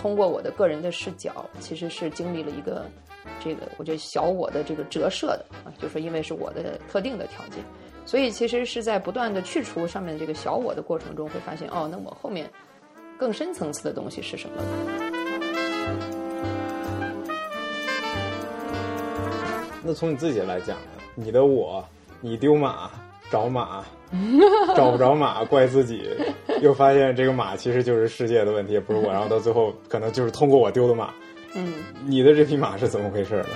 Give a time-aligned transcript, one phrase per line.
[0.00, 2.86] 通过我的个人的视角，其实是经历了一个
[3.38, 7.62] 这个我觉得小我的这个折射的啊，就说因为是我的特定的条件，
[8.06, 12.50] 所以其实是在不断的去除上面这个小我的过程中，会发现哦，那我后面
[13.18, 14.62] 更深层次的东西是什么？
[19.82, 20.78] 那从你自己来讲？
[21.14, 21.84] 你的我，
[22.20, 22.90] 你丢马
[23.30, 23.84] 找马，
[24.74, 26.10] 找不着马怪自己，
[26.60, 31.10] 又发现这个马其实就是世界的问题，也不是我，然后到最后可能就是通过我丢的马。
[31.54, 31.74] 嗯，
[32.06, 33.46] 你的这匹马是怎么回事呢？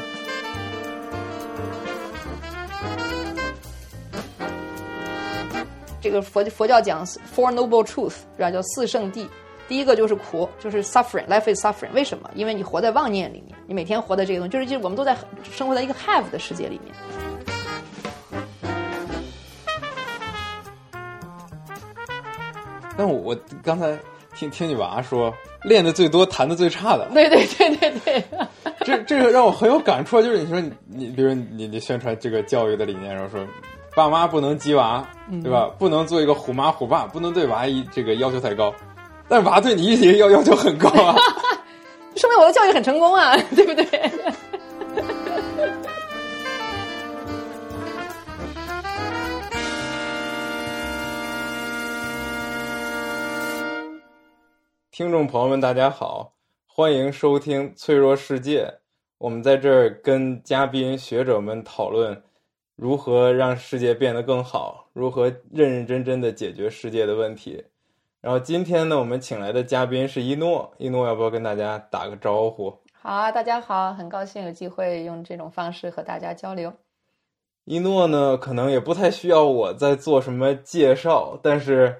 [6.00, 8.50] 这个佛佛教讲 Four Noble Truth，是吧？
[8.50, 9.26] 叫四圣谛。
[9.66, 11.90] 第一个就是苦，就是 suffering，life is suffering。
[11.94, 12.30] 为什么？
[12.34, 15.16] 因为你活在妄念里面，你每天活在这个东西，就是就是我们都在
[15.50, 16.94] 生活在一个 have 的世界里面。
[22.96, 23.98] 但我我刚才
[24.36, 27.08] 听听你娃说，练的最多，弹的最差的。
[27.12, 28.24] 对对对对对。
[28.84, 33.46] 这这个让我很有感触，就是你说你你，比如你你宣传这个教育的理念，然后说
[33.94, 35.06] 爸妈不能激娃，
[35.42, 35.70] 对吧？
[35.78, 38.72] 不能做一个虎妈虎爸，不能对娃一这个要求太高。
[39.28, 41.16] 但娃对你也要要求很高啊，
[42.16, 43.84] 说明我的教育很成功啊，对不对？
[54.96, 56.34] 听众朋友们，大家好，
[56.68, 58.62] 欢迎收听《脆弱世界》，
[59.18, 62.22] 我们在这儿跟嘉宾学者们讨论
[62.76, 67.64] 如何让世界变得更好，如何认认真真的解决世界的问题。
[68.20, 72.72] 然后今天呢，我们请来的嘉宾是一诺，一诺要不要跟大家打个招呼？
[72.92, 76.72] 好啊，大家好，很高兴有机会用这种方式和大家交流。
[77.64, 81.96] 一诺呢，可能也不太需要我再做什么介绍，但是，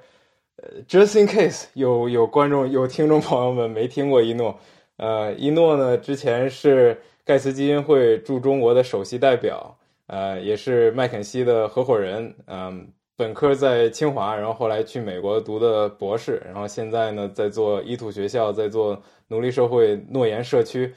[0.57, 4.59] 呃，just in case 有有观众有听众朋友们没听过一诺，
[4.97, 9.77] 呃，一诺呢之前是盖茨基金会驻中国的首席代表，
[10.07, 12.89] 呃，也是麦肯锡的合伙人，嗯。
[13.17, 20.93] 本科在清华，然后后来去美国读的博士，然后现在呢在做伊土学校，在做奴隶社会诺言社区。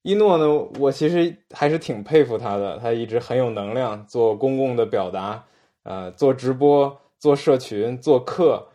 [0.00, 0.48] 一诺呢，
[0.80, 5.44] 我其实还是挺佩服他的，他一直很有能量，做公共的表达，
[5.82, 8.66] 呃，做直播，做社群，做课。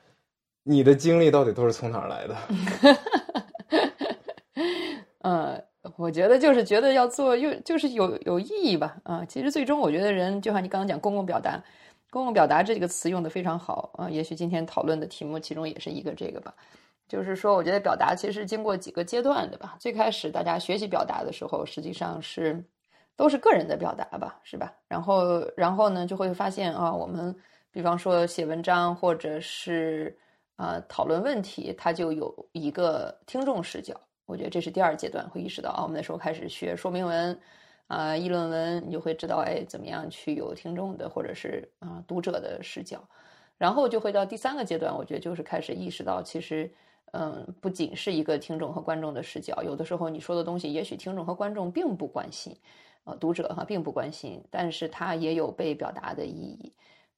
[0.63, 2.35] 你的经历到底都是从哪儿来的？
[5.21, 5.63] 嗯，
[5.97, 8.97] 我觉得就是觉得要做，又就是有有意义吧。
[9.03, 11.61] 啊，其实最终我觉得人就像你刚刚讲公共表达。
[12.09, 16.53] 公共表达这个词用的非常好啊，也许今天讨论的题目其中也是一个这个吧，
[17.07, 19.75] 就是说，我觉得表达其实经过几个阶段的吧。
[19.79, 22.63] 最开始大家学习表达的时候，实际上是
[23.15, 24.71] 都是个人的表达吧，是吧？
[24.87, 27.35] 然后，然后呢，就会发现啊，我们
[27.71, 30.15] 比方说写文章或者是
[30.63, 33.99] 啊讨论问题，他就有一个听众视角。
[34.25, 37.37] 我觉得这是第二阶段会意识到啊，我们那时候开始学说明文。
[37.87, 42.97] 啊，议论文你就会知道，哎，怎么样去有听众的或者是啊读者的视角，
[43.57, 46.73] 然后就会到第三个阶段，我觉得就是开始意识到，其实，
[47.11, 52.55] 嗯，不仅是一个听众和观众的视角，有的时候你说的东西，也许听众和观众并不关心，
[53.03, 56.73] 呃，读者哈并不关心，但是他也有被表达的意义。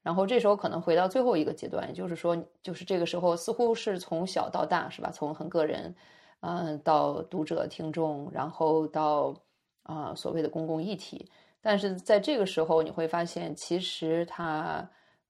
[0.06, 5.10] 然后这时候可能回到最后一个阶段，也就是说，就是这个时候似乎是从小到大，是吧？
[5.12, 5.96] 从很个人，
[6.42, 9.36] 嗯，到读者、听众，然后到。
[9.88, 11.30] 啊，所谓的公共议题，
[11.62, 14.84] 但是在这个时候，你会发现，其实它，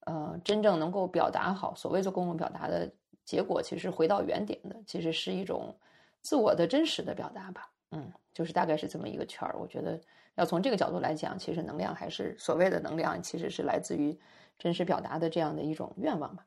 [0.06, 2.90] 呃，真正能够表达好所谓做公共表达的
[3.26, 5.76] 结果，其实回到原点的，其实是一种
[6.22, 7.70] 自我的真实的表达吧。
[7.92, 9.58] 嗯，就是大概是这么一个圈儿。
[9.60, 10.00] 我觉得
[10.36, 14.18] 要从这个角度来讲，其实能量还是所谓的能量，其实是来自于
[14.58, 16.46] 真实表达的这样的一种愿望吧。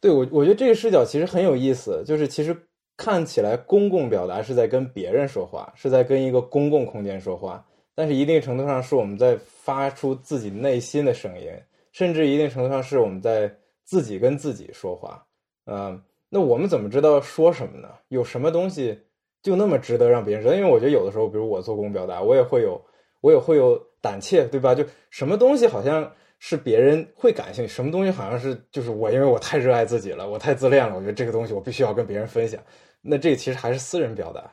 [0.00, 2.56] 对我，我觉得这个视角其实很有意思，就是其实。
[2.94, 11.50] 看起来公共表达是在跟别人说话，是在跟一个公共空间说话，但是一定程度上是我们在发出自己内心的声音，
[11.90, 15.26] 甚至一定程度上是我们在自己跟自己说话。
[15.64, 17.88] 嗯，那我们怎么知道说什么呢？
[18.08, 18.96] 有什么东西
[19.42, 20.54] 就那么值得让别人知道？
[20.54, 22.80] 因为我觉得有的时候，比如我做公共表达，我也会有，
[23.22, 24.74] 我也会有胆怯，对吧？
[24.74, 26.08] 就什么东西好像
[26.44, 32.60] 是别人会感兴趣，什么东西好像是就是我，因为我太热爱自己了，我太自恋了，我觉得这个东西我必须要跟别人分享。
[33.00, 34.52] 那这个其实还是私人表达，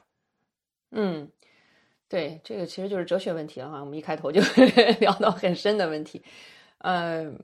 [0.92, 1.28] 嗯，
[2.08, 3.80] 对，这个其实就是哲学问题了哈。
[3.80, 4.40] 我们一开头就
[5.02, 6.24] 聊到很深的问题，
[6.84, 7.44] 嗯，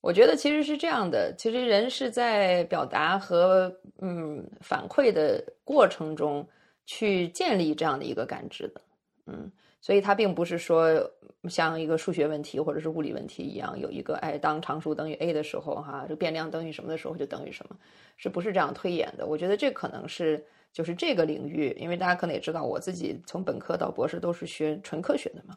[0.00, 3.70] 我觉得其实是这样的，其实人是在表达和
[4.00, 6.48] 嗯反馈的过程中
[6.86, 8.80] 去建立这样的一个感知的，
[9.26, 9.52] 嗯，
[9.84, 10.98] 所以它并不是说
[11.46, 17.76] 像一个数学问题或者是物理问题一样，有一个哎，当常数等于 a 的时候，哈，这变量等于什么的时候就等于什么，
[18.16, 19.26] 是不是这样推演的？
[19.26, 20.42] 我觉得这可能是
[20.72, 25.54] 就是这个领域，因为大家可能也知道，我自己从本科到博士都是学纯科学的嘛，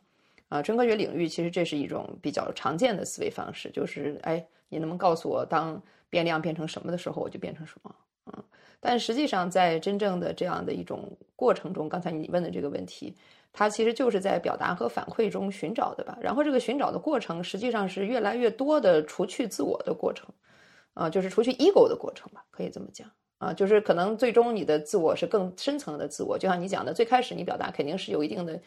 [0.50, 7.95] 啊，纯科学领域其实这是一种比较常见的思维方式，就是哎，你能不能告诉我，当变量变成什么的时候，我就变成什么？
[8.25, 8.44] 嗯，
[8.81, 13.15] 但实际上在真正的这样的一种过程中，刚才你问的这个问题。
[13.59, 20.30] 它其实就是在表达和反馈中寻找的吧，然后这个寻找的过程实际上是越来越多的除去自我的过程，
[20.94, 23.09] 啊，就是除去 ego 的过程吧，可以这么讲
[23.39, 28.62] 啊，就是可能最终你的自我是更深层的自我，就像你讲的，最开始你表达肯定是有一定的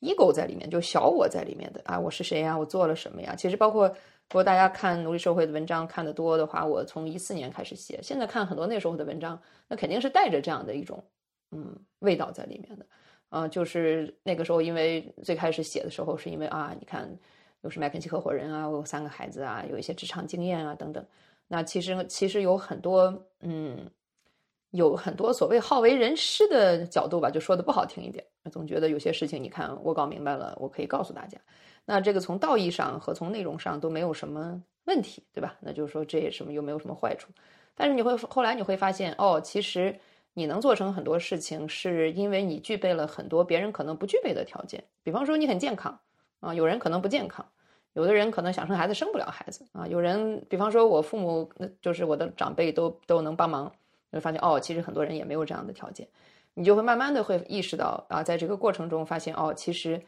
[0.00, 2.58] ego 在里面，就小我在里面的啊，我是谁呀？
[2.58, 3.34] 我做了什么呀？
[3.34, 11.02] 其实包括如果大家看奴隶社会的文章看得多的话，我从一四年开始写，现在看很多那时候的文章，那肯定是带着这样的一种
[11.52, 12.84] 嗯味道在里面的。
[13.30, 17.08] 啊，就是那个时候，因为最开始写的时候，是因为啊，你看，
[17.62, 21.04] 又是麦肯锡合伙人啊，我有三个孩子啊，有一些职场经验啊等等。
[21.46, 23.88] 那其实其实有很多，嗯，
[24.72, 31.38] 有很多所谓好为人师的角度吧，就说的不好听一点，总觉得有些事情，你看我搞明白了，我可以告诉大家。
[31.84, 35.56] 那这个从道义上和从内容上都没有什么问题，对吧？
[35.60, 37.30] 那就是说这也什么又没有什么坏处。
[37.76, 39.96] 但是你会后来你会发现，哦，其实。
[40.40, 44.82] 你能做成很多事情，是因为你具备了很多别人可能不具备的条件。
[45.02, 46.00] 比方说，你很健康
[46.40, 47.44] 啊，有人可能不健康，
[47.92, 49.86] 有的人可能想生孩子生不了孩子啊。
[49.86, 53.70] 有人，比方说我父母，那就是我的长辈都都能帮忙，
[54.10, 56.08] 就发现哦，其实很多人也没有这样的条件。
[56.54, 60.00] 你就会慢慢的会意识到啊，在这个过程中发现哦，其实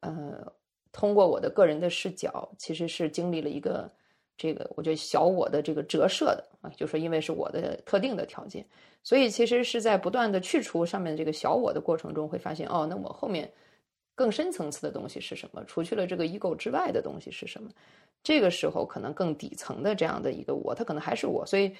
[0.00, 0.52] 呃，
[0.90, 3.88] 通过我的个人的视角，其实是经历了一个。
[4.36, 8.64] 这个我觉得小我的这个折射的啊，就说因为是我的特定的条件，
[9.02, 13.50] 所以其实是在不断的去除上面这个小我的过程中，会发现哦，那我后面
[14.14, 15.62] 更深层次的东西是什么？
[15.66, 17.70] 除去了这个 ego 之外的东西是什么？
[18.22, 21.46] 这个时候可能更底层的这样的一个我，它可能还是我。
[21.46, 21.72] 所以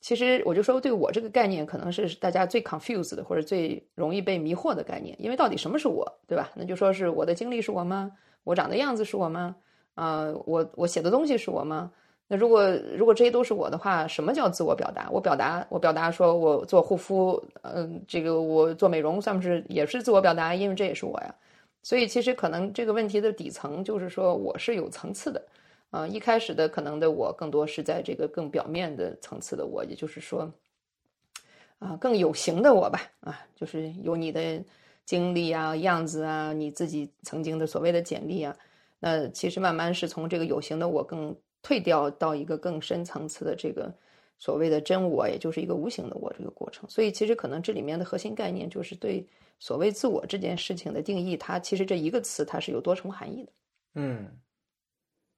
[0.00, 5.16] 其实我就说，对我这个概念，可能是大家最 confused 的或者最容易被迷惑的概念。
[5.22, 6.50] 因为到底什么是我，对吧？
[6.56, 8.10] 那就说是我的经历是我吗？
[8.42, 9.54] 我长的样子是我吗？
[9.94, 11.92] 啊，我我写的东西是我吗？
[12.32, 15.06] 那如果如果这些都是我的话，什么叫自我表达？
[15.10, 20.54] 我表达我表达说我做护肤，嗯，这个我做美容算不是也是自我表达？
[20.54, 21.34] 因为这也是我呀。
[21.82, 25.44] 所以其实可能这个问题的底层就是说我是有层次的，
[25.90, 30.50] 啊，一开始的可能的我更多是在这个更表面的层次的我，也就是说，
[31.80, 34.64] 啊，更有形的我吧，啊，就是有你的
[35.04, 38.56] 经历啊、样子啊、你自己曾经的所谓的简历啊。
[39.00, 41.36] 那其实慢慢是从这个有形的我更。
[41.62, 43.92] 退掉到一个更深层次的这个
[44.36, 46.84] 所谓的真我，也就是一个无形的我这个过程。
[46.90, 49.24] 所以其实可能这里面的核心概念就是对
[49.60, 53.52] 所谓自我这件事情的定义，它其实这一个词它是有多重含义的。
[53.94, 54.28] 嗯，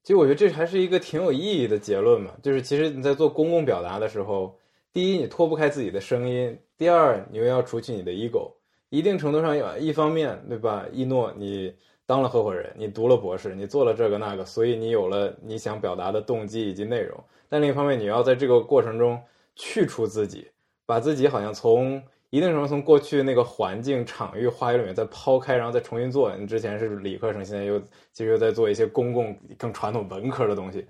[0.02, 2.32] 其实我觉得这还是一个挺有意义的结论嘛。
[2.42, 4.58] 就是其实你在做公共表达的时候，
[4.92, 8.50] 第一你脱不开自己的声音，第二你又要除去你的 ego。
[8.88, 10.86] 一定程度上，有一方面对吧？
[10.90, 11.74] 一诺你。
[12.06, 17.18] 当了合伙人，你读了博士，你做了这个那个，所以你有了你想表达的动机以及内容。
[17.48, 19.18] 但另一方面，你要在这个过程中
[19.56, 20.50] 去除自己，
[20.84, 26.36] 把自己好像从一定程度从过去那个环境场域话语里面再抛开，然后再重新做。
[26.36, 27.80] 你之前是理科生，现在又
[28.12, 30.86] 其实又在做一些公共更传统文科的东西，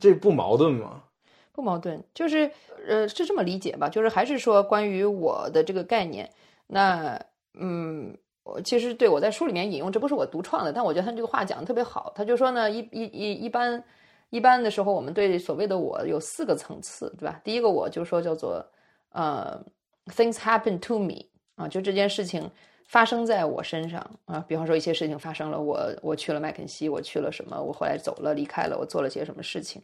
[0.00, 1.04] 这不矛盾吗？
[1.52, 2.50] 不矛盾，就是
[2.88, 3.88] 呃是这么理解吧？
[3.88, 6.28] 就是还是说关于我的这个概念，
[6.66, 7.20] 那
[7.54, 8.16] 嗯。
[8.52, 12.12] 我其实对我在书里面引用，这不是我独创的，但我觉得他这个话讲的特别好。
[12.14, 13.82] 他就说呢，一一一一般
[14.30, 17.40] 一般的时候，我们对所谓的我有四个层次，对吧？
[17.44, 18.64] 第一个我就说叫做
[19.12, 19.60] 呃
[20.08, 22.50] ，things happen to me 啊，就这件事情
[22.86, 24.44] 发生在我身上啊。
[24.48, 29.80] 比方说一些事情发生了，我我去了麦肯锡，我去了什么，我后来走了离开了，我做了些什么事情，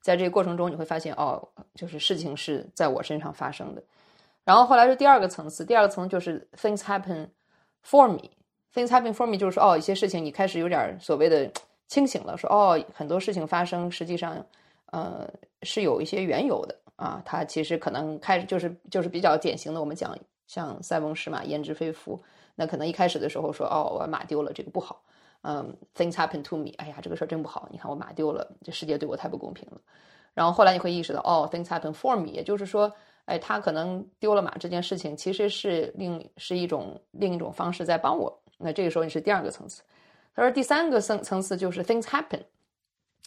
[0.00, 1.42] 在这个过程中你会发现哦，
[1.74, 3.82] 就是事情是在我身上发生的。
[4.44, 7.28] 然后后来是第二个层次，第二个层就是 things happen。
[7.84, 8.30] For me,
[8.74, 11.50] things happen for me，就是说，哦，一些事情你开始有点所谓的
[11.88, 14.44] 清醒了，说，哦，很多事情发生，实际上，
[14.86, 15.28] 呃，
[15.62, 17.22] 是有一些缘由的啊。
[17.24, 22.22] 它其实可能开始就是就是比较典型的，我们讲像塞翁失马焉知非福，
[22.54, 25.02] 那可能一开始的时候说，哦，我马丢了，这个不好。
[25.42, 27.66] 嗯，things happen to me，哎呀，这个事儿真不好。
[27.72, 29.80] 你看我马丢了，这世界对我太不公平了。
[30.34, 32.92] 然后后来你会意识到，哦，things happen for me，也就是说。
[33.30, 38.36] 哎，他可能丢了马这件事情，其实是另是一种另一种方式在帮我。
[38.58, 39.82] 那这个时候你是第二个层次。
[40.34, 42.40] 他说第三个层层次就是 things happen，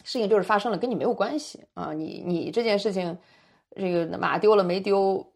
[0.04, 1.94] 事情就是发生了，跟你没有关系啊。
[1.94, 3.16] 你你这件事情，
[3.76, 5.26] 这个马丢了没丢，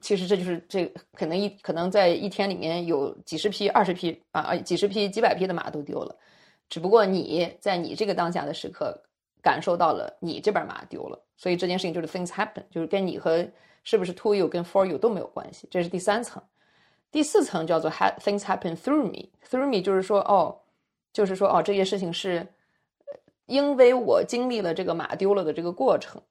[0.00, 6.16] 其实这就是这可能一可能在一天里面有几十匹、二十匹啊，几十匹、几百匹的马都丢了，
[6.70, 8.98] 只不过你在你这个当下的时刻
[9.42, 13.46] 感受到了你这边马丢了，所以这件事情就是 things happen，就是跟你和
[13.82, 16.42] 是不是 to you 跟 for you 都没有关系，这是第三层。
[17.10, 20.56] 第四层叫做 ha things happen through me，through me 就是说哦，
[21.12, 22.46] 就是说哦，这件事情是
[23.46, 26.22] 因为我经历了这个马丢了的这个过程，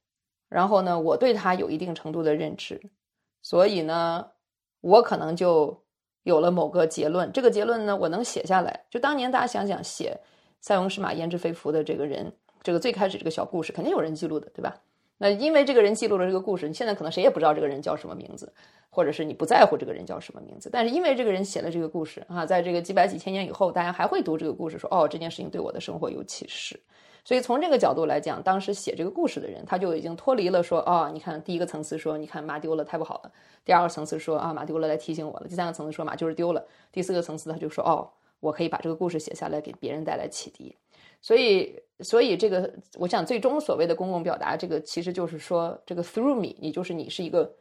[0.50, 2.81] 然后呢，我对它有一定程度的认知。
[3.43, 4.31] 所以呢，
[4.81, 5.84] 我可能就
[6.24, 7.31] 有了某个结论。
[7.31, 8.86] 这个结论呢，我能写下来。
[8.89, 10.20] 就当年大家想想，写
[10.62, 12.31] 塞翁失马焉知非福的这个人，
[12.63, 14.75] 这个最开始这个小故事，肯定有人记录的，对吧？
[15.22, 18.51] 那因为这个人记录了这个故事，你现在可能谁也不知道这个人叫什么名字，
[18.90, 20.68] 或者是你不在乎这个人叫什么名字。
[20.74, 26.80] 但是因为这个人写了这个故事啊，在这个几百几千年以后，大家还会读这个故事，说哦，这件事情对我的生活有启示。
[27.24, 33.32] 所以从这个角度来讲，当时写这个故事的人，他就已经脱离了说，哦，你看第一个层次说，你看马丢了，太不好了；
[33.63, 36.60] 第二个层次说，啊，马丢了来提醒我了；第三个层次说，马就是丢了；
[36.92, 38.10] 第四个层次他就说，哦，
[38.40, 40.75] 我可以把这个故事写下来，给别人带来启迪。
[41.22, 47.51] 所以，所以这个，我想最终所谓的公共表达，这个其实就是说，这个 through me，你就是你是一个，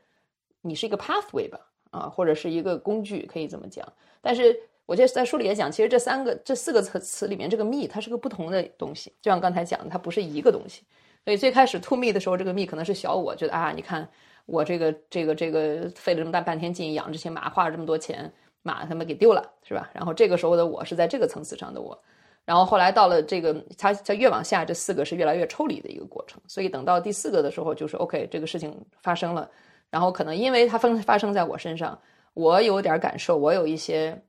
[0.61, 3.87] 你是一个 pathway 吧，啊，或者是一个工具，可以这么讲。
[4.21, 4.59] 但是。
[4.87, 10.83] 我觉得在书里也讲，其实这三个、这四个词词里面，这个 me 它是个不同的东西，就像刚才讲的，它不是一个东西。
[11.25, 14.09] 所以最开始 to me 的时候，这个 me 可能是小我，觉得啊，你看
[14.47, 19.89] 我这个、这个、这个费了这么大半天劲养这些马，花了这么多钱，马他们给丢了，是吧？
[19.95, 21.97] 然后这个时候的我是在这个层次上的我。
[22.45, 26.41] 然后后来到了这个，它它越往下，这四个是越来越抽离的一个过程。
[26.47, 29.51] 所以等到第四个的时候，就是 OK，这个事情发生了，
[29.91, 31.99] 然后可能因为它发发生在我身上，
[32.35, 34.21] 我有点感受，我有一些。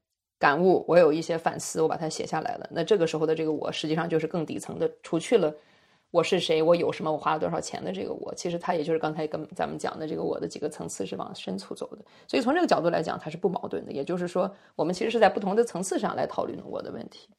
[0.41, 2.68] 感悟，我有一些反思，我把它写下来了。
[2.72, 5.53] 那这个时候的这个我，实际上就是更底层的，除去了
[6.10, 12.03] 我是谁，我有什么，我花了多少钱的这个我，其实它也就是刚才跟咱们讲的这个我的几个层次是往深处走的。
[12.27, 13.91] 所以从这个角度来讲，它是不矛盾的。
[13.91, 17.30] 也就是说，我们其实是在不同的层次上来讨论我的问题。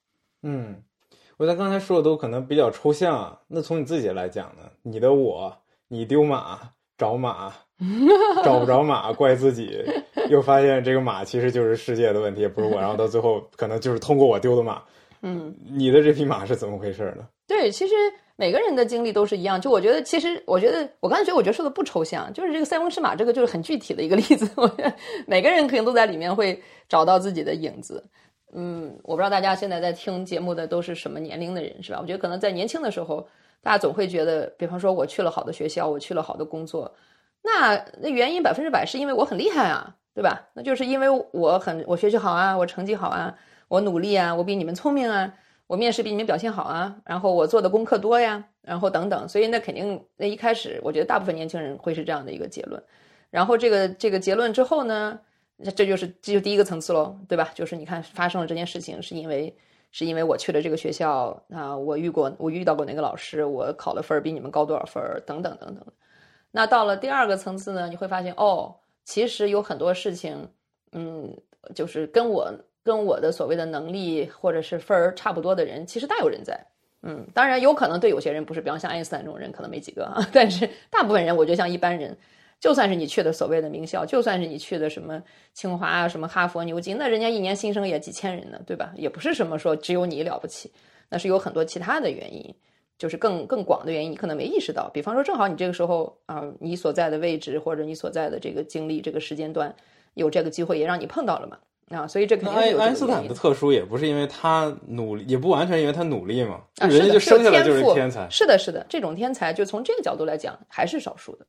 [0.42, 0.82] 嗯，
[1.36, 3.40] 我在刚才说的都可能比较抽象啊。
[3.48, 4.62] 那从你自己来讲呢？
[4.82, 5.56] 你的我，
[5.88, 6.58] 你丢马
[6.96, 7.52] 找马。
[8.44, 9.84] 找不着马，怪自己，
[10.30, 12.80] 又发现这个马其实就是世界的问题，也不是我。
[12.80, 14.80] 然后到最后，可能就是通过我丢的马。
[15.22, 17.26] 嗯，你的这匹马是怎么回事呢？
[17.48, 17.94] 对，其实
[18.36, 19.60] 每个人的经历都是一样。
[19.60, 24.48] 就我觉得，其实我觉得，我刚才觉得，我觉得说的不抽象，就是这个塞翁失马，这个就是很具体的一个例子。
[24.54, 24.94] 我觉得
[25.26, 28.04] 每个人可能都在里面会找到自己的影子。
[28.52, 31.98] 嗯，我不知道大家现在在听节目的都是什么年龄的人，是吧？
[32.00, 33.26] 我觉得可能在年轻的时候，
[33.62, 36.94] 大家总会觉得，比方说我去了好的学校，我去了好的工作。
[37.42, 40.48] 那那原因百分之百是因为我很厉害啊，对吧？
[40.54, 43.34] 那就是因为我很我学习好啊，我成绩好啊，
[43.68, 45.32] 我努力啊，我比你们聪明啊，
[45.66, 52.80] 我面试比你们表现好啊，然后我做的功课多呀，然后等等，所以那肯定那一开始我觉得大部分年轻人会是这样的一个结论。
[53.30, 55.18] 然后这个这个结论之后呢，
[55.74, 57.50] 这就是这就第一个层次喽，对吧？
[57.54, 59.54] 就是你看发生了这件事情是因为
[59.90, 65.84] 是因为我去了这个学校啊，我遇过我遇到过哪个老师，我考的分儿比你们高多少分儿，等等等等。
[66.50, 70.48] 那到了第二个层次呢，你会发现哦，其实有很多事情，
[70.92, 71.32] 嗯，
[71.74, 76.58] 就是跟我跟我的所谓的能力或者是分儿差不多的人，其实大有人在。
[77.04, 80.24] 嗯，当然有可能对有些人不是，比方像爱因斯坦这种人可能没几个啊。
[80.32, 82.16] 但是大部分人，我觉得像一般人，
[82.62, 85.20] 就算是你去的所谓的名校，就算是你去的什么
[85.52, 88.92] 清华啊、什么哈佛、牛津，那人家一年新生也几千人呢，对吧？
[88.96, 90.70] 也不是什么说只有你了不起，
[91.10, 92.54] 那是有很多其他的原因。
[92.98, 94.88] 就是更更广的原因，你可能没意识到。
[94.94, 99.74] 比方说，正好你这个时候啊，你所在的位置或者你所在的这个经历这个时间段，
[100.14, 101.58] 有这个机会也让你碰到了嘛
[101.98, 108.28] 啊，所以这肯定是有爱因斯坦的特殊，也不是因为他努力，也不完全因为他努力嘛，啊，人家就生下来就是天才。
[108.30, 111.46] 是的，是的，这种天才就从这个角度来讲还是少数的。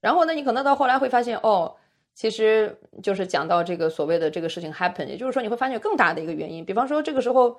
[0.00, 1.74] 然后呢，你可能到后来会发现，哦，
[2.14, 6.64] 其实就是讲到这个所谓的这个事情 happen，也就是说你会发现更大的一个原因。
[6.64, 7.58] 比方说这个时候。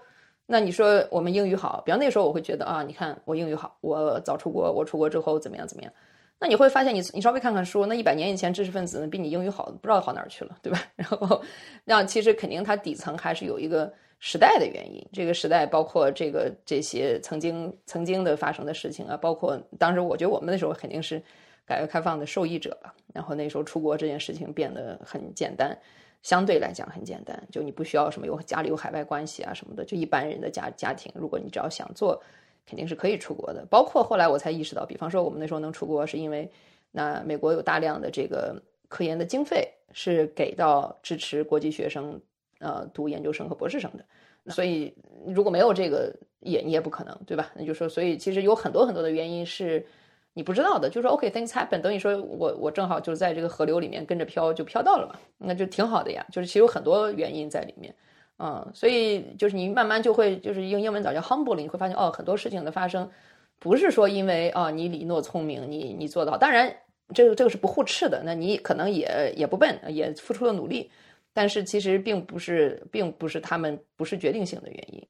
[0.51, 5.93] 那你说我们英语好，比方那时候我会觉得啊，你看我英语好，我早出国，我出国之后怎么样怎么样？
[6.39, 10.81] 那你会发现，你你稍微看看书，那一百年以前知识分子呢比你英语好，不知道好哪儿去了，对吧？
[10.97, 11.39] 然后，
[11.85, 21.21] 那其实肯定它底层还是有一个时代的原因，这个时代包括这个这些曾经曾经的发生的事情啊，包括当时我觉得我们那时候肯定是
[21.69, 25.77] 改革开放的受益者吧，然后那时候出国这件事情变得很简单。
[26.23, 32.21] 相对来讲很简单，就你不需要什么有家里有海外关系啊什么的，就一般人的家家庭，如果你只要想做，
[32.65, 33.65] 肯定是可以出国的。
[33.69, 36.51] 包括后来我才意识到，比方说我们那时候能出国，是因为
[36.91, 42.19] 那美国有大量的这个科研的经费是给到支持国际学生
[42.57, 44.03] 呃读研究生和博士生的，
[44.51, 44.93] 所以
[45.25, 47.49] 如果没有这个也你也不可能，对吧？
[47.55, 49.85] 那就说，所以其实有很多很多的原因是
[50.33, 56.25] 你不知道的，就说 OK things happen，等于说我我正好就是在这个河流里面跟着飘就飘到了嘛，那就挺好的呀。
[56.31, 57.93] 就是其实有很多原因在里面，
[58.37, 63.09] 嗯，所以就是你慢慢就会就是用英文早叫 humble，你会发现哦，很多事情的发生
[63.57, 66.73] 不是说因为啊你李诺聪明，你你做到，当然
[67.13, 70.89] 这个这个是不互斥的，那你可能也也不笨，也付出了努力，
[71.33, 75.05] 但是其实并不是并不是他们不是决定性的原因。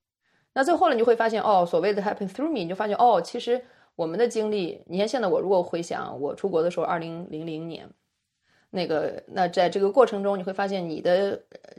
[0.53, 3.61] 那最后呢，你会发现哦，所谓的 happen through me，你就发现哦，其实。
[3.99, 7.85] 我们的经历，你看现在我如果回想我出国的时候，二零零零年，
[8.69, 11.37] 那个那在这个过程中，你会发现你的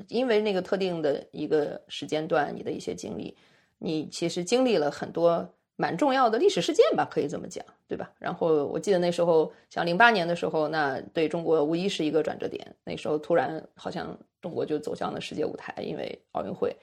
[0.08, 3.34] 因为那个特定的一个时间段，你的一些经历，
[3.78, 8.12] 你其实经历了很多蛮重要的历史事件吧，可以这么讲，对吧？
[8.18, 16.76] 然后我记得那时候像零八年的时候，那对中国无疑是一个转折点，那时候突然好像中国就走向了世界舞台，因为奥运会。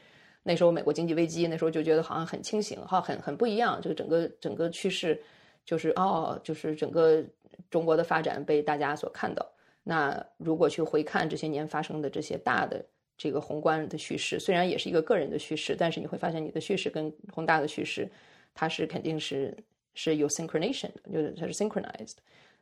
[0.48, 3.82] 那时候美国经济危机，那时候就觉得好像很清醒，哈，很很不一样。
[3.82, 5.22] 这个整个整个趋势，
[5.66, 7.22] 就是哦，就是整个
[7.70, 9.46] 中国的发展被大家所看到。
[9.84, 12.82] 那如果去回看这些年发生的这些大的
[13.18, 18.10] 这个宏观的叙事，虽然也是一个个人的叙事，但是你会发现你的叙事跟宏大的叙事，
[18.54, 19.54] 它是肯定是
[19.96, 22.16] 是有 synchronization 的，就是它是 synchronized。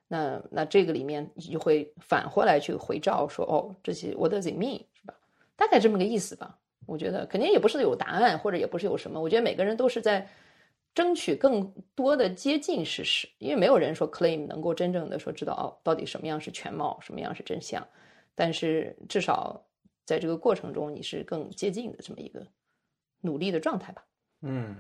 [0.08, 5.14] 那那这个里面你就会返回来去回照，说哦，这些 what does it mean 是吧？
[5.56, 6.58] 大概这么个意思吧。
[6.86, 9.22] 我觉得肯定也不是有答案，或者也不是有什么。
[9.22, 10.28] 我觉得每个人都是在
[10.94, 17.86] 争取更多的接近事实，因为没有人说 claim 能够真正的说知道哦，到底什么样是全貌，什么样是真相。
[18.34, 19.66] 但是至少
[20.06, 22.46] 在这个过程中，你是更接近的这么一个
[23.22, 24.06] 努力的状态吧。
[24.42, 24.76] 嗯，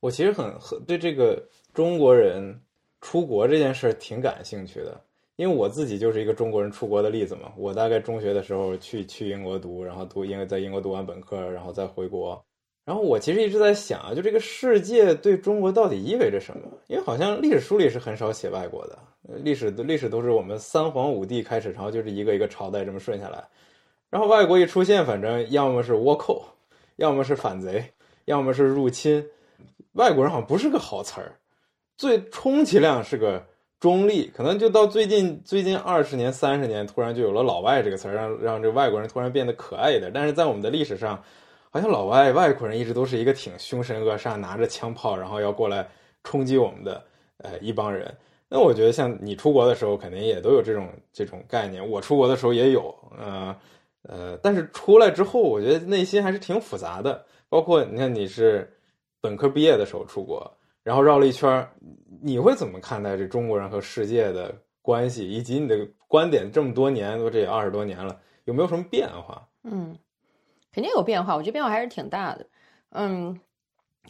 [0.00, 2.60] 我其实很很对这个中国人
[3.00, 5.00] 出国这件事挺感兴趣的。
[5.36, 12.42] 因为我自己就是一个中国人出国的例子嘛，我大概中学的时候去去英国读，然后读英在英国读完本科，然后再回国。
[12.86, 16.62] 然后我其实一直在想啊，就这个世界对中国到底意味着什么？
[16.86, 18.98] 因为好像历史书里是很少写外国的，
[19.42, 23.44] 历史的历史都是我们三皇五帝开始，然后就是一个一个朝代这么顺下来。
[24.08, 26.42] 然后外国一出现，反正要么是倭寇，
[26.96, 27.84] 要么是反贼，
[28.24, 29.22] 要么是入侵。
[29.92, 31.36] 外国人好像不是个好词儿，
[31.98, 33.44] 最充其量是个。
[33.78, 40.10] 中立可能就到最近最近二十年三十年，突然就有了“老外”这个词儿，让让这外国人突然变得可爱一点。
[40.12, 41.22] 但是在我们的历史上，
[41.70, 45.86] 好像老外外国人一直都是一个挺凶神恶煞、拿着枪炮然后要过来
[46.24, 47.04] 冲击我们的
[47.38, 48.12] 呃一帮人。
[48.48, 51.86] 那我觉得像你出国的时候，肯定也都有这种这种概念。
[51.86, 53.56] 我出国的时候也有，呃
[54.02, 57.24] 呃，但是出来之后，我觉得内心还是挺复杂的。
[57.48, 58.72] 包括你看，你是
[59.20, 60.50] 本科毕业的时候出国。
[60.86, 61.68] 然后绕了一圈
[62.22, 66.48] 你会怎么看待这中国人和世界的关系，以及你的观点？
[66.48, 69.48] 这么多年，都这也二十多年了，有没有什么变化？
[69.64, 69.98] 嗯，
[70.72, 72.46] 肯定有变化，我觉得变化还是挺大的。
[72.90, 73.36] 嗯，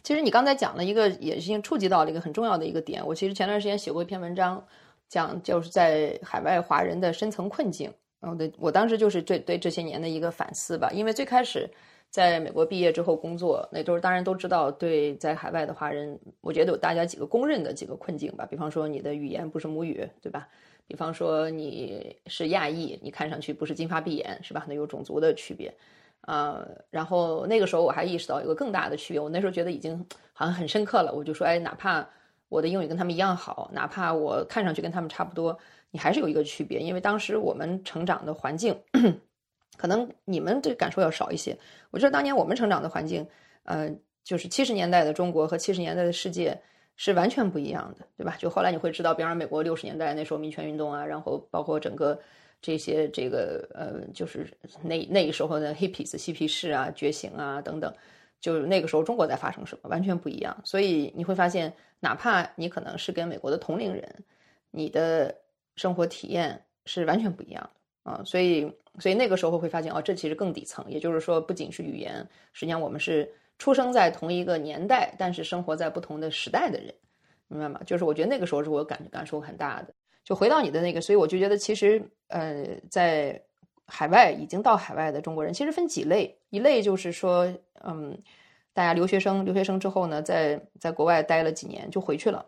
[0.03, 3.03] 其实你刚才讲了一个，也是触及到了一个很重要的一个点。
[3.03, 4.63] 我其实前段时间写过一篇文章，
[5.09, 7.91] 讲就是在海外华人的深层困境。
[8.19, 11.67] 然后对我当时就是对对这些年的一个反思吧，因为最开始。
[12.09, 14.71] 在美国毕业之后工作，那都是当然都知道。
[14.71, 18.45] 对，在海外的华人，我觉得有大家几个公认的几个困境吧。
[18.49, 20.47] 比方说，你的语言不是母语，对吧？
[20.87, 24.65] 比方说你是亚裔，你看上去不是金发碧眼，是吧？
[24.67, 25.71] 那有种族的区别
[26.21, 26.65] 啊。
[26.89, 31.13] 然后那个时候我还意识到有个更大的区别，我那时候觉得已经好像很深刻了。
[31.13, 32.07] 我就说，哎，哪怕
[32.47, 35.59] 我的英语跟他们一样好，哪怕我看上去跟他们差不多，
[35.91, 38.75] 你还是有一个区别，因为当时我们成长的环境。
[39.77, 41.57] 可能你们这感受要少一些。
[41.91, 43.25] 我觉得当年我们成长的环境，
[43.63, 43.89] 呃，
[44.23, 46.59] 就是七十年代的中国和七十年代的世界
[46.95, 48.35] 是完全不一样的，对吧？
[48.37, 52.19] 就后来你会知道，比方说美国六十年代那时候民权运动啊，然后包括整个
[52.61, 57.93] 这些这个呃，就是那那时候的 hippies 嬉皮士啊觉醒啊等等，
[58.41, 60.59] 就那个时候中国在发生什么，完全不一样。
[60.63, 64.03] 所以你会发现，哪怕你可能是跟美国的同龄人，
[64.71, 65.33] 你的
[65.75, 67.76] 生活体验是完全不一样的
[68.07, 68.71] 啊，所以。
[68.99, 76.91] 所以那个时候会发现，哦，这其实更底层，也就是说，不仅是语言，实际上我们是出生在同一个年代，但是生活在不同的时代的人，
[77.47, 77.79] 明白吗？
[77.85, 79.93] 就是我觉得那个时候是我感感受很大的。
[80.23, 83.39] 就回到你的那个，所以我就觉得，其实呃，在
[83.85, 87.47] 海外已经到海外的中国人，其实分几类，一类就是说，
[87.83, 88.17] 嗯，
[88.73, 92.43] 大家留学生，留学生之后呢，在在国外待了几年就回去了。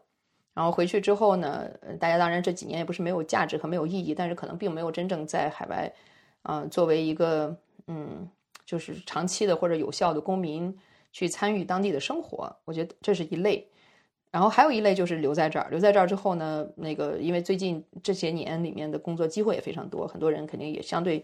[0.59, 1.69] 然后回去之后呢，
[2.01, 5.89] 大家当然这几年也不是没有价值和没有意义，但是可能并没有真正在海外。
[6.41, 7.55] 啊，作为一个
[7.87, 8.29] 嗯，
[8.65, 10.77] 就是长期的或者有效的公民
[11.13, 13.65] 去参与当地的生活，我觉得这是一类。
[14.31, 21.23] 然后还有一类就是留在这儿，留在这儿之后呢，那个因为最近这些年里面的工作机会也非常多，很多人肯定也相对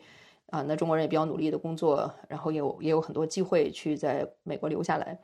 [0.49, 5.19] 啊，那中国人也比较努力的工作，然后也有也有很多机会去在美国留下来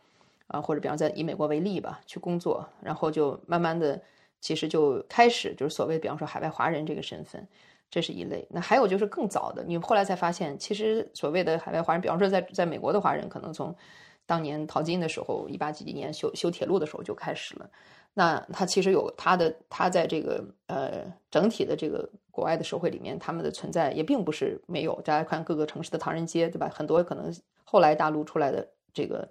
[0.51, 3.99] 啊，或者比方在以美国为例吧去工作，然后就慢慢的
[4.39, 7.47] 其实就开始就是所谓比方说海外华人这个身份，
[7.89, 8.45] 这是一类。
[8.49, 13.73] 那还有就是更早的，你后来才发现，其实所谓的海外华人，比方说在在美国的华人，可能从
[14.25, 17.69] 当年淘金的时候，一八几几年修修铁路的时候就开始了。
[18.13, 24.99] 那他其实有他的，他在这个呃整体的这个国外的社会里面，他们的存在也并不是没有。
[25.01, 26.69] 大家看各个城市的唐人街，对吧？
[26.73, 27.33] 很多可能
[27.63, 29.25] 后来大陆出来的这个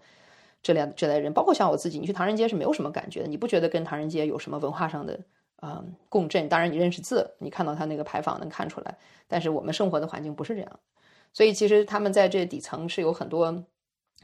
[0.63, 5.19] 这类这类人，包括像我自己，你去唐人街是没有什么感觉的，你不觉得跟唐人街有什么文化上的
[5.57, 6.49] 啊共振？
[6.49, 8.97] 当然你认识字，你看到他那个牌坊能看出来，
[9.27, 10.81] 但是我们生活的环境不是这样。
[11.33, 13.53] 所以其实他们在这底层是有很多，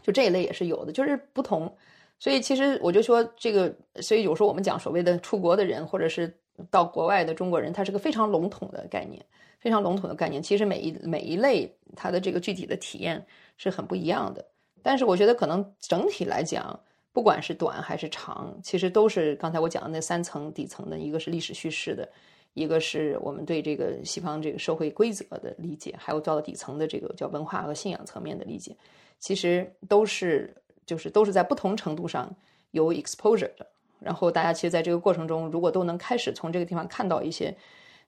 [0.03, 1.73] 就这一类也是有的，就是不同。
[2.19, 6.35] 所以其实我就说这个，所以有时候我们讲所谓的出国的人，或者是
[6.71, 9.25] 到国外的中国人，他是个非常笼统的概念，
[9.61, 10.43] 非常笼统的概念。
[10.43, 13.25] 其实每一每一类他的这个具体的体验
[13.57, 14.45] 是很不一样的。
[14.87, 16.79] 但是我觉得可能整体来讲，
[17.13, 22.09] 不管是短还是长，其实都是刚才我讲的那三层底层的，一个是历史叙事的，
[22.55, 28.77] 一个是我们对这个西方这个社会规则的理解，还有到底层的这个叫文化和信仰层面的理解，
[29.19, 30.55] 其实都是。
[30.87, 32.33] 就是都是在不同程度上
[32.71, 33.67] 有 exposure 的，
[33.99, 37.53] 然后大家其实在这个过程中，如果都能开始从这个地方看到一些，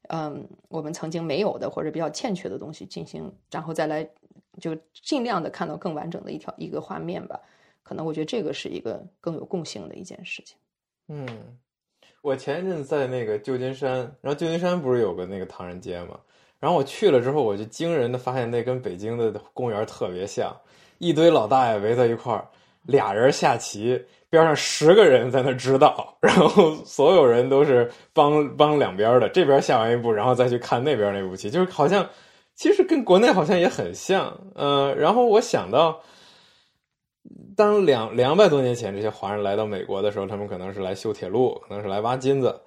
[0.08, 4.08] 嗯，我们曾经没有的或者比较欠缺的东西进行，然后再来
[4.60, 7.38] 就尽量的看到更完整的一条一个画面吧。
[7.82, 10.56] 可能我觉得这个是一个更有共性的一件事情。
[11.08, 11.26] 嗯，
[12.22, 16.18] 我前一阵在那个旧金山，然后旧金山不是有个那个唐人街嘛，
[16.58, 20.54] 然后我去了之后，我就惊人的发现那跟北京的公园特别像，
[20.98, 22.48] 一堆老大爷围在一块儿。
[22.82, 32.06] 俩人下棋，边上十个人在那指导，然后所有人都是帮帮两边的，这边下完一步，然后再去看那边那步棋，就是好像
[32.54, 36.00] 其实跟国内好像也很像，呃，然后我想到，
[37.56, 42.60] 当两两百多年前这些华人来到美国的时候，他们可能是来修铁路，可能是来挖金子，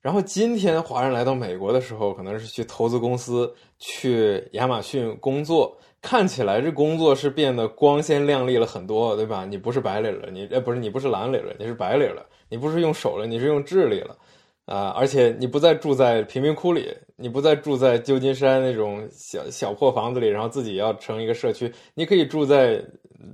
[0.00, 5.76] 然后今天华人来到美国的时候，可能是去投资公司，去亚马逊工作。
[6.00, 9.44] 看起来这工作是变得光鲜亮丽了很多，对吧？
[9.44, 12.24] 你不是白领了，你呃不是你不是蓝领了，你是白领了。
[12.50, 14.16] 你不是用手了，你是用智力了，
[14.64, 14.88] 啊！
[14.96, 22.82] 而且你不再住在贫民窟里，你不再住在旧金山那种小小破房子里，然后自己要成一个社区，你可以住在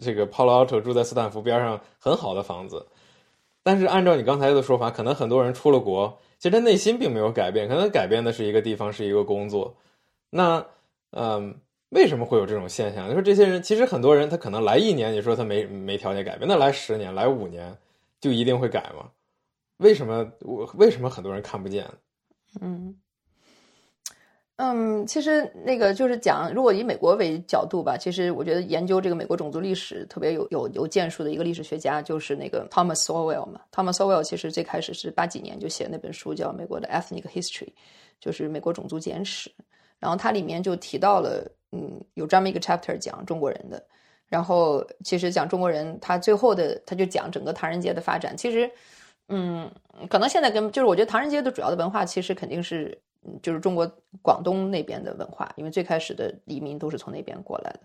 [0.00, 2.84] 这个 Palo Alto，住在斯坦福边上很好的房子。
[3.62, 9.76] 但是按照你刚才的说法，可能很多人出了国，其实他内心并没有改变，可能改变的是一个地方，是一个工作。
[10.28, 10.66] 那
[11.12, 11.54] 嗯。
[11.90, 13.06] 为什么会有这种现象？
[13.06, 17.76] 就说这些人，其实很多人他可能来一年，你说他没没条件改变，那来十年、来五年，
[18.20, 19.08] 就一定会改吗？
[19.76, 21.86] 为什么我为什么很多人看不见？
[22.60, 22.96] 嗯
[24.56, 33.60] 嗯，其实那个就是讲，如果以美国为角度吧，其实我觉得研究这个美国种族历史特别有有有建树的一个历史学家，就是那个 Thomas Sowell 嘛。
[33.72, 37.66] Thomas Sowell 其实最开始是八几年就写那本书，叫《美国的 Ethnic History》，
[38.20, 39.50] 就是美国种族简史。
[39.98, 41.48] 然后它里面就提到了。
[41.74, 43.82] 嗯，有专门一个 chapter 讲中国人的，
[44.28, 48.36] 然后其实讲中国人，他最后的他就讲整个唐人街的发展。
[48.36, 48.70] 其实，
[49.28, 49.68] 嗯，
[50.08, 52.96] 可能现在跟就是我觉得唐人街的主要的文化其实肯定是
[53.42, 53.90] 就是中国
[54.22, 57.80] 广东那边的文化，因为最开始的移民都是从那边过来的。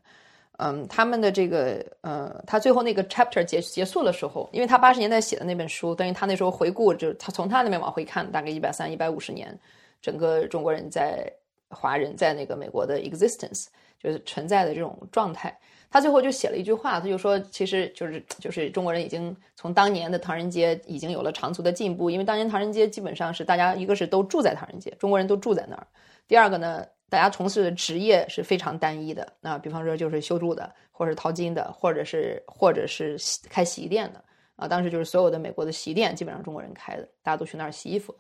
[0.58, 9.58] 嗯，他们的这个呃，他最后那个 chapter 结结束的时候，因为他八十年代写的那本书，等于他那时候回顾，就是他从他那边往回看，大概一百三、一百五十年，
[10.00, 11.28] 整个中国人在。
[11.70, 13.68] 华人在那个美国的 existence
[14.02, 15.58] 就是存在的这种状态，
[15.92, 25.86] 他最后就写了一句话，他就说，其实就是就是中国人已经从当年的唐人街已经有了长足的进步，因为当年唐人街基本上是大家一个是都住在唐人街，中国人都住在那儿，
[26.28, 33.18] 第二个呢，大家从事的职业是非常单一的，那比方说就是修筑的，或者是淘金的，或者是或者是
[33.50, 34.24] 开洗衣店的，
[34.56, 38.16] 啊，当时就是所有的美国的洗衣店基本上中国人开的，大家都去那儿洗衣服，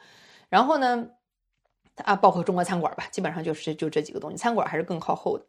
[0.49, 1.07] 然后呢。
[2.05, 4.37] 啊，包括中国餐馆吧，基本上就是就这几个东西。
[4.37, 5.45] 餐馆还是更靠后的。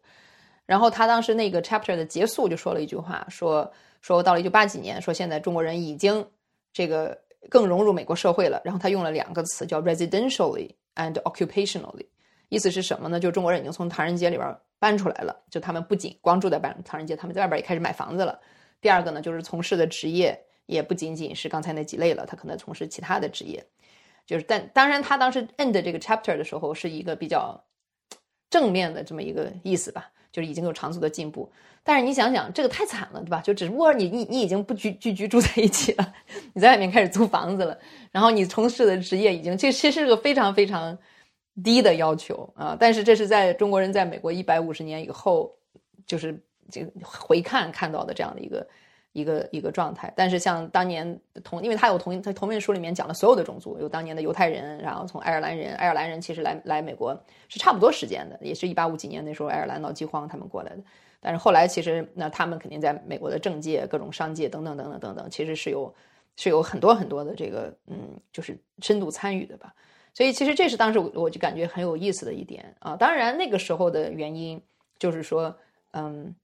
[0.66, 6.24] 然后他当时那个 chapter 的结束就说了一句话，说说到了一九八几年，说现在中国人已经
[6.72, 8.60] 这个更融入美国社会了。
[8.64, 12.06] 然后他用了两个词，叫 residentially and occupationally，
[12.48, 13.18] 意思是什么呢？
[13.18, 18.38] 就中国人已经从唐人街里边搬出来了，就他们不仅光住在唐唐人街，他们在外边也开始买房子了。
[18.80, 23.64] 第二个呢，就是从事的职业也不仅仅是刚才那几类了，他可能从事其他的职业。
[24.30, 27.60] 就是，但当然，他当时 end 这个 chapter 的时候是一个比较
[28.48, 31.50] 正面的这么一个意思吧，就是已经有长足的进步。
[31.82, 33.40] 但是你想想，这个太惨了，对吧？
[33.40, 36.14] 就只不过你你你已经不居聚居住在一起了，
[36.54, 37.76] 你在外面开始租房子了，
[38.12, 40.96] 然后你从事的职业已经这其实是个非常非常
[41.64, 42.76] 低的要求啊。
[42.78, 45.52] 但是这是在中国人在美国一百五十年以后，
[46.06, 46.40] 就是
[46.70, 48.64] 这回看看到的这样的一个
[49.12, 50.12] 一个一个状态。
[50.16, 57.18] 但是像当年同，因为他有同在同名书里面讲了所有的种族，有当年的犹太人，然后从爱尔兰人，爱尔兰人其实来来美国
[57.48, 60.82] 是差不多时间的，也是一八五几年那时候爱尔兰闹饥荒他们过来的。
[61.20, 65.94] 但是后来其实那他们肯定在美国的政界、各种商界等等等等等等，其实是有
[66.36, 69.74] 是有很多很多的这个嗯，就是深度参与的吧。
[70.14, 72.96] 所以其实这是当时我就感觉很有意思的一点啊。
[72.96, 74.60] 当然那个时候的原因
[74.98, 75.54] 就是说，
[75.92, 76.34] 嗯，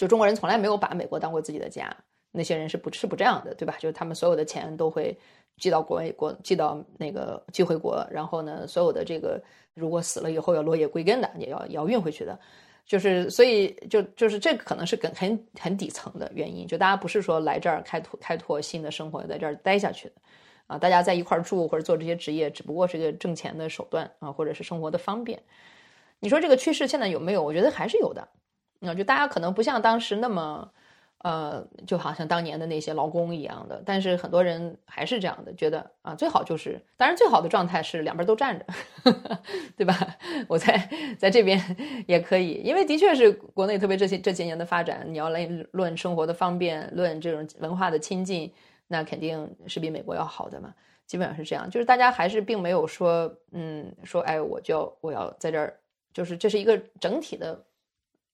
[0.00, 1.94] 就中国人从来没有把美国当过自己的家，
[2.32, 3.76] 那些人是不是不这样的，对吧？
[3.78, 5.14] 就是他们所有的钱都会
[5.58, 9.38] 寄到国外国，寄到那个寄回国，然后呢，所有的这个
[9.74, 12.40] 如果死了以后要落叶归根的，也要也要运回去的。
[12.86, 20.14] 就是所以就就是这个可能是很很很底层的原因，就大家不是说来这儿开拓开拓新的生活，在这儿待下去的。
[20.66, 25.38] 啊，大家在一块儿住或者做这些职业，只不过是个挣钱的手段啊，或者是生活的方便。
[26.20, 27.42] 你说这个趋势现在有没有？
[27.42, 28.26] 我觉得还是有的。
[28.80, 30.70] 啊，就大家可能不像当时那么，
[31.18, 38.66] 呃，就好像当年的那些劳工一样的，但是很多人还是这样的，觉得啊，最好就是，当然最好的状态是两边都站着，
[39.76, 39.94] 对吧？
[40.48, 40.88] 我在
[41.18, 41.60] 在这边
[42.06, 48.52] 也可以，因为的确是国内特别这些这些年的发展，你要来论生活的方便，论这种文化的亲近。
[48.92, 50.74] 那肯定是比美国要好的嘛，
[51.06, 55.78] 基本上是这样，就是大家还是并没有说，嗯，说哎，我就我要在这儿，
[56.12, 57.64] 就是这是一个整体的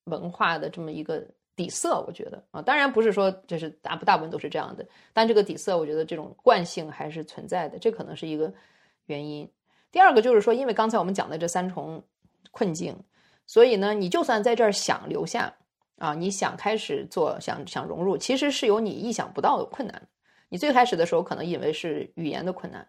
[0.06, 8.52] 文化的这么一个底色，我觉得啊，当然不是说这是大不大部分都是这样的，但这个底色，我觉得这种惯性还是存在的，这可能是一个
[9.06, 9.48] 原因。
[9.92, 12.02] 第二个就是说，因为刚才我们讲的这三重
[12.50, 12.94] 困境，
[13.46, 15.52] 所以呢，你就算在这儿想留下
[15.98, 20.02] 啊，你想开始做，想想融入，其实是有你意想不到的困难。
[20.48, 22.86] 你最开始的时候可能以为是语言的困难，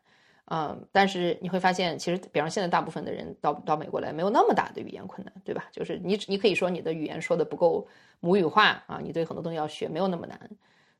[0.50, 5.68] 嗯，但是你会发现，其实，比方现在大部分的人到到美国来，没有那么大的语言困难，对吧？
[5.74, 7.86] 就是你你可以说你的语言说的不够
[8.22, 10.40] 母语化啊，你对很多东西要学，没有那么难。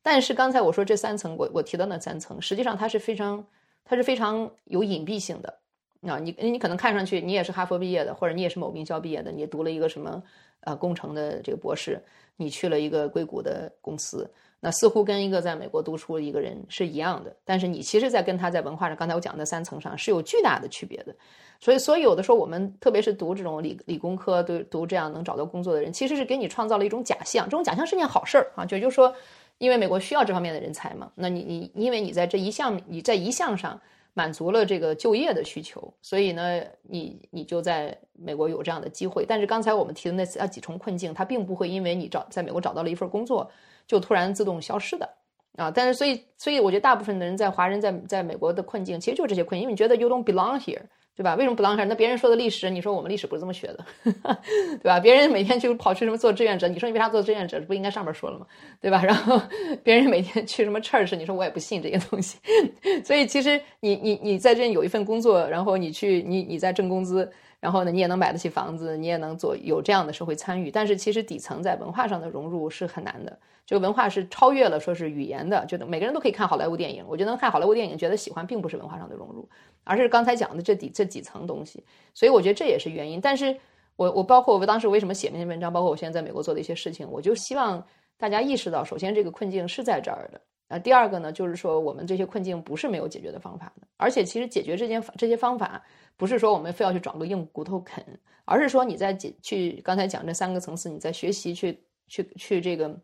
[0.02, 3.46] 但是刚才我说这三层，我我提到那三层，实际上它是非常
[3.86, 5.58] 它是非常有隐蔽性的
[6.02, 6.20] 啊。
[6.20, 10.22] 你你可能看上去你也是哈佛毕业的，或者你也是某名校毕业的，你读了一个什么
[10.62, 12.04] 呃工程的这个博士，
[12.36, 14.30] 你去了一个硅谷的公司。
[14.60, 21.16] 那似乎跟一个在美国读书的一个人是一样的，但是你其实，在跟他在文化上，刚才我讲的三层上是有巨大的区别的。
[21.60, 27.46] 所以，所以有的时候我们特别是读这种理理工科，读读这样能找到工作的人，其实是给你创造了一种假象。
[27.46, 29.14] 这种假象是件好事儿啊，就就说，
[29.60, 31.12] 因为美国需要这方面的人才嘛。
[31.14, 33.80] 那你你因为你在这一项你在一项上
[34.16, 39.24] 满足了这个就业的需求，所以呢，你你就在美国有这样的机会。
[39.24, 43.50] 但是刚才我们提的那那几重困境，它并不会因为你找在美国找到了一份工作。
[43.88, 45.10] 就突然自动消失的
[45.56, 45.72] 啊！
[45.74, 49.64] 但是，所以，所以，我觉得大部分的人在华人在在美国的困境，其实就是这些困境。
[49.64, 50.82] 因为你觉得 you don't belong here，
[51.16, 51.34] 对吧？
[51.36, 51.86] 为什么 belong here？
[51.86, 53.86] 那别人说的历史，你说我们历史不是这么学的，
[54.44, 55.00] 对吧？
[55.00, 57.60] 别人每天就跑去什么做志愿者，你说你为啥做志愿者？
[57.62, 58.46] 不应该上面说了吗？
[58.80, 59.02] 对吧？
[59.04, 59.42] 然后
[59.84, 62.38] 别人每天去什么 church，你说我也不信这些东西。
[63.04, 67.32] 所以，其实你你你在这有一份工作，然后你去你你在挣工资。
[67.60, 73.40] 然后呢，你也能买得起房子，你也能做有这样的社会参与，但是其实底层在文化上的融入是很难的。
[73.68, 79.48] 这个文化是超越了说是语言的，觉得每个人都可以看好莱坞电影，我觉得能看好莱坞电影觉得喜欢，并不是文化上的融入，
[79.84, 81.84] 而是刚才讲的这底这几层东西。
[82.14, 83.20] 所以我觉得这也是原因。
[83.20, 83.54] 但是
[83.98, 87.86] 我我包括我当时为什么写那篇文章，包括我现在在美国做的一些事情，我就希望
[88.18, 90.40] 大家意识到，首先这个困境是在这儿的。
[90.70, 95.84] 呃，第二个呢，就是说我们这些困境不是没有解决的方法的，而且其实解决这件这些方法，
[96.16, 98.02] 不是说我们非要去找个硬骨头啃，
[98.46, 101.78] 而是说你在解去刚才讲这三个层次，你在学习去
[102.08, 102.98] 去去这个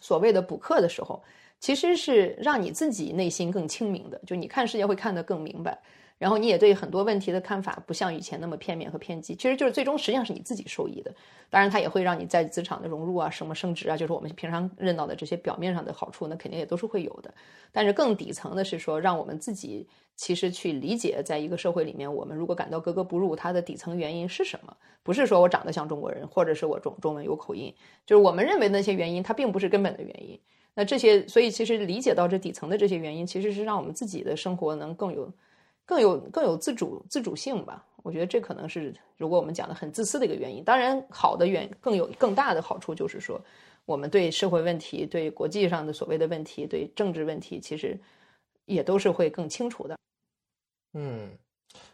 [0.00, 1.22] 所谓的补课的时候，
[1.58, 5.78] 其实是让你自己内心更清明的，就你看世界会看得更明白。
[6.18, 11.14] 然后你也对很多问题的看法不像以前那么片面和偏激，其实就是最终实际上是你自己受益的。
[11.50, 17.32] 当然，它也会让你在职场的融入啊、什么升职啊，就是我们平常认到的这些表面上的好处，那肯定也都是会有的。
[17.70, 24.74] 但是更底层的是说，让我们自己其实去理解，在一个社会里面，我们如果感到格格不入，它的底层原因是什么？
[25.02, 27.72] 不是说我长得像中国人，或者是我中中文有口音，
[28.06, 30.40] 就是我们认为那些原因，它并不是根本的原因。
[30.74, 35.30] 那这些，所以其实理解到这底层的这些原因，其实是让我们自己的生活能更有。
[35.86, 40.64] 更有更有自主自主性吧，我觉得这可能是如果我们讲的很自私的一个原因。
[40.64, 43.40] 当然，好的原更有更大的好处就是说，
[43.84, 47.98] 我们对社会问题、对国际上的所谓的问题、对政治问题，其实
[48.64, 49.96] 也都是会更清楚的。
[50.94, 51.30] 嗯，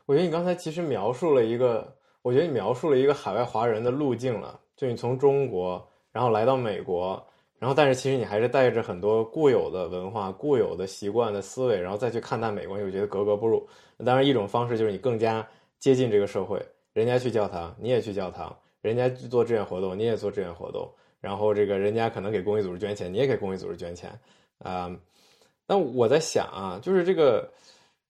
[0.07, 7.23] 我觉得你刚才其实描述了一个，我觉得你描述了一个海外华人的路径了，就你从中国然后来到美国。
[7.63, 13.65] 然后，但是其实你还是带着很多固有的文化、固有的习惯的思维，然后再去看待美国，又觉得格格不入。
[14.05, 15.47] 当然，一种方式就是你更加
[15.79, 16.61] 接近这个社会，
[16.93, 20.83] 人家去教堂，你也去教堂；人家做志愿活动，你也做志愿活动；
[21.21, 24.11] 然后这个人家可能给公益组织捐钱，你也给公益组织捐钱
[24.59, 24.91] 啊。
[25.69, 27.49] 那我在想啊，就是这个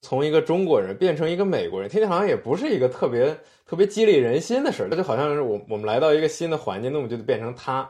[0.01, 3.37] 从一个中国人变成一个美国人，听起来好像也不是一个特别
[3.67, 4.89] 特别激励人心的事儿。
[4.91, 7.87] 那就好像是我我们来到一个新的环境，那我们就变成他。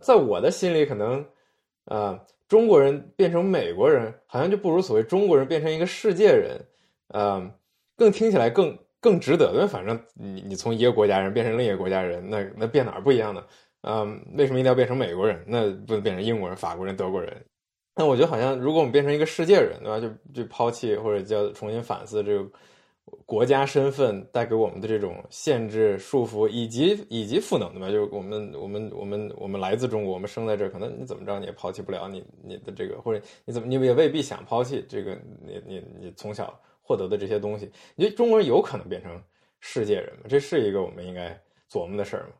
[0.00, 1.24] 在我的心里，可能
[1.84, 2.18] 啊，
[2.48, 6.60] 中国人变成美国人，好像就不如所谓中国人变成一个世界人，
[7.08, 7.50] 嗯，
[7.96, 9.52] 更听起来更更值得。
[9.54, 13.44] 因为反正你你从一个国家人变成另一个国家人，那那变哪儿不一样呢？
[13.82, 15.44] 嗯，为什么一定要变成美国人？
[15.46, 17.44] 那不能变成英国人、法国人、德国人？
[17.94, 20.00] 那我觉得好像，如果我们变成一个世界人，对吧？
[20.00, 22.50] 就就抛弃或者叫重新反思这个
[23.26, 27.90] 国家身份带给我们的这种限制、束缚，以及以及赋能，的吧？
[27.90, 37.70] 就是我们我们我们我们来自中国，我们生在这儿，可能你怎么着你也抛弃不了你你的这个，或者你怎么你也未必想抛弃这个你你你从小获得的这些东西。
[37.94, 39.22] 你觉得中国人有可能变成
[39.60, 40.22] 世界人吗？
[40.28, 41.38] 这是一个我们应该
[41.70, 42.32] 琢磨的事儿吗？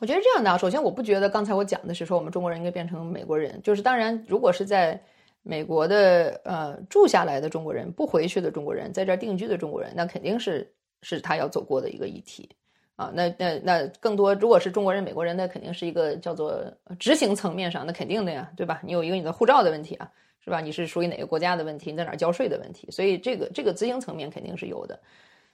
[0.00, 4.98] 我觉得这样的，首先我不觉得刚才我讲的是说我们中国人应该变成美国人，就是当然，如果是在
[5.42, 10.70] 美国的呃住下来的中国人，不回去的中国人，在这儿定居的中国人，那肯定是
[11.02, 12.48] 是他要走过的一个议题
[12.96, 13.10] 啊。
[13.14, 16.62] 那那那更多，如果是中国人、美国人，那肯定是一个叫做
[16.98, 18.80] 执行层面上，那肯定的呀，对吧？
[18.84, 20.10] 你有一个你的护照的问题啊，
[20.44, 20.60] 是吧？
[20.60, 21.90] 你是属于哪个国家的问题？
[21.90, 22.90] 你在哪儿交税的问题？
[22.90, 25.00] 所以这个这个执行层面肯定是有的，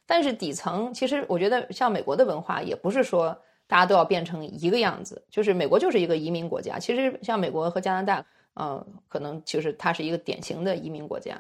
[0.05, 3.37] 但是底层其实我觉得像美国的文化也不是说。
[3.69, 6.79] 大家都要变成一个样子，就是美国就是一个移民国家。
[6.79, 8.25] 其实像美国和加拿大，
[8.57, 11.39] 呃，可能就是它是一个典型的移民国家。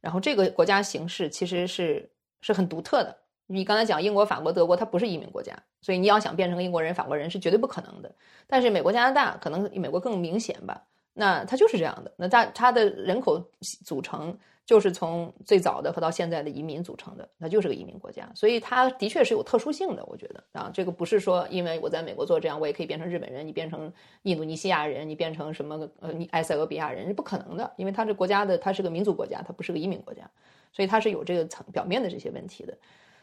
[0.00, 2.08] 然后这个国家形式其实是
[2.40, 3.14] 是很独特的。
[3.46, 8.14] 你刚才讲英国、法国、德国，它不是移民国家，所以你要想变成英国人、法国人是绝对不可能的。
[8.46, 12.12] 但是美国、加拿大可能美国更明显吧，那它就是这样的。
[12.16, 13.42] 那它它的人口
[13.84, 14.38] 组成。
[14.68, 20.04] 就是从最早的和到现在的移民组成的，它就是个移民国家，所以它的确是有特殊性的。
[20.04, 23.90] 我觉得啊，这个不是说因为我在美国做这样，我也可以变成日本人，你变成
[24.24, 30.30] 印度尼西亚人，你变成什么呃，你埃塞俄比亚人是不可能的，因为它这国家的它是个民族国家，它不是个移民国家，
[30.70, 32.76] 所以它是有这个层表面的这些问题的。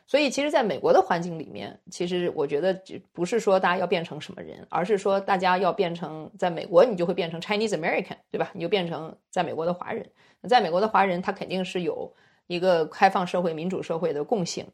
[0.08, 2.80] 所以其实，在美国的环境里面，其实我觉得
[3.12, 8.52] 不是说大家要变成什么人，而是说大家要变成在美国，你就会变成 Chinese American，对吧？
[8.54, 10.08] 你就变成在美国的华人。
[10.48, 12.12] 在美国的华人，他肯定是有
[12.48, 14.66] 一个开放社会、民主社会的共性，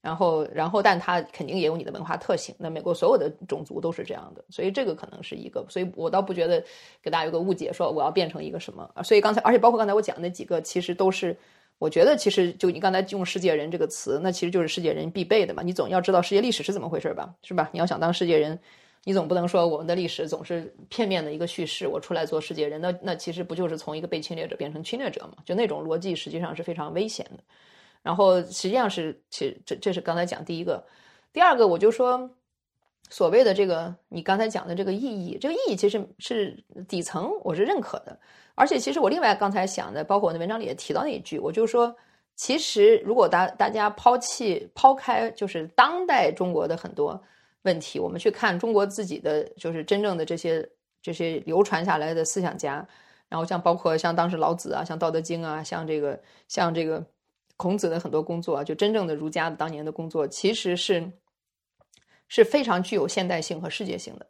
[0.00, 2.54] 然后，然后，但他肯定也有你的文化特性。
[2.58, 5.64] 那美国所有的种族都是这样的，所以这个可能是一个。
[5.68, 6.62] 所以我倒不觉得
[7.02, 8.88] 给大家有个误解，说我要变成一个什么。
[9.02, 11.36] 所以刚才，而且包括刚才我讲的几个，其实都是。
[11.78, 15.60] 我觉得其实就你刚才用“世界人”这个词，那其实就是世界人必备的嘛。
[15.60, 17.68] 你总要知道世界历史是怎么回事吧，是吧？
[17.72, 18.56] 你要想当世界人，
[19.04, 21.86] 你总不能说我们的历史总是片面的一个叙事。
[21.86, 25.42] 我出来做世界人，那那其实不就是从一个被侵略者变成侵略者嘛？
[25.44, 27.42] 就那种逻辑实际上是非常危险的。
[28.02, 30.84] 然后实际上是，其实这这是刚才讲第一个，
[31.32, 32.30] 第二个我就说。
[33.10, 38.18] 所谓的这个，你刚才讲的这个意义，这个意义其实是底层，我是认可的。
[38.54, 41.94] 而且，其实我另外刚才想的，包括我的文章里也提到那一句，我就说，
[42.34, 47.22] 其实如果大大家抛弃、抛开，就是当代中国的很多
[47.64, 50.66] 问题，我们去看中国自己的，就是真正的这些
[51.02, 52.86] 这些流传下来的思想家，
[53.28, 57.04] 然后像包括像当时老子啊，像《道德经》啊，像这个像这个
[57.56, 61.12] 孔子的很多工作啊，就真正的儒家的当年的工作，其实是。
[62.26, 64.26] 是非常具有现代性和世界性的，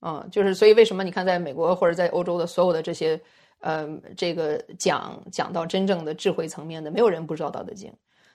[0.00, 3.20] 嗯，就是所以为什么你看，在美国或者在欧洲的所有的这些，
[3.58, 7.90] 呃，这个讲讲到真正的智慧层面的，没有人不知道《道德经》，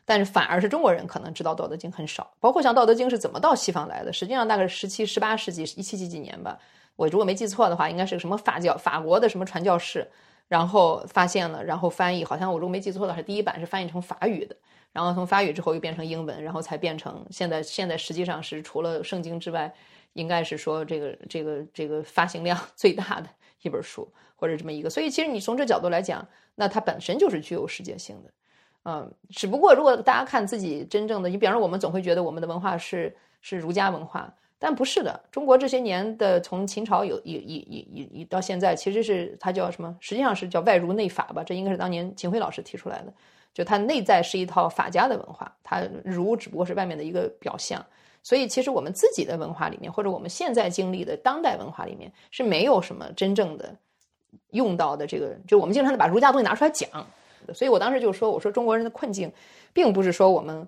[0.06, 2.32] 但是反而是中国人可能知道《道德经》很少。
[2.40, 6.58] 包括像《道德经》是怎么到西方来的，实际上大概是十七、十八世纪一七几几年吧，
[6.96, 10.10] 我如果没记错的话，应该是个什么法教法国的什么传教士，
[10.48, 14.56] 然后发现了，然后翻译，好像我如果没记错的话，第一版是翻译成法语的。
[14.94, 17.64] 然后从法语之后又变成英文，然后才变成现在。
[17.64, 19.74] 现在实际上是除了圣经之外，
[20.12, 23.30] 应该是说这个这个这个发行量 最大的
[23.62, 24.90] 一本书，或者这么一个。
[24.90, 28.30] 所以其实你从这角度来讲，那它本身就是具有世界性的。
[28.84, 35.20] 嗯，只不过如果大家看自己真正的，你比方说我们总会觉得我们的文化是是儒家文化，但不是的。
[35.32, 39.96] 中国这些年的从秦朝有一一一一到现在，其实是它叫什么？
[40.00, 41.44] 实际上是叫外儒内法吧？
[41.44, 43.14] 这应该是当年秦晖老师提出来的。
[43.54, 47.86] 就它内在是一套法家的文化，它儒只不过是外面的一个表象。
[48.24, 53.76] 所以，其实我们自己的文化里面，或者我们现在经历的当代文化里面，是没有什么真正的
[54.52, 55.36] 用到的这个。
[55.48, 56.90] 就我们经常的把儒家东西拿出来讲。
[57.54, 59.32] 所以我当时就说：“我说中国人的困境，
[59.74, 60.68] 并不是说我们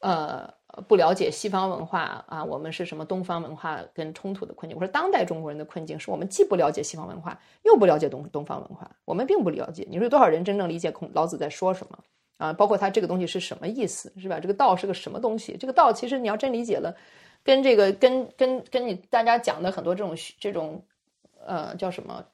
[0.00, 0.52] 呃
[0.88, 4.76] 不了解西方文化啊，我们是什么东方文化跟冲突的困境。
[4.78, 8.90] 我说当代中国人的困境，是我们既不了解西方文化，又不了解东东方文化。
[9.04, 9.86] 我们并不了解。
[9.88, 11.98] 你说有多少人真正理解孔老子在说什么？”
[12.36, 14.40] 啊，包括他这个东西是什么意思，是吧？
[14.40, 15.56] 这个道是个什么东西？
[15.56, 16.92] 这个道其实你要真理解了，
[17.44, 20.82] 跟这个跟跟跟你大家讲的很多这种这种
[21.46, 22.24] 呃叫什么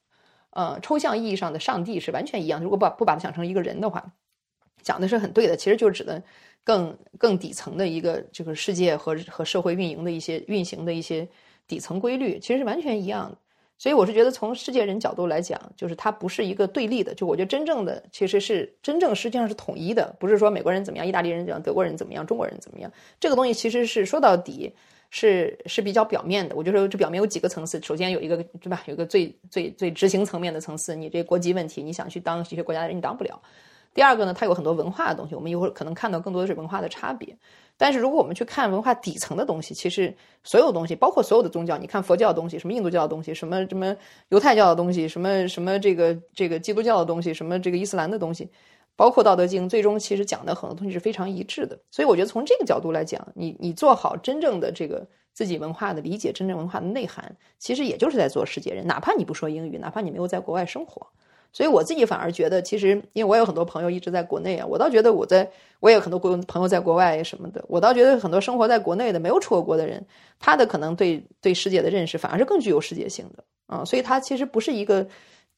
[0.51, 2.63] 呃抽象意义上的上帝是完全一样。
[2.63, 4.05] 如果把不把它想成一个人的话，
[4.83, 5.57] 讲的是很对的。
[5.57, 6.23] 其实就是指的
[6.65, 11.29] 更更底层的一个这个世界和和社会运营的一些运行的一些
[11.67, 13.37] 底层规律，其实是完全一样的。
[13.79, 17.15] 所以我是觉得，从世界人角度来讲，就是它不是一个对立的。
[17.15, 22.93] 就我觉得真正的其实是真正实际上是统一的，不是说美国人怎么样，意大利人怎么样，德国人怎么样，中国人怎么样。
[23.19, 24.71] 这个东西其实是说到底
[25.11, 26.57] 是是比较表面的。
[26.57, 28.83] 我就说这表面有几个层次，首先有一个对吧？
[28.87, 33.41] 有一个最最最执行层面的层次，你这国籍问题，你想去当一些国家的人，你当不了。
[33.93, 37.37] 第二个呢，它有很多文化的东西，我们一会儿可能看到更多的是文化的差别。
[37.77, 43.97] 但是如果我们去看文化底层的东西，其实所有东西，包括所有的宗教，你看佛教的东西，什么印度教的东西，什么什么
[44.29, 48.49] 犹太教的东西，什么什么这个这个基督教的东西，什么这个伊斯兰的东西，
[49.01, 51.79] 包括《道德经》，最终其实讲的很多东西是非常一致的。
[51.91, 61.07] 所以我觉得从这个角度来讲，你你做好真正的这个自己文化的理解，真正文化的内涵，其实也就是在做世界人，哪怕你不说英语，哪怕你没有在国外生活。
[61.51, 70.05] 所以我自己反而觉得，其实因为我有很多朋友一直在国内啊，我倒觉得我在，我也有很多国朋友在国外什么的，我倒觉得很多生活在国内的没有出过国的人，
[70.39, 75.07] 他的可能对对世界的认识反而是更具有世界性的啊，所以他其实不是一个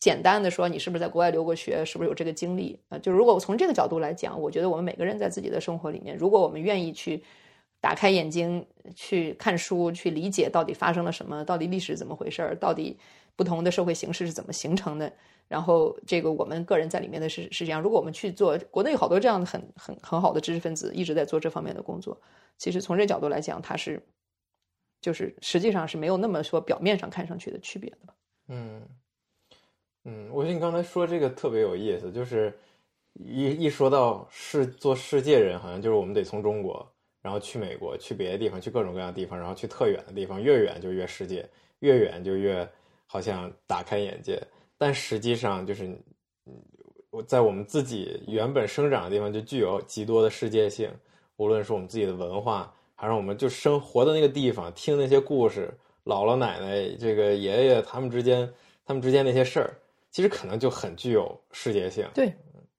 [0.02, 7.22] 简单的说你是不是在国外留过学，是不是有这个经历啊，就如果从这个角度来讲，我觉得我们每个人在自己的生活里面，如果我们愿意去
[7.80, 12.98] 打开眼睛去看书，去理解到底发生了什么，到底历史怎么回事儿，到底
[13.36, 15.12] 不同的社会形式是怎么形成的。
[15.46, 17.80] 然后，这个我们个人在里面的是是这样。
[17.80, 22.20] 如果我们去做，国内有好多这样的很很很好的知识分子一直在做这方面的工作。
[22.58, 24.02] 其实从这角度来讲，它是
[25.00, 28.14] 就是实际上是没有那么说表面上看上去的区别的吧。
[28.48, 28.82] 嗯
[30.04, 32.52] 嗯，我觉得你刚才说这个特别有意思，就是
[33.14, 36.86] 一一说到世做世界人，好像就是我们得从中国，
[37.20, 41.48] 然后去美国，去别的地方，去各种各样的地方，然后去特远的地方，越远就越世界，
[41.80, 42.68] 越远就越
[43.06, 44.42] 好像打开眼界。
[44.76, 45.86] 但实际上，就是，
[46.46, 46.52] 嗯，
[47.10, 50.90] 我在我们自己原本生长的地方就具有极多的世界性，
[51.36, 55.72] 无论是我们自己的文化，还是我们就生活的那个地方，听那些故事，
[56.04, 58.52] 姥姥奶奶、这个爷爷他们之间，
[58.84, 59.74] 他们之间那些事儿，
[60.12, 62.06] 其实可能就很具有世界性。
[62.14, 62.32] 对，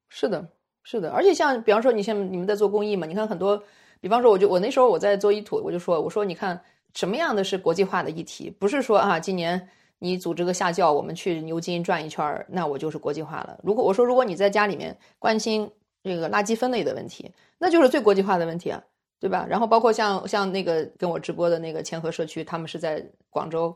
[0.08, 0.48] 是的，
[0.84, 1.12] 是的。
[1.12, 3.62] 而且像比方说，你像你们在做公益嘛，你看很多，
[4.00, 6.58] 比方说，我就我那时候我在做一土，我就说，我说你看
[6.94, 9.68] 什么样的是国际化的议题，不是说啊，今年。
[10.00, 13.58] 你组织个下教，我们去牛津转一圈那我就是国际化了。
[13.64, 15.72] 如果我说，如果你在家里面关心
[16.04, 18.84] 这个垃圾分类的问题，那就是最国际化的问题啊，
[19.18, 19.48] 对吧？
[19.50, 23.74] 然后包括像像那个跟我直播的那个千和社区，他们是在广州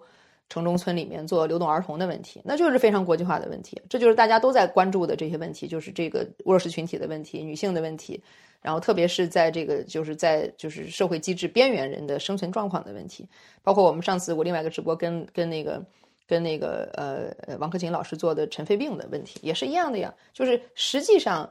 [0.49, 3.81] 城中村里面做流动儿童的问题，那就是非常国际化的问题。
[3.89, 8.21] 这就是大家都在关注的这些问题，就是这个弱势群体的问题、女性的问题，
[8.61, 13.27] 然后特别是在这个就是在就是社会机制边缘人的生存状况的问题。
[13.61, 15.83] 包括我们上次我另外一个直播跟跟那个。
[16.29, 21.49] 跟那个呃王克勤老师做的尘肺病的问题也是一样的呀，就是实际上，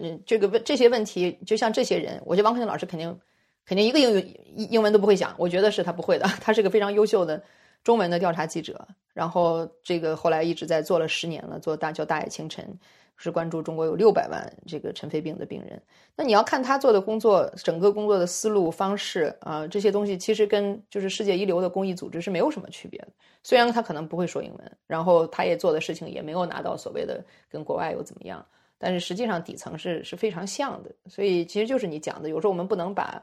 [0.00, 3.16] 嗯，这个问这些问题，就像这些人，我觉得王克勤老师肯定
[3.64, 7.40] 肯定一个英语英文都不会讲，我觉得是他不会的，他是个非常优秀的
[7.84, 12.78] 中文的调查记者，然后这个后来一直在做了十年了，做大叫大爱清晨。
[13.20, 15.82] 是关注中国有六百万这个尘肺病的病人，
[16.14, 23.08] 那你要看他做的工作，整个工作的思路方式啊，这些东西其实跟就是世界一流的公益组织是没有什么区别的。
[23.42, 27.20] 虽然他可能不会说英文，然后他也做的事情也没有拿到所谓的
[27.50, 28.46] 跟国外又怎么样，
[28.78, 30.90] 但是实际上底层是是非常像的。
[31.08, 33.20] 所以其实就是你讲的，有时候我们不能把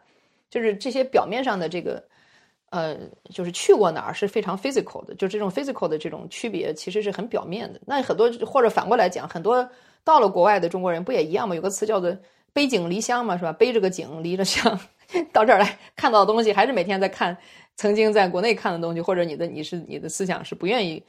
[0.49, 2.03] 就是这些表面上的这个。
[2.76, 2.98] 呃，
[3.30, 7.80] 就是去过哪儿是非常 physical 的，就这种 physical 的这种区别其实是很表面的。
[7.86, 9.66] 那很多或者反过来讲，很多
[10.04, 11.56] 到了国外的中国人不也一样吗？
[11.56, 12.14] 有个词叫做
[12.52, 13.54] 背井离乡嘛，是吧？
[13.54, 14.78] 背着个井离着乡
[15.32, 17.38] 到这儿来看到的东西，还是每天在看
[17.78, 21.02] 曾经在国内看的东西，或者你的你是你的思想是不愿意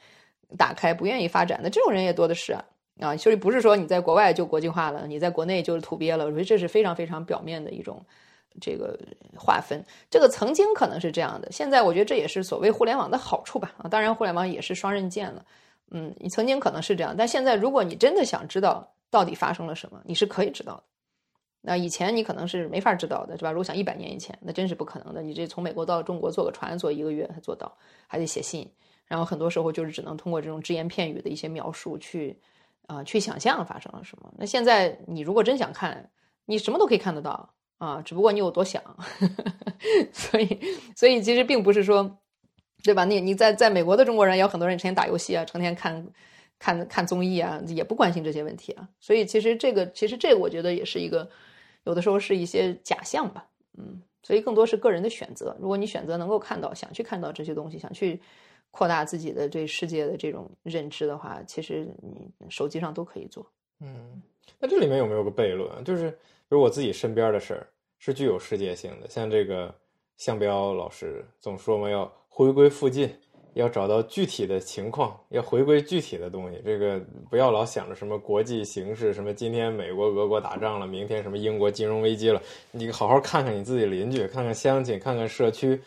[0.57, 2.63] 打开、不愿意发展的，这种人也多的是啊
[3.01, 3.17] 啊！
[3.17, 6.23] 所以不是说你在国外就国际化了，你在国内就是土鳖了。
[6.23, 8.01] 我觉得这是非常非常表面的一种。
[8.59, 8.97] 这个
[9.35, 13.73] 划分，这个曾经可能是这样的，现在我觉得这也是所谓互联网的好处吧。
[13.77, 15.45] 啊，当然互联网也是双刃剑了。
[15.91, 20.83] 嗯，你曾经可能是这样，但现在如果你真的想知道到底发生了什么，你是可以知道的。
[21.61, 23.51] 那以前你可能是没法知道的，是吧？
[23.51, 25.21] 如果想一百年以前，那真是不可能的。
[25.21, 27.73] 你这从美国到中国坐个船坐一个月才做到，
[28.05, 28.69] 还得写信，
[29.05, 32.37] 然后很多时候就是只能通过这种只言片语的一些描述去
[32.85, 34.31] 啊去想象发生了什么。
[34.37, 36.09] 那现在你如果真想看，
[36.45, 37.49] 你什么都可以看得到。
[37.77, 38.81] 啊，只不过你有多想，
[40.11, 40.59] 所以，
[40.95, 42.19] 所以其实并不是说，
[42.83, 43.05] 对吧？
[43.05, 46.07] 你你在在美国的中国人也有很多人成天打游戏啊，成天看
[46.57, 48.89] 看看综艺啊，也不关心这些问题啊。
[48.99, 51.29] 所以其实这个，其实这个，我觉得也是一个，
[51.83, 53.47] 有的时候是一些假象吧。
[53.77, 55.55] 嗯，所以更多是个人的选择。
[55.59, 58.19] 如果你选择能够看到，想去看到这些东西，想去
[58.71, 63.45] 扩大自己的对世界的这种认知的话，其实你手机上都可以做。
[63.79, 64.19] 嗯，
[64.59, 65.83] 那这里面有没有个悖论？
[65.83, 66.17] 就是
[66.49, 67.67] 比如我自己身边的事儿
[67.97, 69.73] 是具有世界性的，像这个
[70.17, 73.13] 向彪老师总说嘛，要回归附近。
[73.53, 76.61] 要找到具体的情况，要回归具体的东西。
[76.63, 82.39] 这个不要老想着什么国际形势，什么今天美国、俄国打仗了，明天什么英国金融危机了。
[82.69, 85.81] 你好好看看你自己邻居，看看乡亲，看看社区，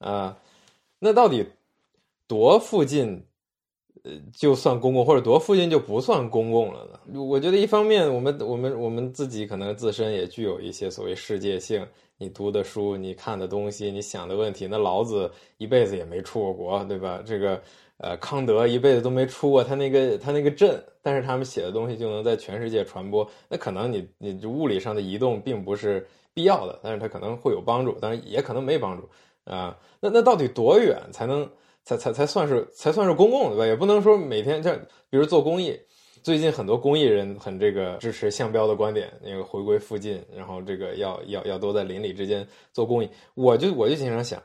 [0.00, 0.36] 啊，
[0.98, 1.46] 那到底
[2.28, 3.24] 多附近，
[4.04, 7.20] 呃就算公共，或者多附近就不算公共了呢？
[7.20, 11.86] 我觉得一方面，我们我们我们自己可能自身也具有一些所谓世界性。
[12.16, 15.28] 你读的书，你看的东西，你想的问题，那老子
[15.58, 17.20] 一辈子也没出过国，对吧？
[17.26, 17.60] 这个，
[17.96, 23.28] 呃，康德一辈子都没出过他那个他那个镇，但是他们写的东西就能在全世界传播。
[23.48, 29.08] 那可能你你物理上的移动并不是必要的，但是它可能会有帮助，当然也可能没帮助
[29.50, 29.76] 啊。
[29.98, 31.50] 那那到底多远才能
[31.84, 33.66] 才才才算是才算是公共，对吧？
[33.66, 34.74] 也不能说每天像
[35.10, 35.78] 比如做公益。
[36.22, 43.10] 最近很多公益人很这个支持向标的观点，那个回归附近，然后这个要要要都在邻里之间做公益。
[43.34, 44.42] 我就我就经常想，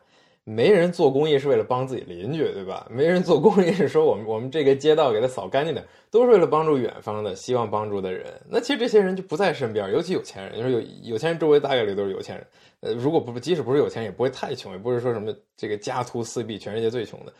[0.51, 2.87] 没人做公益是为了帮自己邻居，对吧？
[2.89, 8.25] 没人做公益是说我们我们这个街道给它扫干净点，都是为了帮助远方的希望帮助的人。
[8.49, 10.81] 那其实这些人就不在身边，尤其有钱人，就是有
[11.11, 12.47] 有钱人周围大概率都是有钱人。
[12.79, 17.33] 呃，如果不即使不是有钱，也不会太穷，也不是说什么这个家徒四壁，全世界最穷的。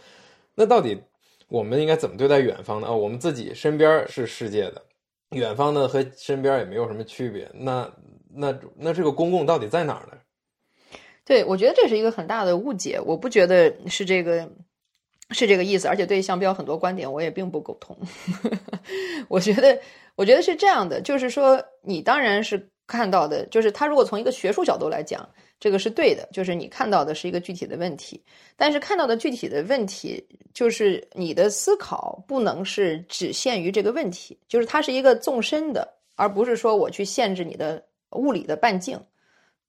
[0.56, 0.98] 那到底？
[1.48, 2.86] 我们应该怎么对待远方呢？
[2.86, 4.80] 啊，我们自己身边是世界的，
[5.32, 7.50] 远方呢和身边也没有什么区别。
[7.56, 7.92] 那
[8.32, 10.14] 那那这个公共到底在哪儿呢？
[11.30, 13.00] 对，我觉得这是一个很大的误解。
[13.06, 14.50] 我不觉得是这个
[15.30, 17.96] 是这个意思，而且对向标很多观点我也并不苟同。
[19.30, 19.80] 我觉得
[20.16, 25.30] 我觉得是这样的，就是说你当然是看到的，就是他如果从一个学术角度来讲。
[25.62, 28.24] 这个是对的，就是你看到的是一个具体的问题，
[28.56, 38.98] 但是看到的具体的问题，就是你的思考不能是只限于这个问题，就是它是一个纵深的，而不是说我去限制你的物理的半径，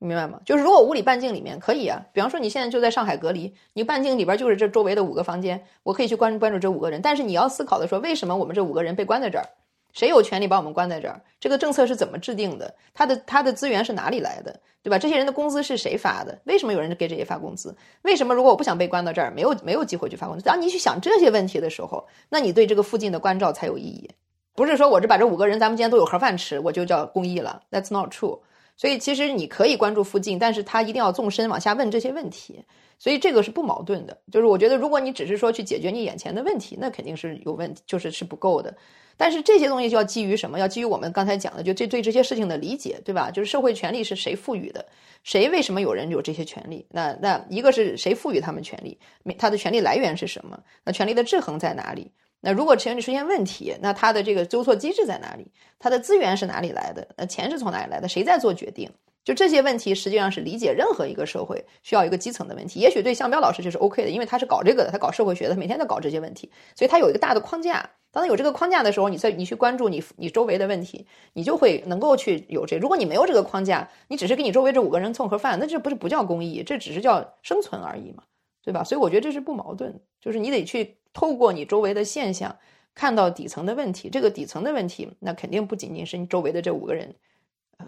[0.06, 0.40] 明白吗？
[0.44, 9.44] 就是如果物理半径里面可以啊，比方说你现在就在上海隔离，你半径里边就是这周围的五个房间，我可以去关关注这五个人，但是你要思考的说，为什么我们这五个人被关在这儿？
[9.92, 11.20] 谁有权利把我们关在这儿？
[11.40, 12.72] 这个政策是怎么制定的？
[12.94, 14.58] 他的他的资源是哪里来的？
[14.82, 14.96] 对吧？
[14.96, 16.38] 这些人的工资是谁发的？
[16.44, 17.76] 为什么有人给这些发工资？
[18.02, 20.44] 为什么如果我不想被关到这儿，没有没有机会去发工资？
[20.44, 24.08] 当你去想这些问题的时候，那你对这个附近的关照才有意义。
[24.54, 27.60] 不是说我这把这五个人，咱们今天都有盒饭吃，我就叫公益了。
[27.70, 28.38] That's not true。
[28.80, 32.64] 所以其实你可以关注附近，但是他一定要纵深往下问这些问题。
[32.98, 34.16] 所以这个是不矛盾的。
[34.32, 38.74] 就是我觉得，如果你只是说去解决你眼前的问题，那肯定是有问题，就是是不够的。
[39.18, 40.58] 但是这些东西就要基于什么？
[40.58, 43.30] 要基于我们刚才讲的，就这对这些事情的理解，对吧？
[43.30, 44.82] 就是社会权利是谁赋予的？
[45.24, 46.86] 谁为什么有人有这些权利？
[46.88, 48.98] 那那一个是谁赋予他们权利？
[49.36, 50.58] 他的权利来源是什么？
[50.82, 52.10] 那权利的制衡在哪里？
[52.40, 55.50] 那如果权利出现问题，那他的这个纠错机制在哪里？
[55.78, 57.06] 他的资源是哪里来的？
[57.16, 58.08] 那钱是从哪里来的？
[58.08, 58.90] 谁在做决定？
[59.22, 62.80] 就这些问题，实际上是理解任何一个社会需要一个基层的问题。
[62.80, 67.90] 也许对向彪老师这是 OK 的，因为他是搞这个的，他搞社会学的，每天在搞这些问题，所以他有一个大的框架。
[68.12, 72.78] 当他有这个框架的时候，你在你去关注你你周围的问题，你就会能够去有这。
[72.78, 78.24] 如果你没有这个框架，你只是给你周围这五个人蹭盒饭，那这不是不叫公益，这只是叫生存而已嘛，
[78.64, 78.82] 对吧？
[78.82, 82.54] 所以我觉得这是不矛盾，就是你得去透过你周围的现象，
[82.94, 84.08] 看到底层的问题。
[84.08, 87.14] 这个底层的问题，那肯定不仅仅是你周围的这五个人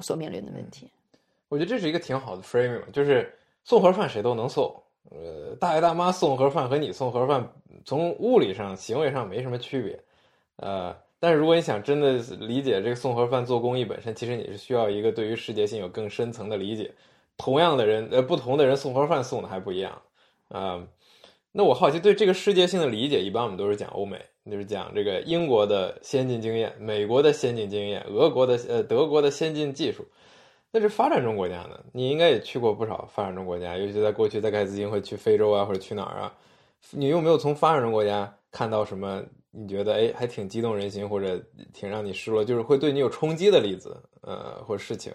[0.01, 0.91] 所面临的问题。
[1.49, 3.33] 我觉得这是一个挺好的 framing，就是
[3.65, 4.75] 送盒饭谁都能送。
[5.11, 7.47] 呃，大爷大妈送盒饭和你送盒饭，
[7.85, 10.01] 从物理上、行为上没什么区别。
[10.57, 16.91] 呃，但是如果你想真的理解这个送盒饭做公益本身，其实你是需要一个对于世界性有更深层的理解。
[17.37, 20.01] 同样的人，呃，不同的人送盒饭送的还不一样。
[20.49, 20.83] 啊，
[21.55, 24.19] 那我好奇，对这个世界性的理解，一般我们都是讲欧美，
[24.51, 30.03] 就是讲这个英国的先进经验、美国的先进经验、俄国的呃德国的先进技术。
[30.71, 31.79] 那是发展中国家呢？
[31.93, 36.35] 你应该也去过不少发展中国家，尤其在过去在盖茨基金会去非洲啊，或者去哪儿啊？
[36.91, 39.23] 你有没有从发展中国家看到什么？
[39.51, 41.39] 你觉得哎，还挺激动人心，或者
[41.75, 45.13] 挺让你失落，就是会对你有冲击的例子，呃，或事情。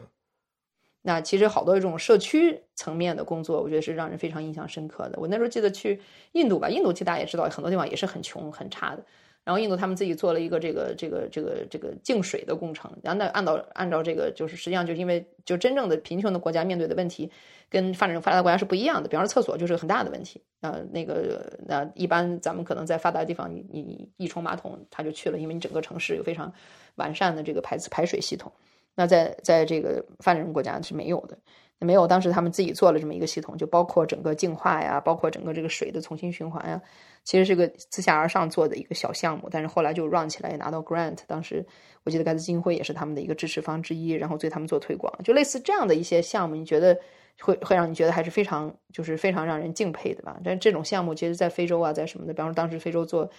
[1.07, 5.17] 那其实好多这种社区层面的工作，我觉得是让人非常印象深刻的。
[5.17, 5.97] 我那时候记得去
[6.33, 9.01] 印度吧，印度其实大家也知道，很多地方也是很穷很差的。
[9.45, 17.31] 然后印度他们自己做了一个这个这个这个这个净水的工程，然后那按照按照这个就是实际上就是因为就真正的贫穷的国家面对的问题。
[17.69, 20.41] 跟发展发达国家是不一样的，比方说厕所就是很大的问题。
[20.59, 26.51] 呃，那个那一般咱们可能在发达地方，你你一冲马桶他就去了，因为你整个城市有非常
[26.95, 28.51] 完善的这个排排水系统。
[28.97, 31.37] 那在在这个发展中国家是没有的。
[31.79, 36.81] 没有，当时他们自己做了这么一个系统，就包括整个净化呀，包括整个这个水的重新循环呀，
[37.23, 41.19] 其实是个自下而上做的一个小项目，但是后来就 run 起来，拿到 grant。
[41.27, 41.63] 当时
[42.03, 46.97] 我记得盖茨基金会也是他们的一个支持方之一，然后对他们做推广，就类似这样的一些项目，你觉得
[47.41, 50.39] 会会让你觉得还是非常就是非常让人敬佩的吧？
[50.43, 53.29] 但这种项目其实，在非洲啊，在什么的，比方说当时非洲做。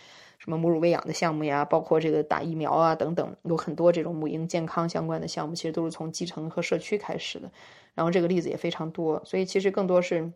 [0.41, 7.51] 什么母乳喂养的项目呀，包括这个打疫苗啊等等，有很多这种母婴健康相关的项目，其实都是从基层和社区开始的。
[7.93, 10.33] 然后这个例子也非常多，所以其实更多是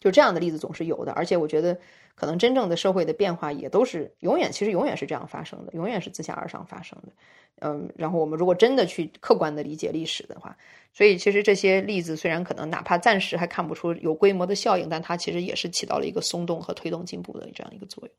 [0.00, 1.12] 就这样的例子总是有的。
[1.12, 1.78] 而且我觉得，
[2.14, 7.12] 可能真正的社会的变化也都是永远，其实永远是这样发生的，永远是自下而上发生的。
[7.60, 10.56] 嗯，然后我们如果真的去客观的理解历史的话，
[10.92, 18.14] 所以其实这些例子虽然可能哪怕暂时还看不出有规模的效应，但它其实也是起到了一个松动和推动进步的这样一个作用。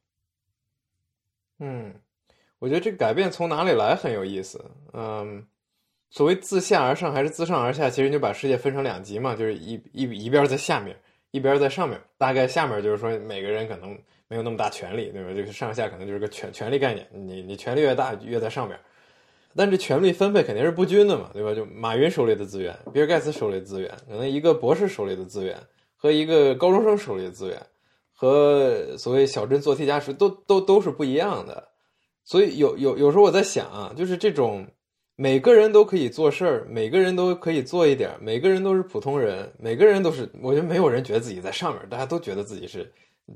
[1.60, 1.93] 嗯，
[2.60, 4.64] 我觉得这个改变从哪里来很有意思。
[4.93, 5.46] 嗯，
[6.10, 10.98] 所谓自下而上还是自上而下，其实就把世界分成两极嘛，就是一一一边在下面，
[11.36, 11.99] 一边在上面。
[12.17, 15.29] 大概下面就是说每个人可能没有那么大权力，对吧？
[15.36, 17.07] 这个上下可能就是个权权力概念。
[17.11, 18.79] 你你权力越大，越在上面。
[19.55, 21.53] 但这权力分配肯定是不均的嘛，对吧？
[21.53, 25.57] 就马云手里的资源，比尔盖茨手里的资源，可能一个博士手里的资源
[25.95, 27.61] 和一个高中生手里的资源。
[28.17, 31.67] 和所谓小镇做题家是都都都是不一样的，
[32.23, 34.65] 所以有有有时候我在想啊，就是这种
[35.18, 42.91] 每个人都可以做事儿，每个人都可以做一点，每个人都是普通人，每个人都是，我觉得没有人觉得自己在上面，大家都觉得自己是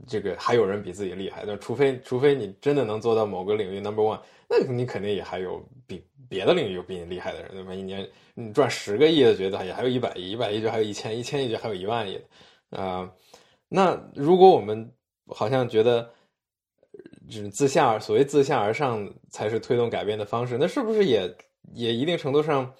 [0.06, 4.20] 这个，还有人比自己厉害，那除非除非你真的能做到某个领域 number one，
[4.50, 7.74] 那你肯定也还有比别的领域有比你厉害的人，对吧？
[7.74, 12.22] 一年你赚十个亿的，觉得也还有一百亿，一百亿就还有一千，一千亿就还有一万亿
[12.72, 13.10] 啊。
[13.70, 14.92] 那如果我们
[15.28, 16.12] 好像觉得，
[17.30, 21.34] 就是自下所谓自下而上才是推动改变的方式，那是不是也
[21.74, 22.74] 也一定程度上，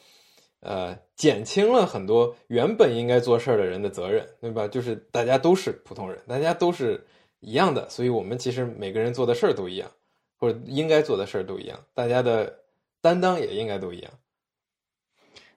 [0.62, 4.68] 呃，减轻了很多原本应该做事儿的人的责任，对吧？
[4.68, 7.06] 就是大家都是普通人，大家都是
[7.40, 9.90] 一样的，所以我们其实每个人做的事儿都一样，
[10.38, 12.60] 或者应该做的事儿都一样，大家的
[13.02, 14.12] 担当也应该都一样。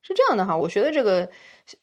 [0.02, 1.28] 是这样的哈，我觉得这个。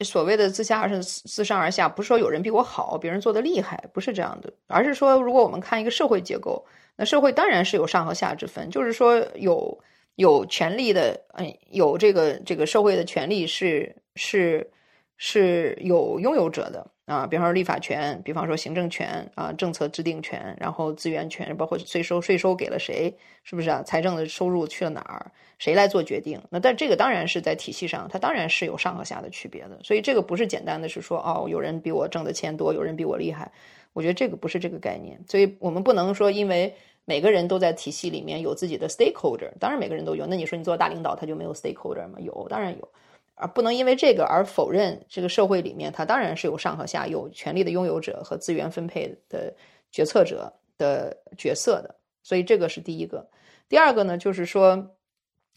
[0.01, 6.63] 所谓的自下而上、自上而下，不是说有人比我好，别人做的厉害，不是这样的，而是说，如果我们看一个社会结构，
[6.97, 9.75] 那社会当然是有上和下之分，就是说有
[10.19, 14.69] 有权利的，嗯，有这个这个社会的权利是是
[15.15, 23.15] 是有拥有者的啊，比方说立法权，比方说行政权啊，政策制定权，然后资源权，包括税收，税收给了谁，
[23.45, 23.81] 是不是啊？
[23.81, 25.31] 财政的收入去了哪儿？
[25.57, 26.37] 谁来做决定？
[26.49, 29.79] 那但这个当然是在体系上，它当然是有上和下的区别的。
[29.83, 33.49] 所以这个不是简单的是说哦，有人比我挣的钱多，有人比我厉害。
[33.93, 35.17] 我觉得这个不是这个概念。
[35.29, 36.75] 所以我们不能说因为
[37.09, 40.27] 每个人都在体系里面有自己的 stakeholder，当然每个人都有。
[40.27, 42.19] 那你说你做大领导他就没有 stakeholder 吗？
[42.19, 42.87] 有，当然有。
[43.33, 49.51] 而不能因为这个而否认这个社会里面它当然是有上和下，有权力的拥有者和资源分配的
[49.91, 51.95] 决策者的角色的。
[52.21, 53.27] 所以这个是第一个。
[53.67, 54.87] 第二个呢，就是说。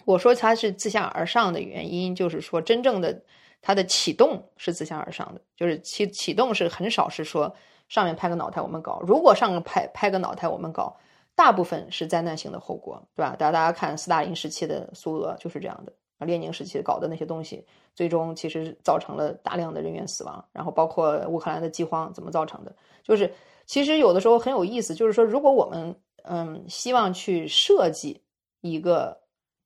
[0.05, 3.23] 我说它是自下而上的原因，就是说真正的
[3.61, 7.55] 它的启动是自下而上的，就是启启动是很少是说
[7.89, 10.97] 上面拍个脑袋我们搞，如果上面拍拍个脑袋我们搞，
[11.35, 13.37] 大部分是灾难性的后果，对吧？
[13.37, 15.93] 大家大家看斯大林时期的苏俄就是这样的，
[16.27, 23.33] 列宁时期搞的那些东西，最终其实造成了大量的人员死亡，然后包括乌克兰的饥荒怎么造成的，就是
[23.67, 28.23] 其实有的时候很有意思，就是说如果我们嗯希望去设计
[28.61, 29.21] 一个。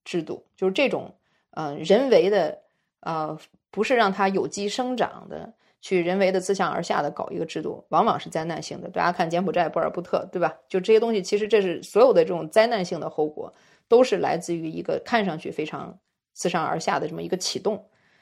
[0.07, 1.13] 制度就是这种，
[1.51, 2.57] 呃，人为的，
[3.01, 3.37] 呃，
[3.73, 5.53] 不是让它有机生长的，
[5.87, 8.89] 去人为的自上而下的搞一个制度，往往是灾难性的。
[8.89, 10.53] 大家看柬埔寨、波尔布特，对吧？
[10.69, 13.55] 就这些东西，其实这是所有的这种灾难性的后果，
[13.87, 15.97] 都是来自于一个看上去非常
[16.33, 17.81] 自上而下的这么一个启动。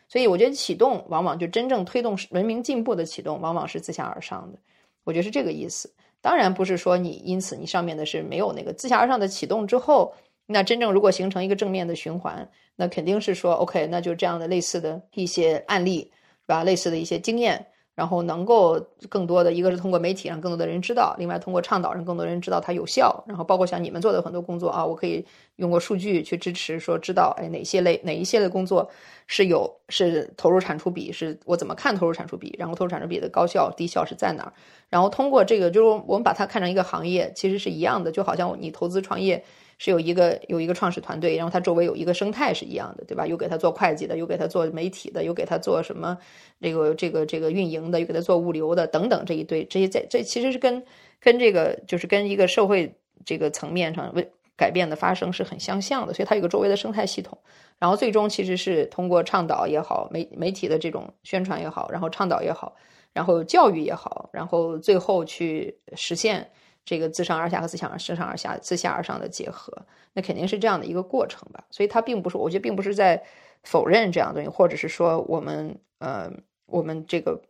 [0.08, 4.58] 所以，我觉得启动往往就真正推动文明进步的启动，往往是自下而上的。
[5.04, 5.90] 我觉得是这个意思。
[6.20, 10.12] 当然，不是说你因此你上面的是没有那个自下而上的启动之后。
[10.46, 12.46] 那真正如果形成一个正面的循环，
[12.76, 16.12] 那肯定是说，OK，那就这样的类似的一些案例，
[16.46, 16.62] 是吧？
[16.64, 18.78] 类似的一些经验，然后能够
[19.08, 25.24] 更多的一个是通过媒体让更多的人知道，另外通过倡导让更多人知道它有效，然后包括像你们做的很多工作啊，我可以
[25.56, 28.90] 用过数据去支持，说知道，哎，哪些类哪一些的工作
[29.26, 34.52] 是有是投入产出比，是我怎么看投入产出比，然后投入产出比的高效低效是在哪儿？
[34.90, 39.44] 然后通过这个，就是我们把它看成一个行业，其实是一样的，就好像你投资创业。
[39.84, 43.26] 是有一个有一个创始团队，然后他周围有一个生态是一样的，对吧？
[43.26, 46.16] 有给他做会计的，有给他做媒体的，有给他做什么
[46.58, 50.82] 这个这个这个运营的，有给他做物流的等等这一堆，这些在这其实是跟
[51.20, 52.94] 跟这个就是跟一个社会
[53.26, 54.26] 这个层面上为
[54.56, 57.36] 改变的发生是很相像的，所以它有个周围的生态系统。
[57.78, 62.74] 然后最终其实是通过倡导也好，媒媒体的这种宣传也好，然后倡导也好，
[63.12, 66.50] 然后教育也好，然后最后去实现
[66.84, 69.72] 这个自上而下和自上自上而下、自下而上的结合。
[70.12, 71.64] 那肯定是这样的一个过程吧。
[71.70, 73.22] 所以它并不是，我觉得并不是在
[73.62, 76.30] 否认这样的东西，或者是说我们呃
[76.66, 77.40] 我们这个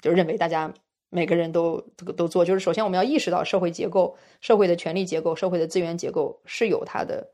[0.00, 0.72] 就认为大家
[1.10, 2.44] 每个人都都都做。
[2.44, 7.28] 就是首先我们要意识到社会结构、社会的权力结构、社会的资源结构是有它的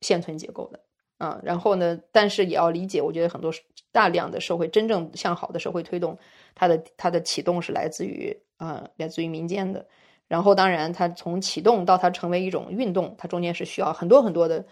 [0.00, 0.80] 现存结构的。
[1.18, 1.98] 啊，然后呢？
[2.12, 3.50] 但是也要理解，我觉得很多
[3.90, 6.18] 大量的社会真正向好的社会推动，
[6.54, 9.86] 它的它的启动是来自于啊，来自于民间的。
[10.28, 14.64] 然后当然，它从启动到它成为一种运动，它中间是需要很多很多的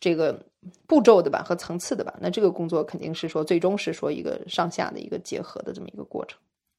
[0.00, 0.38] 这个
[0.86, 2.14] 步骤的吧和层次的吧。
[2.20, 6.38] 那这个工作肯定是说最终是说一个上下的一个结合的这么一个过程。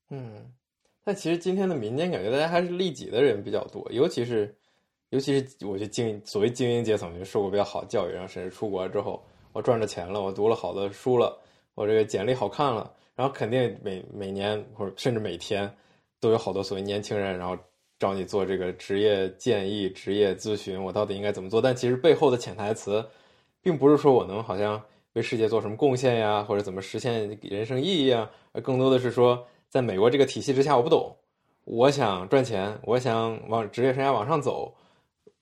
[0.10, 0.52] 嗯，
[1.04, 4.56] 但其实今天的民间感觉大家还是利己的人比较多，尤其是。
[5.12, 9.24] 尤其是我觉得精所谓精英阶层，就受过比较好教育，然后甚至出国之后，
[9.54, 11.40] 我赚着钱了，我读了好的书了，
[11.76, 15.72] 我这个简历好看了，然后肯定每每年或者甚至每天
[16.20, 17.56] 都有好多所谓年轻人，然后
[17.98, 21.62] 找你做这个职业建议、职业咨询，我到底应该怎么做？
[21.62, 23.06] 但其实背后的潜台词，
[23.62, 24.82] 并不是说我能好像
[25.14, 28.30] 为世界做什么贡献呀，或者怎么实现人生意义啊，
[28.64, 31.16] 更多的是说，在美国这个体系之下，我不懂，
[31.64, 34.76] 我想赚钱，我想往职业生涯往上走。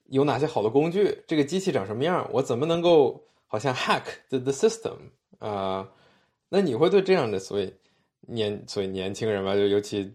[0.09, 1.17] 有哪些好的工具？
[1.25, 2.29] 这个机器长什么样？
[2.31, 4.93] 我怎么能够好像 hack the the system
[5.39, 5.89] 啊？
[6.49, 7.73] 那你会对这样的所谓
[8.27, 10.13] 年所谓年轻人吧，就尤其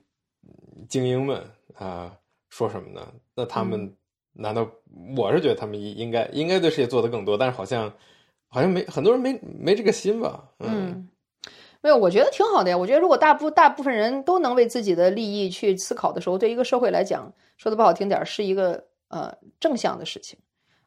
[0.89, 1.43] 精英们
[1.75, 2.17] 啊，
[2.59, 3.07] 说什么呢？
[3.37, 3.95] 那他们
[4.33, 4.69] 难道
[5.17, 7.39] 我是觉得他们应该应该对世界做的更多？
[7.39, 7.93] 但是好像
[8.49, 10.43] 好像没很多人没没这个心吧？
[10.59, 11.09] 嗯，
[11.81, 12.77] 没有，我觉得挺好的呀。
[12.77, 18.85] 我觉得如果大部大部分人都能为自己的利益去思考的时候，对一个社会来讲，说的不好听点是一个。
[19.11, 20.39] 呃，正向的事情，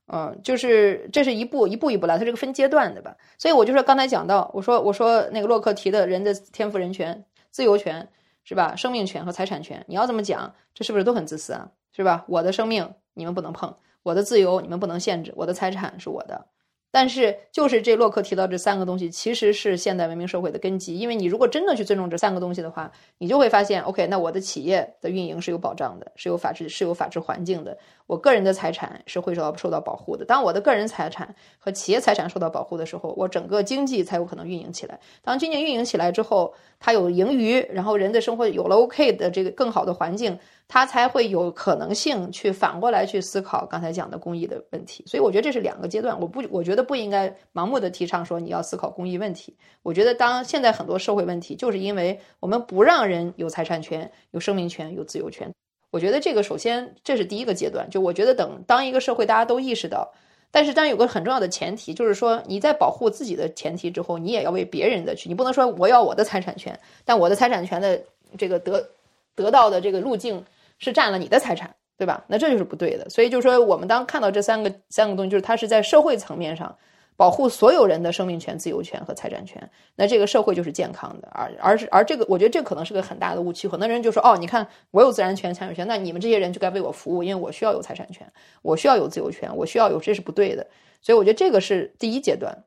[0.05, 3.17] 嗯，就是这是一步一步一步来，它是个分阶段的吧。
[3.35, 8.07] 所以我就说刚才讲到，我说我说那个洛克提的人的天赋人权、自由权
[8.43, 8.75] 是吧？
[8.75, 11.69] 生命权和财产权，你要这么讲，这是不是都很自私啊？
[11.93, 12.25] 是吧？
[12.27, 16.47] 我的生命你们不能碰，我的自由你们不能限制，我的财产是我的。
[16.93, 20.99] 但是，就是这洛克提到这三个东西，其实是现代文明社会的根基。
[20.99, 27.77] 因为你如果真的去尊重这三个东西的话，你就会发现，OK，那我的企业的运营是有保障的，是有法治，是有法治环境的。
[28.07, 30.25] 我个人的财产是会受到受到保护的。
[30.25, 34.99] 当我的个人财产和企业财产受到保护的时候，我整个经济才有可能运营起来。
[35.21, 40.37] 当经济运营起来之后，它有盈余，然后人的生活有了 OK 的这个更好的环境。
[40.73, 46.17] 他才会有可能性去反过来去思考刚才讲的公益的问题，所以我觉得这是两个阶段。
[46.17, 49.53] 我不，我觉得不应该盲目的提倡说你要思考公益问题。
[49.83, 55.53] 我觉得当现在很多社会问题，就是因为我们不让人有财产权、有生命权、有自由权。
[55.89, 57.89] 我觉得这个首先这是第一个阶段。
[57.89, 60.09] 就我觉得等当一个社会大家都意识到，
[60.51, 68.01] 但是当然有个很重要的前提，就是说你在保护自己的前提之后，你也要为别人的去，你不能说我要我的财产权，但我的财产权的
[68.37, 68.89] 这个得
[69.35, 70.41] 得到的这个路径。
[70.81, 72.21] 是占了你的财产，对吧？
[72.27, 73.09] 那这就是不对的。
[73.09, 76.75] 所以就是说，我们当看到这三个三个东西，就是它是在社会层面上
[77.15, 81.29] 保护所有人的生命权、自由权和财产权，那这个社会就是健康的。
[81.31, 83.67] 而而是而这个，我觉得这可能是个很大的误区。
[83.67, 88.25] 很多人就说：“哦，你看我有自然权、财产权，那你们这些人就该为我服务，因为我需要有财产权，
[88.63, 90.65] 我需要有自由权，我需要有，这是不对的。”
[91.03, 92.57] 所以我觉得这个是第一阶段。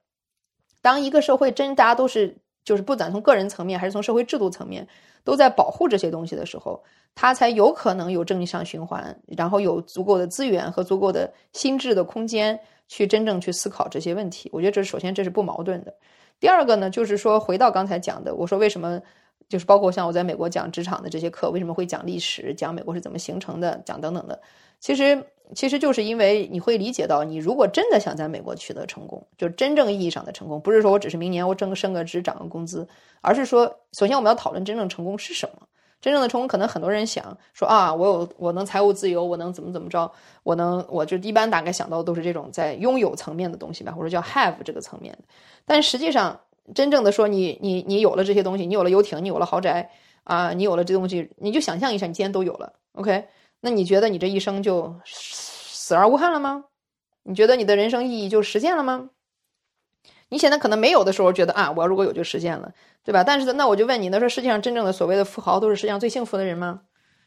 [0.81, 4.87] 当一个社会真大家都是就是不管从个人层面还是从社会制度层面
[5.25, 6.81] 都在保护这些东西的时候。
[7.17, 12.59] 它才有可能有正向循环，然后有足够的资源和足够的心智的空间
[12.89, 14.51] 去真正去思考这些问题。
[14.53, 15.95] 我觉得这首先这是不矛盾的。
[16.41, 19.01] 第二个呢，就是说回到刚才讲的，我说为什么
[19.49, 24.41] 就是包括像我在美国讲职场的这些课，为什么会讲历史，讲美国是怎么形成的，讲等等的。
[24.81, 25.25] 其实
[25.55, 32.87] 其实就是因为你会理解到，你如果真的想在美国取得成功，就真正意义上的成功，不是说我只是明年我挣个升个职涨个工资，
[33.21, 35.67] 而是说首先我们要讨论真正成功是什么。
[36.01, 40.11] 真正的成功，可能很多人想说啊，我有我能财务自由，我能怎么怎么着，
[40.43, 45.17] 我能我就一般大概想到的都是这种在拥有层面的东西吧，或者叫 have 这个层面。
[45.65, 46.39] 但实际上，
[46.73, 49.91] 真正的说你你你有了这些东西，你有了游艇，你有了豪宅
[50.23, 53.27] 啊，你有了这东西，你就想象一下，你今天都有了，OK？
[53.61, 56.65] 那你觉得你这一生就死而无憾了吗？
[57.25, 59.11] 你觉得你的人生意义就实现了吗？
[60.29, 62.73] 你现在可能没有的时候觉得啊，我如果有就实现了。
[63.05, 63.23] 对吧？
[63.23, 66.81] 但是那我就问你，那说世界上真正的所谓的富豪都是世界上最幸福的人吗？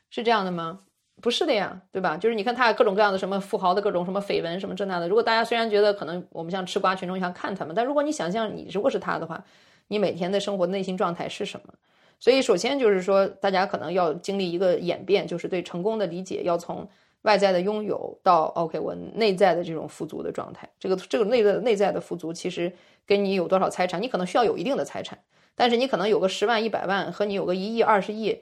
[0.10, 0.80] 是这样的吗？
[1.22, 2.16] 不是的呀，对吧？
[2.16, 5.08] 就是你看他各种各样的什么富豪的各种什么绯闻什么这那的。
[5.08, 9.44] 如果大家虽然觉得可能我们像吃瓜群众一样看他们，但如果你想象你如果是他的话，
[9.88, 11.74] 你每天的生活内心状态是什么？
[12.20, 16.88] 所以首先就是说，大家可能要经历一个演变，就是对成功的理解要从
[17.24, 20.70] 外在的拥有到 OK 我内在的这种富足的状态。
[20.80, 22.72] 这个这个内在内在的富足，其实
[23.06, 25.18] 跟你有多少财产，你可能需要有一定的财产，
[25.56, 28.42] 但是你可能有个十万一百万和你有个一亿二十亿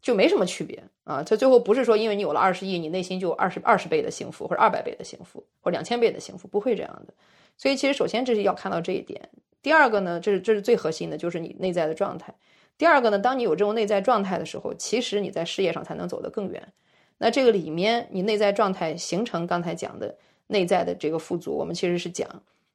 [0.00, 1.22] 就没什么区别啊。
[1.22, 7.14] 这最后不是说因为你有了二十亿，你内心就有二十二十倍的幸福或者二百倍的幸福或者两千倍的幸福，不会这样的。
[7.56, 9.28] 所以其实首先这是要看到这一点。
[9.62, 12.34] 第二个呢，这是这是最核心的，就是你内在的状态。
[12.78, 16.66] 第二个呢，当你有这种内在状态的时候，其实你在事业上才能走得更远。
[17.18, 22.26] 那这个里面，你内在状态形成刚才讲的内在的这个富足，我们其实是讲，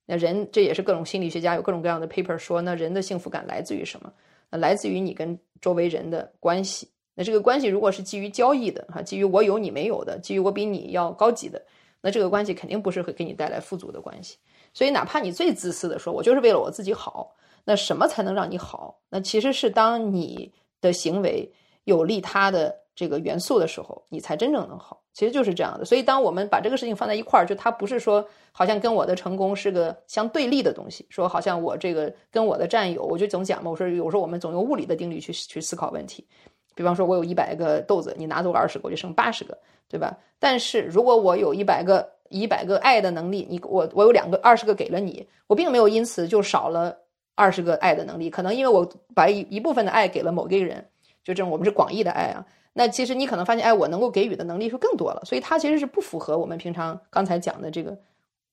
[0.05, 4.13] 那人这也是各种心理学家有各种各样的 paper 说，那人的幸福感来自于什么？
[4.51, 6.87] 那来自于你跟周围人的关系。
[7.15, 11.61] 那这个关系如果是基于交易的，哈，基于我有你没有的，基于我比你要高级的，
[12.01, 14.37] 那这个关系肯定不是会给你带来富足的关系。
[14.73, 18.99] 所以，哪怕你最自私的说，我就是为了我自己好，那什么才能让你好？
[19.09, 20.51] 那其实是当你
[20.81, 21.49] 的行为
[21.85, 25.01] 有利他的这个元素的时候，你才真正能好。
[25.13, 25.85] 其实就是这样的。
[25.85, 31.05] 所以，当我们把这个事情放在一块儿，就它不是说好像跟我的成功是个相对立的东西。
[31.09, 36.27] 说好像我这个跟我的战友，我就总讲嘛，我说有时候我们总用物理的定律去去思考问题。
[36.75, 39.57] 比方说，我有一百个豆子，你拿走了二十个，我就剩八十个，
[39.89, 40.15] 对吧？
[40.37, 42.13] 但是如果我有一百个。
[42.29, 46.93] 一百个爱的能力，你我我有两个二十个给了你，我并没有因此就少了
[47.35, 48.31] 二十个爱的能力。
[48.31, 50.83] 可能因为我把一一部分的爱给了某个人，
[51.23, 52.43] 就这种我们是广义的爱啊。
[52.73, 55.21] 那其实你可能发现，哎，我能够给予的能力是更多了。
[55.23, 57.95] 所以它其实是不符合我们平常刚才讲的这个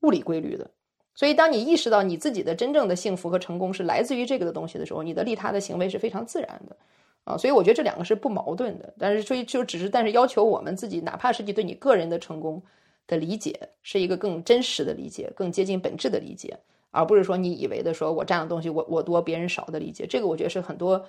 [0.02, 0.70] 物理规律的。
[1.14, 6.76] 所以当你意识到你自己的真正的幸福和成功是来自于这个的东西的时候，你的利他的行为是非常自然的
[7.24, 7.36] 啊。
[7.36, 8.94] 所以我觉得这两个是不矛盾的。
[8.98, 12.62] 但是所以就只是但是要求我们自己，哪怕是你对你个人的成功。
[13.08, 16.56] 的理解是一个更真实的理解，更接近本质的理解，
[16.92, 20.06] 而不是说你以为的说我占的东西我我多别人少的理解。
[20.06, 21.04] 这个我觉得是很多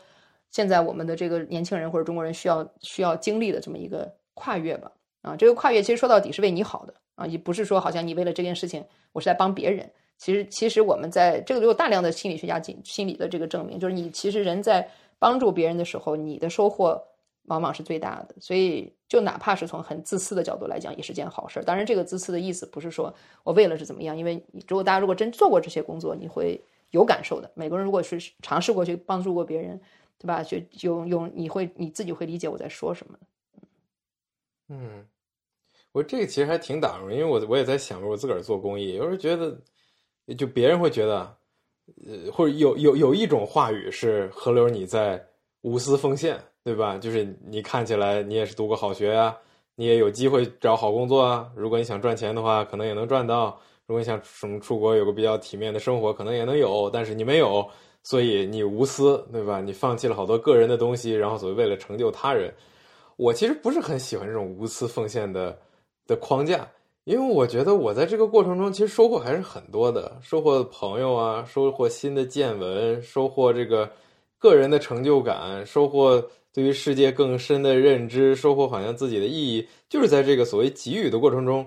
[0.49, 4.91] 现在我们的这个年轻人或者中国人需要需要经历的这么一个跨越吧。
[5.21, 9.87] 啊，这个跨越其实说到底是为你好的啊，也不是说好像你为了这件事情我是在帮别人。
[10.17, 14.89] 其实其实我们在这个有大量的心理学家进心理的这个证明，就是你其实人在
[15.23, 17.01] 帮助别人的时候，你的收获。
[17.47, 21.63] 往往是最大的，所以就哪怕是从很自私的角度来讲，也是件好事儿。
[21.63, 23.13] 当然，这个自私的意思不是说
[23.43, 27.51] 我为了是怎么样，因为如果大家如果真做过这些工作，你会有感受的。
[27.53, 29.77] 每个人如果是尝试过去帮助过别人，
[30.17, 30.41] 对吧？
[30.41, 30.57] 就
[30.87, 33.19] 用用你会你自己会理解我在说什么。
[34.69, 35.05] 嗯，
[35.91, 39.59] 我这个其实还挺打动，因为我我也在想着我自个儿做公益，有时候觉得
[40.37, 41.37] 就别人会觉得，
[42.07, 45.23] 呃，或者有有有一种话语是河流你在
[45.61, 46.39] 无私奉献。
[46.65, 46.97] 对吧？
[46.97, 49.37] 就是你看起来你也是读过好学呀，
[49.75, 51.51] 你也有机会找好工作啊。
[51.57, 53.59] 如果你想赚钱的话，可能也能赚到。
[53.85, 56.89] 如果你想什么出国有个比较体面的生活，可能也能有。
[56.89, 57.69] 但是你没有，
[58.01, 59.59] 所以你无私，对吧？
[59.59, 62.53] 你放弃了好多个人的东西，然后所谓为了成就他人。
[63.17, 65.59] 我其实不是很喜欢这种无私奉献的
[66.07, 66.65] 的框架，
[67.05, 73.91] 因为我觉得我在这个过程中其实收获还是很多的，收获朋友啊，收获新的见闻，收获这个
[74.37, 76.23] 个人的成就感，收获。
[76.55, 81.65] 对于世界更深的认知，收获好像自己的意义，就是在这个所谓给予的过程中，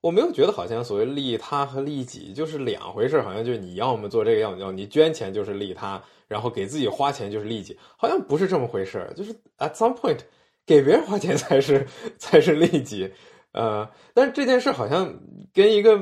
[0.00, 10.18] 我没有觉得好像所谓利他和利己就是两回事，好像就是你要么做这个，要么要你捐钱就是利他，然后给自己花钱就是利己，好像不是这么回事就是 at some point
[10.64, 11.84] 给别人花钱才是
[12.16, 13.10] 才是利己，
[13.52, 15.14] 呃，但是这件事好像
[15.52, 15.98] 跟一个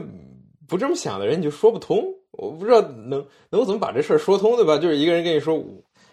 [0.68, 4.78] 不这么想的人你就说不通，我不知道能能怎么把这事儿说通，对吧？
[4.78, 5.62] 就是一个人跟你说。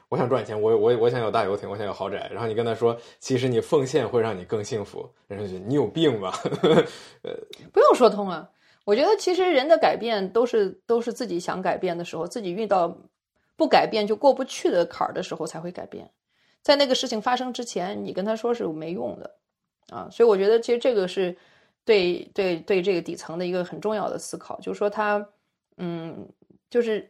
[0.07, 2.29] 我想赚钱，我我我想有大游艇，我想有豪宅。
[2.31, 5.09] 然后你跟他说，其实你奉献会让你更幸福。
[5.27, 6.31] 人家觉得你有病吧？
[7.23, 7.33] 呃，
[7.73, 8.47] 不用说通啊。
[8.86, 12.95] 我觉得其实人的改变都是都是自己想改变的时候，自己遇到
[13.57, 16.11] 不改变就过不去的坎儿的时候才会改变。
[16.61, 19.38] 在那个事情发生之前，你跟他说是没用的
[19.89, 20.07] 啊。
[20.11, 21.36] 所以我觉得其实这个是
[21.83, 25.27] 对对对这个底层的一个很重要的思考，就是说他
[25.77, 26.27] 嗯，
[26.69, 27.09] 就是。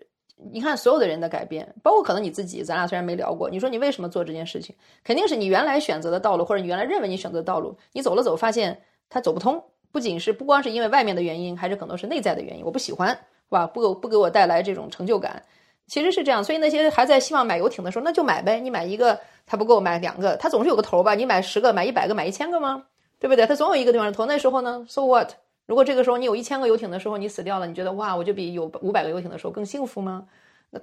[0.52, 9.64] 你看，所有的人的改变，包括可能你自己，咱俩虽然没聊过，你说你为什么做这件事情，肯定是你原来选择的道路，或者你原来认为你选择的道路，你走了走，发现它走不通。
[9.94, 12.66] 不仅是不光是因为外面的原因，还是可能是内在的原因。
[12.66, 13.66] 我不喜欢，是吧？
[13.66, 15.42] 不给不给我带来这种成就感，
[15.88, 16.44] 其实是这样。
[16.44, 18.60] 所以那些还在希望买游艇的时候，那就买呗。
[18.60, 21.16] 你买一个它不够，买两个，它总是有个头吧？
[21.16, 22.84] 你买十个，买一百个，买一千个吗？
[23.20, 23.46] 对不对？
[23.46, 24.26] 它总有一个地方是头。
[24.26, 25.32] 那时候呢，so what？
[25.66, 30.26] 如果这个时候你有一千个游艇的时候，你死掉了，你觉得哇，我就比有五百个游艇的时候更幸福吗？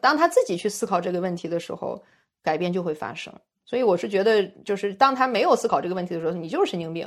[0.01, 2.03] 当他自己去思考这个问题的时候，
[2.43, 3.33] 改变就会发生。
[3.65, 7.07] 所以我是觉得，就是当他没有思考这个问题的时候，你就是神经病。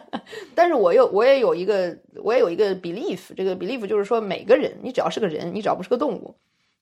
[0.54, 6.34] 但是我又我也有一个我也有一个 belief，这个 belief 就是说，每个人你只要是个人，你只要不是个动物，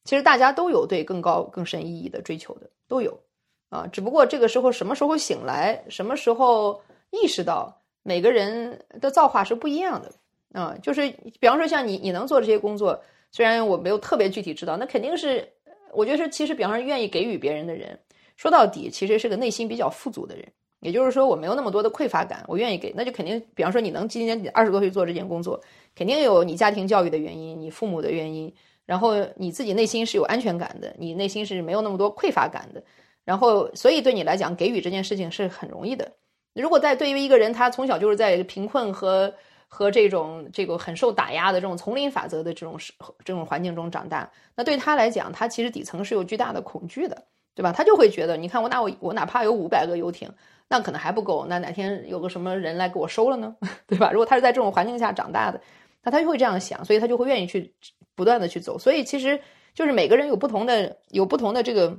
[0.07, 3.21] 其实大家都有对更高更深意义的追求的，都有
[3.69, 3.87] 啊。
[3.89, 6.81] 只不过这个时候什么时候醒来，什么时候
[7.11, 7.83] 意识到。
[8.09, 10.13] 每个人的造化是不一样的
[10.53, 10.77] 啊。
[10.81, 13.03] 就是比方说像你，你能做这些工作，
[13.33, 15.45] 虽然我没有特别具体知道，那肯定是
[15.93, 17.99] 我觉得是其实比方说愿意给予别人的人，
[18.37, 20.47] 说到底其实是个内心比较富足的人。
[20.81, 25.61] 也就是说，我没有那么多的匮乏感，我愿意给，那就肯定，比方说你能今年二十多岁做这件工作，
[25.97, 28.55] 肯定有你家庭教育的原因，你父母的原因，
[28.87, 32.83] 然后你自己内心是有安全感的，你内心是没有那么多匮乏感的，
[33.25, 36.11] 然后所以对你来讲，给予这件事情是很容易的。
[36.55, 39.35] 如果在对于一个人，他从小就是在贫困和
[39.69, 42.79] 和这种这个很受打压的这种丛林法则的这种
[43.25, 47.25] 这种环境中长大，那对他来讲，他其实底层是有巨大的恐惧的，
[47.55, 47.73] 对吧？
[47.73, 50.31] 他就会觉得，你看我哪我我哪怕有五百个游艇。
[50.69, 53.55] 那可能还不够，那哪天有个什么人来给我收了呢？
[53.87, 54.11] 对吧？
[54.11, 55.61] 如果他是在这种环境下长大的，
[56.03, 57.73] 那他就会这样想，所以他就会愿意去
[58.17, 58.77] 不断的去走。
[58.77, 59.41] 所以其实
[59.73, 61.97] 就是每个人有不同的有不同的这个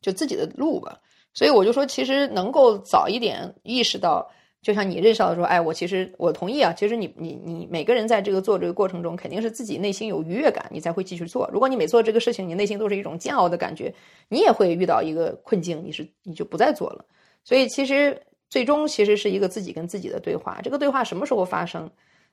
[0.00, 1.00] 就自己的路吧。
[1.34, 4.30] 所以我就说，其实能够早一点意识到，
[4.60, 6.74] 就像你认识到说，哎，我其实我同意啊。
[6.74, 11.48] 其实你你你每个人在这个做这个过程中，肯定是自己内心有愉悦感，你才会继续做。
[11.50, 13.94] 如果你每做这个事情，你内心都是一种煎熬的感觉，
[14.28, 17.02] 你也会遇到一个困境，你是你就不再做了。
[17.44, 18.20] 所以其实
[18.50, 20.60] 最终其实是一个自己跟自己的对话。
[20.62, 21.90] 这个对话什么时候发生，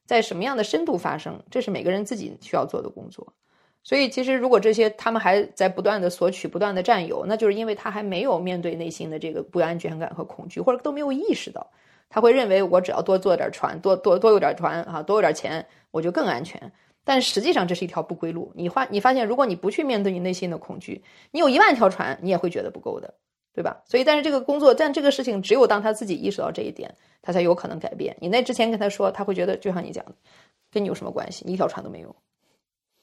[0.09, 3.31] 在什么样的深度发生，这是每个人自己需要做的工作。
[3.83, 11.69] 所以其实如果这些他们还在不断的索取、不断的占有，那就是因为他还没有面对内心的这个不安全感和恐惧，或者都没有意识到。
[12.09, 16.59] 他会认为我只要多做点船，多多多有点船啊，多有点钱，我就更安全。
[17.03, 18.51] 但实际上这是一条不归路。
[18.55, 23.13] 你发你发现，如果你不去面对你内心的恐惧，你有一万条船，你也会觉得不够的。
[23.59, 23.77] 对吧？
[23.85, 26.89] 所以，但是这个工作，但这个事情，只有当他自己意识到这一点，
[27.21, 28.15] 他才有可能改变。
[28.21, 30.13] 你那之前跟他说，他会觉得就像你讲的，
[30.71, 31.43] 跟你有什么关系？
[31.45, 32.15] 你一条船都没有。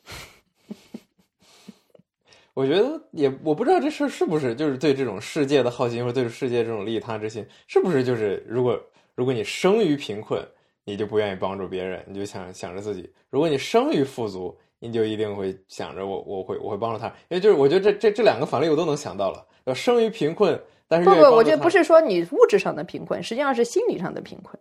[2.55, 8.83] 我觉得也，我不知道这事是不是就是对这种世界的好奇，或者对世界这种利他之心，是不是就是如果
[9.15, 10.43] 如果你生于贫困，
[10.85, 17.09] 你就不愿意帮助别人，你就想想着自己；如果你生于富足，你就一定会想着我我会我会帮助他。
[17.29, 19.47] 因为就是我觉得这这这两个反例我都能想到了。
[19.67, 20.59] 要生于贫困，
[20.89, 24.59] 但是不不，我觉得不是说你物质上的贫困，实际上是心理上的贫困。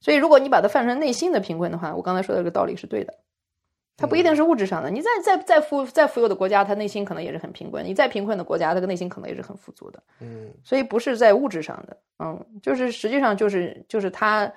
[0.00, 3.14] 所以，如果你把它泛成内心的贫困的话，我刚才说的这个道理是对的。
[3.96, 4.88] 它不一定是物质上的。
[4.88, 10.00] 你在在在富在富有的国家，他内心可能也是很贫困；你再贫困的国家，他的内心可能也是很富足的。
[10.20, 14.50] 嗯，所以不是在物质上的，嗯，就是实际上就是就是他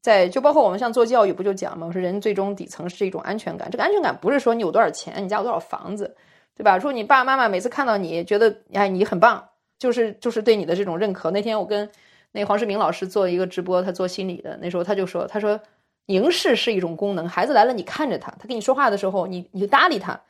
[0.00, 1.88] 在就包括我们像做教育不就讲吗？
[1.88, 3.68] 我说人最终底层是一种安全感。
[3.68, 6.16] 这个安全感不是说你有多少钱，你家有多少房子。
[6.56, 6.78] 对吧？
[6.78, 9.48] 说你爸爸妈妈每次看到你觉得哎你很棒，
[9.78, 11.30] 就是就是对你的这种认可。
[11.32, 11.90] 那天我跟
[12.30, 15.60] 那黄世明老师做一个直播，他做心理的，那时候他就说，他说
[16.06, 20.20] 凝视是一种功能，孩子来了你看着他，他跟你说话的时候你你就搭理他，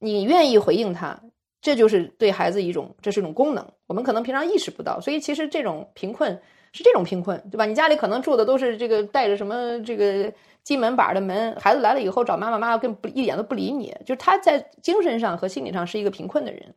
[0.00, 1.16] 你愿意回应他，
[1.60, 3.64] 这就是对孩子一种这是一种功能。
[3.86, 6.36] 我们可能平常意识不到，所以其实这种贫困
[6.72, 7.64] 是这种贫困，对吧？
[7.64, 10.32] 你家里可能住的都是这个带着什么这个。
[10.64, 16.74] 进门板的门，孩子来了以后找妈妈，妈妈更不一点都不理你，就是他在精神上和心理上是一个贫困的人，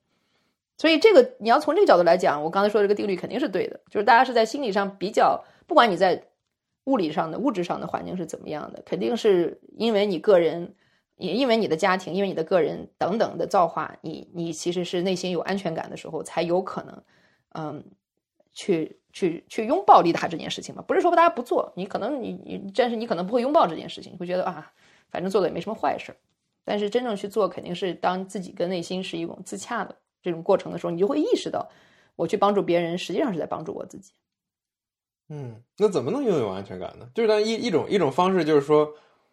[0.78, 6.22] 所以这个你要从这个角度来讲，我刚才说这个定律肯定是对的，就是大家是在心理上比较，不管你在
[6.84, 10.76] 物理上的物质上的环境是怎么样的，肯定是因为你个人，
[11.16, 17.04] 也因为你的家庭，因为你的个人等等的造化，你你其实是内心有安全感的时候，才有可能，
[17.54, 17.84] 嗯，
[18.52, 18.97] 去。
[19.18, 24.72] 去去拥抱利他这件事情嘛，不是说大家不做，你可能你你，但是你可能不会拥抱这件事情，你会觉得啊，
[25.10, 26.16] 反正做的也没什么坏事。
[26.64, 31.68] 但是真正去做，肯定是当自己跟内心是一种自洽的这种过程的时候，你就会意识到，
[32.16, 34.14] 我去帮助别人，实际上是在帮助我自己。
[35.30, 37.10] 嗯，那怎么能拥有安全感呢？
[37.16, 38.88] 就是当一一种一种方式，就是说，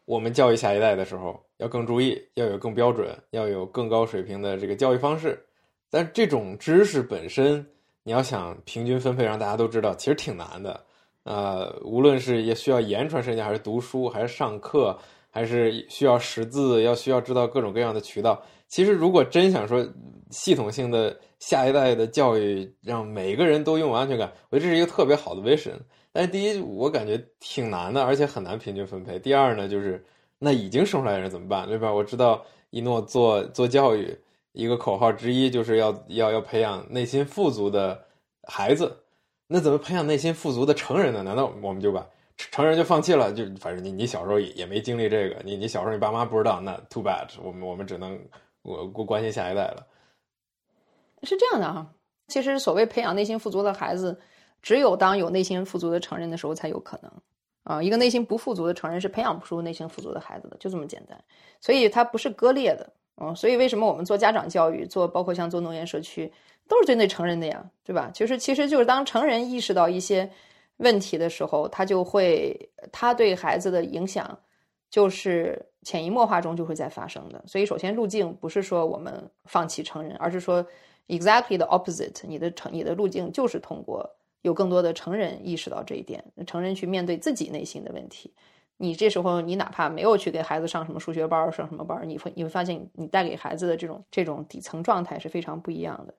[0.07, 5.45] 我们教育下一代的时候，要更注意，要有更标准，要有更高水平的这个教育方式。
[5.91, 7.67] 但这种知识本身。
[8.05, 10.79] 你要想平均分配让大家都知道，其实挺难的。
[11.25, 14.97] 呃，无论是也需要言传身教，还是读书，还是上课，
[15.31, 18.41] 还是需要识字，要需要知道各种各样的渠道。
[18.69, 19.83] 其实，如果真想说
[20.31, 25.73] 系统性的下一代的教育，让每个人都拥有安全感，我觉得这是一个特别好的 vision。
[26.13, 29.19] 但是，第一，我感觉挺难的，而且很难平均分配。
[29.19, 30.05] 第二呢，就是
[30.39, 31.91] 那已经生出来的人怎么办，对吧？
[31.91, 34.15] 我知道一诺做做教育。
[34.55, 38.07] 一个口号之一就是要要要培养内心富足的
[38.45, 38.97] 孩子，
[39.49, 41.25] 那怎么培养内心富足的成人呢？
[41.25, 43.33] 难道我们就把成人就放弃了？
[43.33, 48.17] 就反正你你小时候也也没经历这个，你你小时候你爸妈不知道，那 too bad，我们我们只能
[48.63, 49.85] 我我关心下一代了。
[51.25, 51.93] 是这样的哈，
[52.29, 54.17] 其实所谓培养内心富足的孩子，
[54.63, 57.11] 只有当有内心富足的成人的时候才有可能
[57.65, 57.83] 啊。
[57.83, 61.21] 一个内心不富足的成人是培养不出内心富足的孩子的，就这么简单。
[61.61, 62.89] 所以它不是割裂的。
[63.17, 66.33] 嗯，所以为什么我们做家长教育，做包括像做农研社区，
[66.67, 68.11] 都是针对成人的呀，对吧？
[68.13, 70.29] 其实其实就是当成人意识到一些，
[70.79, 74.37] 问题的时候，他就会他对孩子的影响
[74.91, 77.43] 就是潜移默化中就会在发生的。
[77.47, 80.67] 所以，首先路径不是说我们放弃成人，而是说
[81.07, 84.09] exactly the opposite，你的成你的路径就是通过
[84.43, 88.33] 有更多的成人意识到这一点，成人去面对自己内心的问题。
[88.77, 96.15] 你这时候，你哪怕没有去给孩子上什么数学班上什么班你会你会发现，你带给孩子的这种这种底层状态是非常不一样的。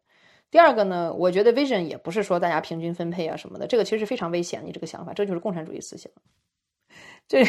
[0.51, 4.61] 第二个呢，我觉得 vision 也不是说大家平均分配啊什么的，这个其实是非常危险。
[4.63, 6.09] 你这个想法，这就是共产主义思想，
[7.27, 7.43] 这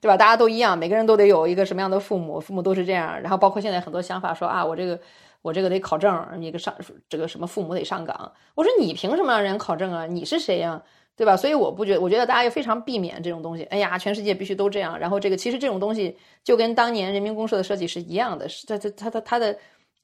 [0.00, 0.16] 对吧？
[0.16, 3.20] 大家都一样，每个人都得有一个什么样的父母，父母都是这样。
[3.20, 5.00] 然后包括现在很多想法说啊，我这个
[5.40, 6.72] 我这个得考证，你个上
[7.08, 8.32] 这个什么父母得上岗。
[8.54, 10.06] 我说你凭什么让人考证啊？
[10.06, 10.80] 你是谁呀？
[11.14, 11.36] 对吧？
[11.36, 13.64] 所以我不觉得，我觉得大家要非常避免这种东西。
[13.64, 14.98] 哎呀，全世界必须都这样。
[14.98, 19.58] 然后这个其实这种东西就跟当年人民公社的设计是一样的，是它它它它它的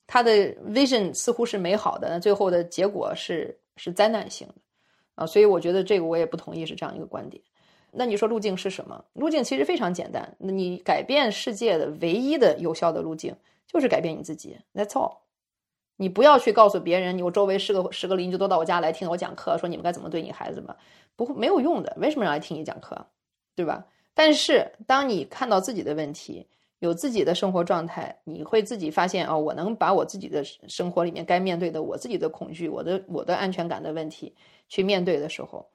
[0.07, 4.55] 它的 vision 似乎是美好的，最后的结果是是灾难性的
[5.15, 5.27] 啊。
[5.27, 7.43] 所以我觉得这个我也不同意是这样一个观点。
[7.91, 9.03] 那你说路径是什么？
[9.15, 10.37] 路径其实非常简单。
[10.37, 13.35] 你改变世界的唯一的有效的路径
[13.67, 14.57] 就是改变你自己。
[14.75, 15.17] That's all。
[16.01, 20.75] 你不要去告诉别人，你我周围十个十个邻居都到我家来听我讲课，说你们该怎么对你孩子们，
[21.17, 21.93] 不会没有用的。
[21.99, 22.97] 为什么要来听你讲课，
[23.57, 23.85] 对吧？
[24.15, 26.47] 但是当你看到自己的问题，
[26.79, 34.33] 有自己的生活状态，你会自己发现哦，我能把我自己的生活里面该面对的，我自己的恐惧，我的我的安全感的问题
[34.69, 35.69] 去面对的时候，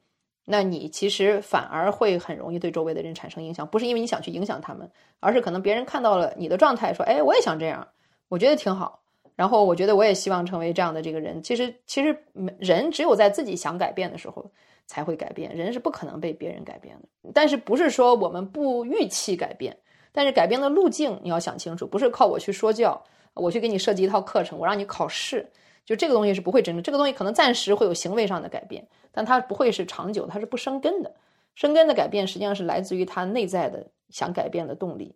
[0.46, 7.86] 那你其实反而会很容易对周围的人产生影响，不是因为你想去影响他们，而是可能别人看到了你的状态，说，哎，我也想这样，
[8.30, 9.03] 我觉得挺好。
[9.36, 11.42] 然后我觉得我也希望成为这样的这个人。
[11.42, 12.16] 其实，其实
[12.60, 14.50] 人只有在自己想改变的时候
[14.86, 17.32] 才会改变，人是不可能被别人改变的。
[17.34, 19.76] 但是不是说我们不预期改变？
[20.12, 23.04] 但是改变的路径你要想清楚，不是靠我去说教，
[23.34, 25.50] 我去给你设计一套课程，我让你考试，
[25.84, 26.84] 就这个东西是不会真正。
[26.84, 31.12] 这个东西可能暂时会有行为上的改变，但它不会是长久，它是不生根的。
[31.56, 35.16] 生根的改变实际上是来自于他内在的想改变的动力。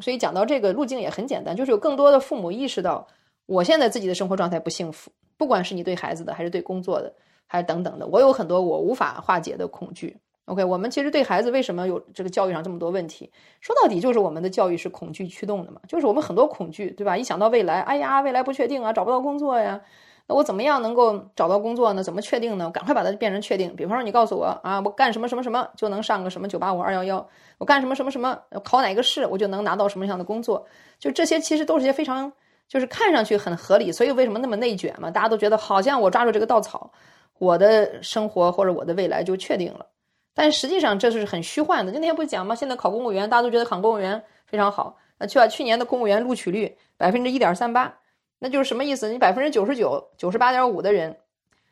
[0.00, 3.06] 所以讲到这个路径也很简单，就是有更多的父母意识到。
[3.48, 7.10] 我现在自己的生活状态不幸福，不管是你对孩子的，还是对工作的，
[7.46, 10.14] 还是等等的，我有很多我无法化解的恐惧。
[10.44, 13.30] OK，我们其实对孩子为什么有这个教育上这么多问题？
[13.62, 17.16] 说到底就是我们的教育是恐惧驱动的嘛，就是我们很多恐惧，对吧？
[17.16, 19.80] 一想到未来，哎呀，未来不确定啊，找不到工作呀，
[20.26, 22.02] 那我怎么样能够找到工作呢？
[22.02, 22.70] 怎么确定呢？
[22.70, 23.74] 赶快把它变成确定。
[23.74, 27.26] 比方说，你告诉我啊，我干什么什么什么就能上个什么九八五二幺幺，
[27.56, 30.66] 我干什么什么什么考哪个试我就能拿到什么样的工作，
[30.98, 32.30] 就这些其实都是些非常。
[32.68, 35.10] 就是看上去很合理，所以为什么那么内卷嘛？
[35.10, 36.92] 大家都觉得好像我抓住这个稻草，
[37.38, 39.86] 我的生活或者我的未来就确定了。
[40.34, 41.90] 但实际上这是很虚幻的。
[41.90, 42.54] 就那天不讲吗？
[42.54, 44.96] 现在考公务员，大家都觉得考公务员非常好。
[45.18, 47.92] 那去把去年的公务员录取率百分之一点三八，
[48.38, 49.08] 那就是什么意思？
[49.08, 51.16] 你百分之九十九、九十八点五的人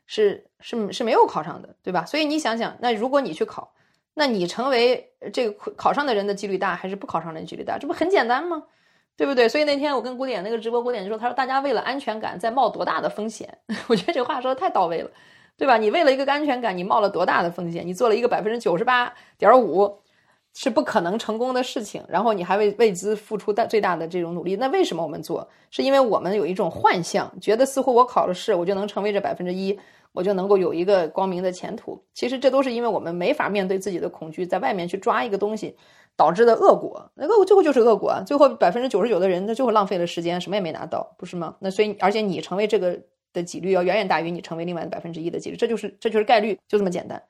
[0.07, 2.05] 是是是没有考上的，对吧？
[2.07, 3.73] 所以你想想，那如果你去考，
[4.15, 7.79] 那你成为这个考上的人的几率大，还是不考上的几率大？
[7.79, 8.63] 这不很简单吗？
[9.17, 9.49] 对不对？
[9.49, 13.49] 所以那天我跟古典那个直播，古典就说：“他说大家为了安全感在冒多大的风险？”
[13.89, 15.11] 我觉得这话说的太到位了，
[15.57, 15.79] 对吧？
[15.79, 17.87] 你为了一个安全感，你冒了多大的风险？
[17.87, 19.91] 你做了一个百分之九十八点五
[20.53, 24.55] 是不可能成功的事情，然后你还为为之付出大最大的这种努力。
[24.57, 25.49] 那为什么我们做？
[25.71, 29.79] 是因为我们有一种幻象，觉得似乎我考了试，我就能成为这百分之一，
[30.13, 32.03] 我就能够有一个光明的前途。
[32.13, 35.77] 其实这都是因为我们没法面对自己的恐惧，在外面去抓一个东西。
[36.17, 41.55] 导致的恶果，那恶果最后就是恶果，最后百分之九十九的人，那最后浪费了时间，什么也没拿到，不是吗？
[41.61, 42.99] 那所以，而且你成为这个
[43.35, 47.23] 的几率要远远大于你成为另外的百分之一的几率，这就是这就是概率，就这么简单。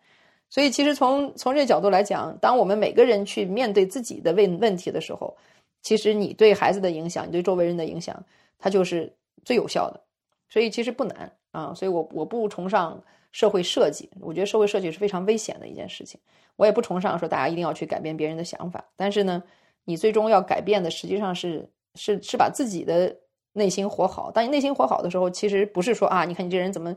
[0.49, 5.37] 所以，其实从从这个角度来讲，当我们每个人去面对自己的问问题的时候，
[5.83, 8.23] 其实你对孩子的影响，你对周围人的影响，
[8.59, 9.13] 它就是
[9.45, 10.01] 最有效的。
[10.49, 11.75] 所以，其实不难啊。
[11.75, 13.03] 所以我我不崇尚。
[13.33, 16.19] 社会设计，我觉得社会设计是非常危险的一件事情。
[16.57, 19.43] 我也不崇尚说大家一定要去改变别人的想法，但是呢，
[19.85, 23.15] 你最终要改变的实际上是是是把自己的
[23.53, 24.31] 内心活好。
[24.31, 26.95] 当你内心活好的时候，其实不是说啊，你看你这人怎么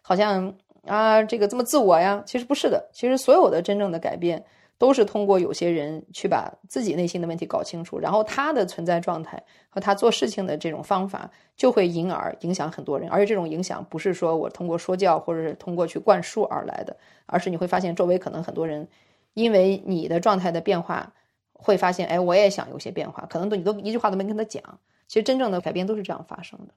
[0.00, 0.52] 好像
[0.86, 2.22] 啊这个这么自我呀？
[2.26, 4.44] 其实不是的，其实所有的真正的改变。
[4.78, 13.08] 都是通过有些人去把自己内心的问题搞清楚，然后他的存在状态和他做事情的这种方法，就会因而影响很多人。
[13.08, 16.96] 而且这种影响不是说我通过说教或者是通过去灌输而来的，
[17.26, 18.88] 而是你会发现周围可能很多人，
[19.34, 21.12] 因为你的状态的变化，
[21.52, 23.26] 会发现，哎，我也想有些变化。
[23.30, 24.62] 可能都你都一句话都没跟他讲，
[25.08, 26.74] 其实真正的改变都是这样发生的。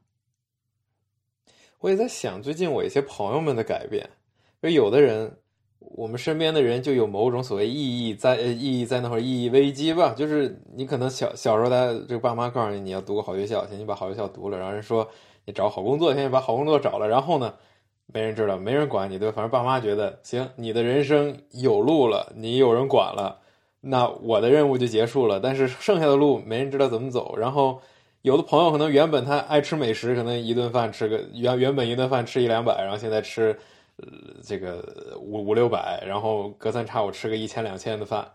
[1.80, 4.10] 我也在想，最近我一些朋友们的改变，
[4.62, 5.38] 就有的人。
[5.80, 10.16] 我们身边的人就有某种所谓意义在，意义在那会儿，意义危机吧。
[10.18, 15.08] 就是你可能小小时候，他这个爸妈告诉你你要读个好学校，先你把好学校读了，然后人说
[15.46, 17.54] 你找好工作，先你把好工作找了，然后呢，
[18.14, 19.36] 没人知道，没人管你，对吧？
[19.36, 23.40] 反正爸妈觉得行，你的人生有路了，你有人管了，
[23.82, 25.40] 那我的任务就结束了。
[25.40, 27.36] 但是剩下的路没人知道怎么走。
[27.36, 27.82] 然后
[28.22, 33.58] 有的朋友可能原本他爱吃美食，可能一顿饭吃个原原本一顿饭吃一两百，然后现在吃
[33.98, 34.08] 呃
[34.44, 38.26] 这个五五六百，然后隔三差五吃个一千两千的饭。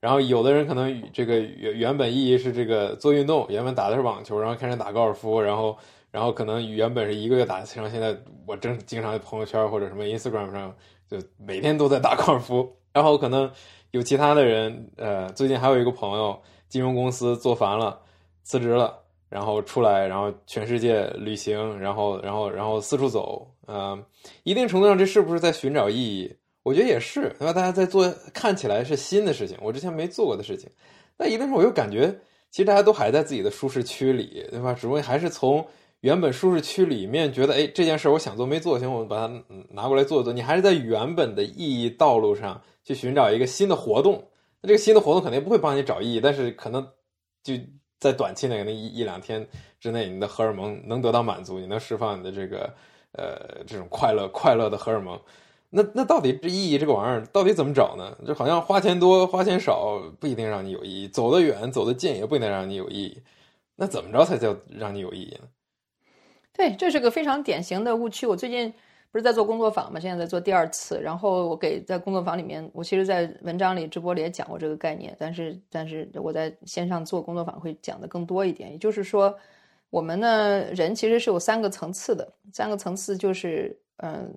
[0.00, 5.76] 然后有的人可能这个原原本意义是这个做运动，原本打的是网球，然后开始打高尔夫，然后。
[6.16, 8.16] 然后可能原本是一个月打一次，现在
[8.46, 10.74] 我正经常在朋友圈或者什么 Instagram 上，
[11.10, 12.74] 就每天都在打高尔夫。
[12.94, 13.52] 然后可能
[13.90, 16.40] 有其他的人，呃，最近还有一个朋友，
[16.70, 18.00] 金融公司做烦了，
[18.44, 18.98] 辞职了，
[19.28, 24.02] 然后出来，然后全世界旅行，然后然后然后四处走，嗯，
[24.42, 26.34] 一定程度上这是不是在寻找意义？
[26.62, 27.52] 我觉得也是，对吧？
[27.52, 30.70] 大家在做看起来是新的事情，我之前没做过的事情，
[31.18, 32.08] 那一定程度我又感觉，
[32.50, 34.72] 其实大家都还在自己的舒适区里，对吧？
[34.72, 35.62] 只不过还是从。
[36.06, 40.32] 原本舒适区里面觉得，哎，这件事我想做没做，行，我把它拿过来做一做。
[40.32, 44.24] 你还是在原本的意义道路上去寻找一个新的活动。
[44.60, 46.80] 那这个新的活动肯定不会帮你找意义，但是可能
[47.42, 47.54] 就
[47.98, 49.44] 在短期内那一一两天
[49.80, 52.72] 之内，你的荷尔蒙能得到满足，你能释放你的这个
[53.10, 55.20] 呃这种快乐快乐的荷尔蒙。
[55.70, 58.16] 那那到底这意义这个玩意儿到底怎么找呢？
[58.24, 63.20] 就好像花钱多花钱少不一定让你有意义，走得远走得近也不一定让你有意义。
[63.74, 65.48] 那怎么着才叫让你有意义呢？
[66.56, 68.26] 对，这是个非常典型的误区。
[68.26, 68.72] 我最近
[69.12, 70.98] 不是在做工作坊嘛，现在在做第二次。
[70.98, 75.14] 然后我给在工作坊里面，我其实，在文章里、直播里也讲过这个概念。
[75.18, 78.72] 但是，但是我在线上做工作坊会讲的更多一点。
[78.72, 79.38] 也就是说，
[79.90, 82.26] 我们呢，人其实是有三个层次的。
[82.54, 84.34] 三个层次就是，嗯，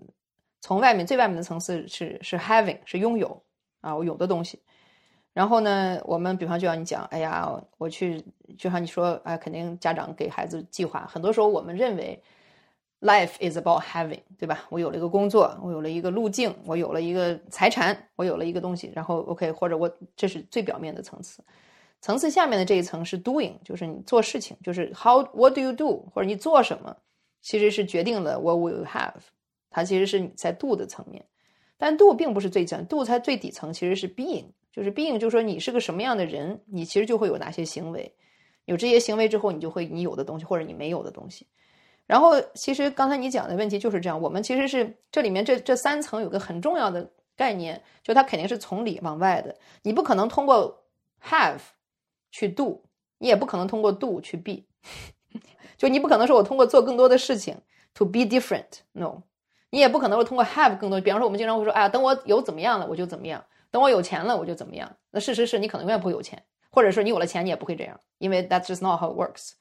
[0.59, 3.41] 从外面最外面的层次是是 having，是拥有
[3.79, 4.59] 啊，我有的东西。
[5.39, 8.21] 然后呢，我们比方就像你讲，哎呀，我去，
[8.57, 12.21] 就像你说，哎，肯定家长给孩子计划，很多时候我们认为
[12.99, 14.65] ，life is about having，对吧？
[14.67, 21.41] 我有了一个工作，我有了一个路径，我有了一个财产，我有了一个东西，然后 OK，或者我这是最表面的层次，
[22.01, 26.93] 层次下面的这一层是 doing，就是你做事情，就是 how what do you do，或者你做什么，
[27.41, 29.13] 其实是决定了 what will you have，
[29.69, 31.23] 它其实是你在 do 的层面，
[31.77, 34.43] 但 do 并不是最层，do 才最底层其实是 being。
[34.71, 38.13] 就是 being，就是说你是个什么样的人，你其实就会有哪些行为，
[38.65, 41.47] 有这些行为之后，你就会你有的东西或者你没有的东西。
[42.05, 50.85] 然后，其实刚才你讲的问题就是这样，我们其实是这里面这这三层有个很重要的概念，就它肯定是从里往外的，你不可能通过
[51.23, 51.59] have
[52.31, 52.83] 去 do，
[53.19, 54.63] 你也不可能通过 do 去 be，
[55.77, 57.55] 就你不可能说我通过做更多的事情
[57.93, 59.21] to be different，no，
[59.69, 63.43] 你也不可能说通过 have 更多，比方说我们经常会说，哎呀，等我有怎么样了，我就怎么样。
[63.71, 64.91] 等我有钱了，我就怎么样？
[65.11, 66.41] 那事实是你可能永远不会有钱，
[66.71, 69.51] 或者说你有了钱，你也不会这样，因为 that's just not how it works。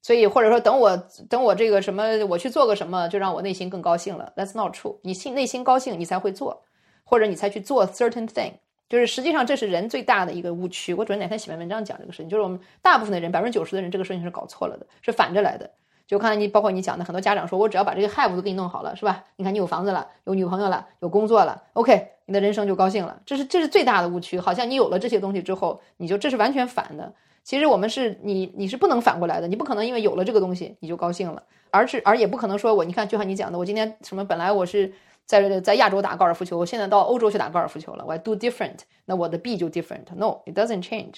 [0.00, 0.96] 所以或者说等我
[1.30, 4.32] 等我这个什么，我去做个什么，就让我内心更高兴了。
[4.36, 4.98] That's not true。
[5.02, 6.64] 你心内心高兴，你才会做，
[7.04, 8.54] 或者你才去做 certain thing。
[8.88, 10.92] 就是实际上这是人最大的一个误区。
[10.92, 15.70] 我准备哪天写篇文章讲这个事情，就是我们大部分的人，百分之九十的人，这个事情是搞错了的，是反着来的。
[16.12, 19.24] 就刚才你包括你讲的很多家长说，我只要把这个 have 都给你弄好了，是吧？
[19.36, 23.18] 你看你有房子了，有女朋友了，有工作了，OK，你的人生就高兴了。
[23.24, 27.10] 这是这是最大的误区，好像你有了这些东西之后，你就这是完全反的。
[27.44, 34.92] 其实我们是你你是不能反过来的，你不可能因为有了这个东西你就高兴了，而是而也不可能说我你看就像你讲的，我今天什么本来我是
[35.24, 41.14] 在在亚洲打高尔夫球，我现在到欧洲去打高尔夫球了，我 do different，那我的 be 就 different，no，it doesn't change。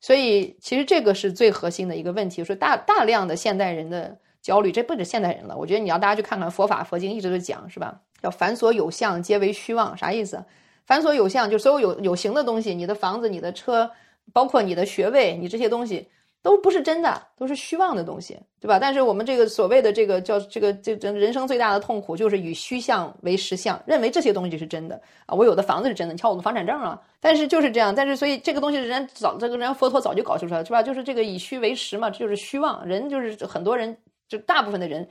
[0.00, 4.16] 所以其实这个是最核心的一个问题，说大大量的现代人的。
[4.42, 5.56] 焦虑，这不止现代人了。
[5.56, 8.00] 我觉得你要大家去看看佛法佛经，一直都讲是吧？
[8.22, 9.96] 叫凡所有相，皆为虚妄。
[9.96, 10.44] 啥意思？
[10.86, 13.90] 凡所有相，就所有有有形的东西，你的房子、你的车，
[14.32, 16.08] 包括你的学位，你这些东西
[16.42, 18.78] 都不是真的，都是虚妄的东西，对吧？
[18.80, 25.34] 但是我们这个所谓的这个叫这个这这人生最大的痛苦，就是以虚相为实相，认为这些东西是真的啊。
[25.34, 27.00] 我有的房子是真的，你瞧我的房产证啊。
[27.20, 30.82] 但是就是这样，但是所以这个东西人家早这个人家佛陀早就搞出来了，是吧？
[30.82, 32.84] 就是这个以虚为实嘛，这就是虚妄。
[32.86, 33.96] 人就是很多人。
[34.28, 35.08] 就大部分的人，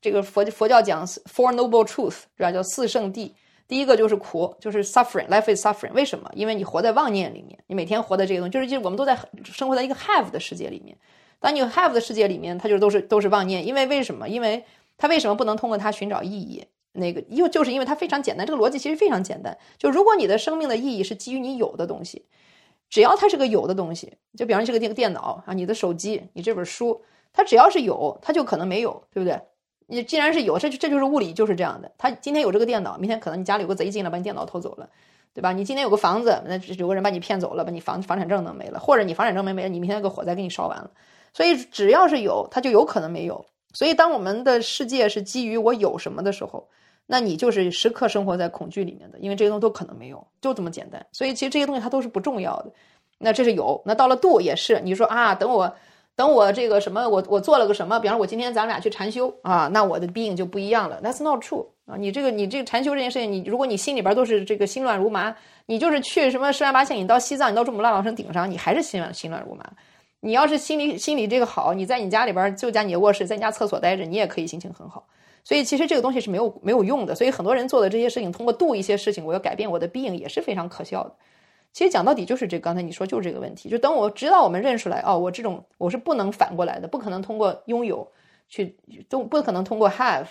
[0.00, 2.52] 这个佛佛教讲 four noble truth，是吧？
[2.52, 3.32] 叫四圣谛。
[3.66, 5.92] 第一个就是苦，就是 suffering，life is suffering。
[5.92, 6.28] 为什么？
[6.34, 10.96] 因为你活在妄念里面，你每天活在这个东西，就是就是我们都在生活在一个 have 的世界里面。
[11.38, 13.64] 当你 have 的世界里面，它就都是都是妄念。
[13.64, 14.28] 因为为什么？
[14.28, 14.64] 因为
[14.98, 16.64] 它为什么不能通过它寻找意义？
[16.92, 19.56] 那个又就是因为它非常简单，这个逻辑其实非常简单。
[19.78, 22.24] 就如果你的生命的意义是基于你有的东西，
[22.88, 27.00] 只要它是个有的东西，就比方这个电电脑啊，你的手机，你这本书。
[27.32, 29.40] 它只要是有，它就可能没有，对不对？
[29.86, 31.90] 你既然是有，这这就是物理就是这样的。
[31.98, 34.88] 他今天有这个电脑，明天可能你家里有个贼进来把你电脑偷走了，
[35.34, 35.52] 对吧？
[35.52, 40.88] 你今天有个房子，那有个人把你骗走了，把你房房产证弄没了，或者你房产证没没了，你明天那个火灾给你烧完了。
[41.32, 43.44] 所以只要是有，它就有可能没有。
[43.72, 46.68] 所以当我们的世界是基于我有什么的时候，
[47.06, 51.04] 那你就是时刻生活在恐惧里面的，因为这些东西都可能没有，就这么简单。
[51.10, 52.72] 所以其实这些东西它都是不重要的。
[53.18, 55.72] 那这是有，那到了度也是，你说啊，等我
[56.20, 61.00] 等我这个什么，我我做了个什么，比方说我今天咱们俩去禅修啊，那我的 being 就不一样了。
[61.02, 65.34] That's not true 啊，你这个你这个禅修这件事情，你如果你心里边都是这个心乱如麻，
[65.64, 69.64] 你就是去什么十万八千里你到西藏，你到珠穆朗玛峰顶上，你还是心乱心乱如麻。
[70.20, 75.06] 你要是心里心里这个好，你在你家里边就在你的卧室，在你家厕所待着，你也可以心情很好。
[75.42, 81.14] 所以其实这个东西是没有没有用的，所以很多人做的这些事情，通过度一些事情，我要改变我的 being 也是非常可笑的。
[81.72, 88.06] 其实讲到底就是这，刚才你说就是这个问题，就等我直到我们认出来，哦，我这种我是不能反过来的，不可能通过拥有
[88.48, 88.76] 去
[89.08, 90.26] 都不可能通过 have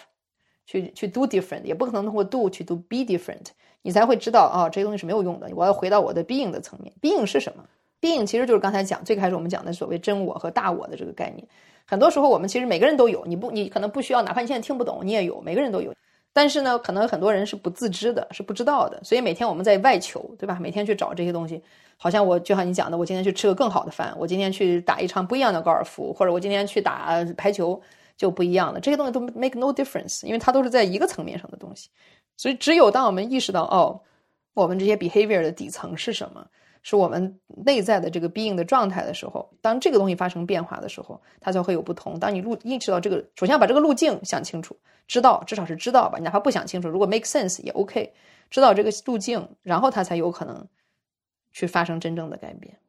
[0.65, 3.47] 去去 do different，也不可能通过 do 去 do be different，
[3.81, 5.49] 你才会知道哦，这些东西是没有用的。
[5.55, 7.63] 我要回到我的 being 的层面，being 是什么
[8.01, 11.47] ？being 其实就是刚才讲最开始我们讲的所谓真我和大我的这个概念。
[11.85, 15.93] 很多时候我们其实每个人都有，你不你可能不需要，哪怕你现在听不懂，你也有，每个人都有。
[16.31, 19.03] 但是呢，可能很多人是不自知的，是不知道的。
[19.03, 20.57] 所以每天我们在外求，对吧？
[20.61, 21.61] 每天去找这些东西，
[21.97, 27.81] 好像我就像你讲的，我今天去吃个更好的饭，我今天去打一场不一样的高尔夫，或者我今天去打排球
[28.15, 28.79] 就不一样了。
[28.79, 31.89] 这些东西都 make no difference，因为它都是在一个层面上的东西。
[32.37, 33.99] 所以只有当我们意识到，哦，
[34.53, 36.45] 我们这些 behavior 的底层是什么？
[36.81, 42.19] 是我们内在的这个 being 的状态的时候，当这个东西发生变化的时候，它就会有不同。
[42.19, 44.75] 当你路意识到这个，首先要把这个路径想清楚，
[45.07, 48.13] 知道至少是知道吧，哪怕不想清楚，如果 make sense 也 OK，
[48.49, 50.65] 知道这个路径，然后它才有可能
[51.51, 52.79] 去发生真正的改变。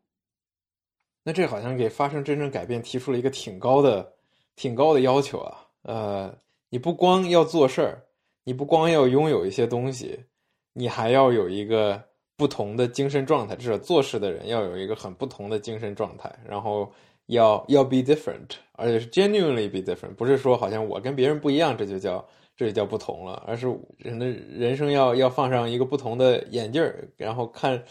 [1.24, 4.12] 那这好像给发生真正改变提出了一个挺高的、
[4.54, 5.66] 挺高的要求啊。
[5.82, 6.34] 呃，
[6.68, 8.02] 你不光要做事儿，
[8.44, 10.26] 你不光要拥有一些东西，
[10.72, 12.09] 你还要有一个。
[12.40, 16.90] 不同的精神状态，至少做事的人要有一个很不同的精神状态，然后
[17.26, 22.26] 要要 be different，而且是 genuinely be different，不是说好像我跟别人不一样，这就叫
[22.56, 23.66] 这就叫不同了，而是
[23.98, 27.84] 人的人生要要放上一个不同的眼镜儿，然后看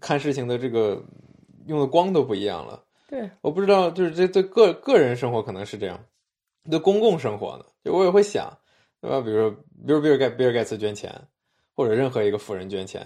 [0.00, 1.02] 看事情的这个
[1.66, 2.80] 用的光都不一样了。
[3.08, 5.98] 对，我不知道，就是这对个个人生活可能是这样，
[6.70, 8.56] 对公共生活呢，就我也会想，
[9.00, 9.20] 对吧？
[9.20, 9.50] 比如说，
[9.84, 11.12] 比如比尔盖比尔盖茨捐钱，
[11.74, 13.04] 或者任何一个富人捐钱。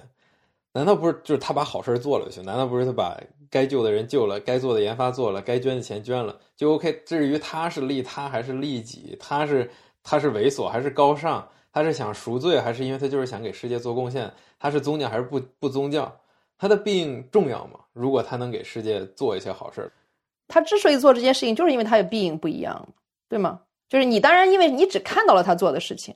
[0.76, 2.44] 难道不是就是他把好事做了就行？
[2.44, 7.02] 难道不是他把该救的人救了，该做的研发做了，该捐的钱捐了就 OK？
[7.06, 9.70] 至于他是利他还是利己，他是
[10.02, 14.30] 他是猥琐还是高尚，他是想赎罪还是因为他就是想给世界做贡献？
[14.58, 16.14] 他是宗教还是不不宗教？
[16.58, 17.80] 他的病重要吗？
[17.94, 19.90] 如果他能给世界做一些好事，
[20.46, 22.86] 他之所以做这件事情，就是因为他的病不一样，
[23.30, 23.60] 对吗？
[23.88, 26.14] 就是你当然因为你只看到了他做的事情。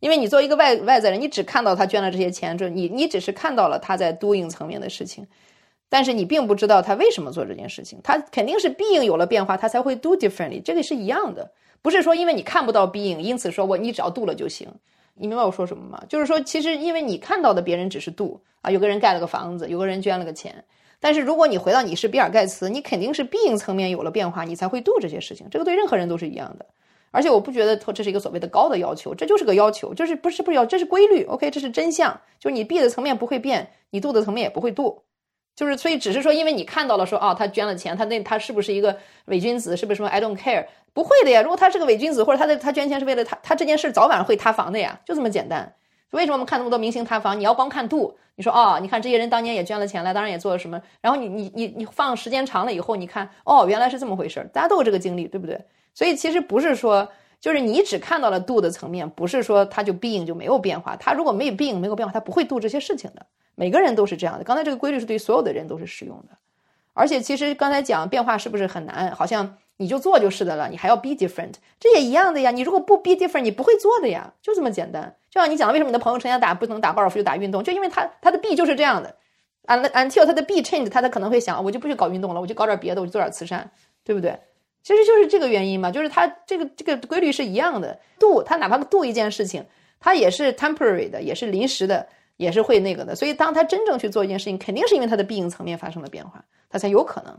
[0.00, 5.26] 因为你作为一个外外在人，你只看到他捐了这些钱，就你你只是看到了他在 doing 层面的事情，
[5.88, 8.00] 但是你并不知道他为什么做这件事情。
[8.02, 10.60] 他肯定是 being 有了变化，他才会 do differently。
[10.62, 11.50] 这个是一样的，
[11.82, 14.66] 不是说因为你看不到 being，因此说我你只要 do 了就行。
[15.14, 16.02] 你明白我说什么吗？
[16.08, 20.64] 就是说，其实因为你看到的别人只是 do 啊，有个人盖了个房子，有个人捐了个钱，
[20.98, 25.46] 但是如果你回到你是比尔盖茨，你肯定是 being 层面有了变化，你才会 do 这些事情。
[25.50, 26.64] 这个对任何人都是一样的。
[27.10, 35.02] 而且我不觉得这是一个所谓的高的要求，这就是个要求，就是不是不是要，这是规律，OK，这是真相，就是你币的层面不会变，你度的层面也不会度，
[35.56, 38.96] 就是所以只是说，因为你看到了说，哦，他捐了钱，他那他是不是一个
[39.26, 45.74] 伪君子，是不是什么 I don't care，不会的呀，如果他是个伪君子，或者他的他捐钱是为了他，他这件事早晚会塌房的呀，就这么简单。
[46.12, 47.38] 为什么我们看那么多明星塌房？
[47.38, 55.60] 你要光看度，你说哦，你看这些人当年也捐了钱了，当然也做了什么，然后你你你你放时间长了以后，你看哦，原来是这么回事大家都有这个经历，对不对？
[55.94, 57.08] 所以其实不是说。
[57.40, 60.94] 就是你只看到了度的层面，不是说它就 being 就没有变化。
[60.96, 63.24] 它如果没有 being 没有变化，它不会度这些事情的。
[63.54, 64.44] 每个人都是这样的。
[64.44, 66.36] 刚才这个规律是对所有的人都是适用的。
[66.92, 69.10] 而且其实刚才讲变化是不是很难？
[69.12, 72.50] 好像你就做就是的了，你还要 be different，这也一样的呀。
[72.50, 75.16] 你如果不 be different，你不会做的呀，就这么简单。
[75.30, 79.16] 就像你讲的，为什么你的朋友成天打不能打高尔夫就打运动，就因为他他的 be 就是这样的。
[79.66, 83.70] until 他的 be change，他他可能会想，我就不去搞运动了，我就搞点别的，我就做点慈善，
[84.04, 84.38] 对不对？
[84.82, 87.98] 其实就是这个原因嘛，就是它这个这个规律是一样的。
[88.18, 89.64] 度，它哪怕度一件事情，
[89.98, 93.14] 它也是 temporary 的，也是临时的，也是会那个的。
[93.14, 97.38] 所以，当他真正去做一件事情，肯定是因为他的必应层面发生了变化，他才有可能。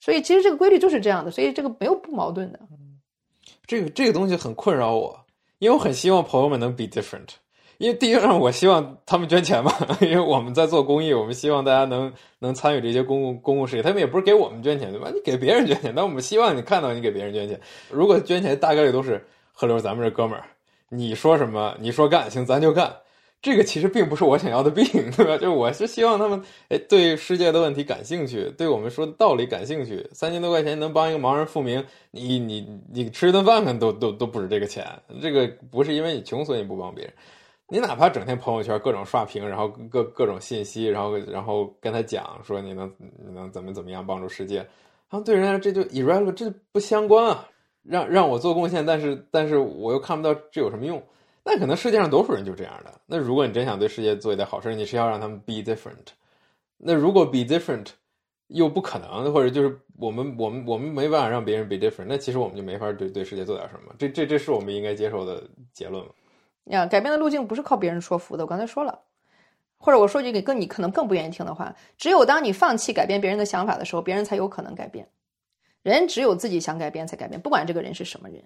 [0.00, 1.30] 所以，其实这个规律就是这样的。
[1.30, 2.60] 所以，这个没有不矛盾的。
[3.66, 5.18] 这个这个东西很困扰我，
[5.58, 7.28] 因为我很希望朋友们能 be different。
[7.84, 9.70] 因为第一，让我希望他们捐钱嘛，
[10.00, 13.82] 因为我们在做公益，我们希望大家能能参与这些公共公共事业。
[13.82, 15.10] 他们也不是给我们捐钱，对吧？
[15.12, 17.60] 你给别人捐钱，那我们希望你看到你给别人捐钱。
[17.90, 20.46] 如果捐钱，大概率都是河流，咱们这哥们儿，
[20.88, 22.90] 你说什么，你说干，行，咱就干。
[23.42, 24.82] 这个其实并不是我想要的病，
[25.14, 25.36] 对吧？
[25.36, 30.08] 就是我是希望他们，哎，对世界的问题感兴趣，对我们说的道理感兴趣。
[30.14, 34.86] 三千多块钱能帮一个盲人复明，你你你吃一顿饭可能都都都不止这个钱。
[35.20, 37.12] 这个不是因为你穷所以你不帮别人。
[37.68, 47.48] 你哪怕整天朋友圈各种刷屏，然后各各种信息，然后然后跟他讲说你能你能怎么怎么样帮助世界，然后对人家这就 irrelevant，这不相关啊。
[47.86, 51.02] 让让我做贡献，但是但是我又看不到这有什么用。
[51.44, 52.90] 那可能世界上多数人就这样的。
[53.04, 56.14] 那如果你真想对世界做一点好事，你是要让他们 be different。
[56.78, 57.88] 那如果 be different
[58.46, 63.94] 又不可能，或者就是我们我们我们没办法让别人 be different，那其实我们就没法对对世界做点什么。
[63.98, 66.10] 这这这是我们应该接受的结论吗？
[66.64, 68.44] 呀，改变的路径不是靠别人说服的。
[68.44, 68.98] 我刚才说了，
[69.78, 75.06] 或者我说句给更你可能更不愿意听的话，只有当你放弃改变别人的想法的时候，别人才有可能改变。
[75.82, 78.42] 人只有自己想改变才改变，不管这个人是什么人。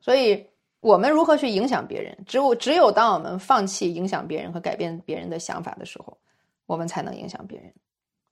[0.00, 0.44] 所以，
[0.80, 2.18] 我们如何去影响别人？
[2.26, 6.18] 只有只有当我们放弃影响别人和改变别人的想法的时候，
[6.66, 7.72] 我们才能影响别人。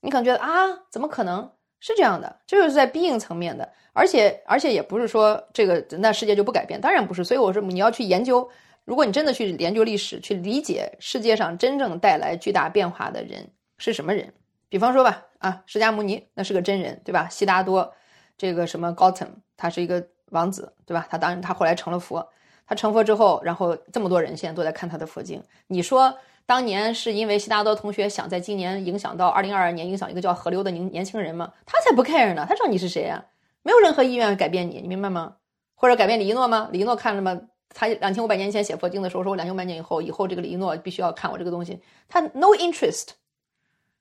[0.01, 0.51] 你可能觉得啊，
[0.91, 1.49] 怎么可能
[1.79, 2.41] 是这样的？
[2.47, 7.23] 这就是在硬层面的，而且而且也不是说这个那世界就不改变，当然不是。
[7.23, 8.49] 所以我说你要去研究，
[8.89, 13.47] 如果你真的去研究历史，去理解世界上真正带来巨大变化的人
[13.77, 14.33] 是什么人。
[14.71, 17.29] 比方说吧，啊，释迦牟尼那是个真人，对吧？
[17.29, 17.93] 悉达多。
[18.39, 19.29] 这个什么 Gautam，
[19.59, 21.07] 他是一个王子，对吧？
[21.11, 22.27] 他当然他后来成了佛。
[22.67, 25.39] 他成佛之后，然后这么多人现在都在看他的佛经。
[25.67, 26.17] 你说
[26.47, 31.53] 当年是因为悉达多同学想在今年影响到二零二二年影响一个叫河流的年年轻人吗？
[31.67, 33.23] 他才不 care 呢，他知道你是谁啊？
[33.63, 35.35] 没有任何意愿改变你，你明白吗？
[35.75, 36.71] 或者改变李一诺吗？
[36.73, 37.39] 李一诺看了吗？
[37.75, 43.09] 他两千五百年前写佛经的时候说，我两千五百年以后，以后这个李一诺必须要看我这个东西，他 no interest。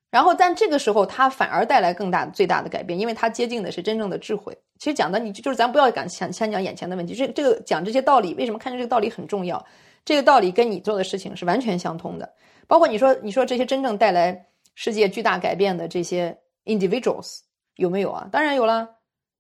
[0.10, 4.58] 然后，但这个时候他反而带来更大、最大的改变，因为他接近的是真正的智慧。
[4.80, 9.64] 其实讲的你就是咱不要敢先先讲眼前的问题，这这个讲这些道理，为什么看见这个道理很重要？
[10.06, 12.34] 这个道理跟你做的事情是完全相通的。
[12.68, 17.40] 包括你说你说这些真正带来世界巨大改变的这些 individuals
[17.76, 18.30] 有没有啊？
[18.32, 18.90] 当然有了。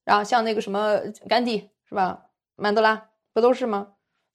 [0.04, 0.99] 然后像那个什么
[1.30, 2.26] 甘地是吧？
[2.58, 3.88] 曼德拉不都是吗？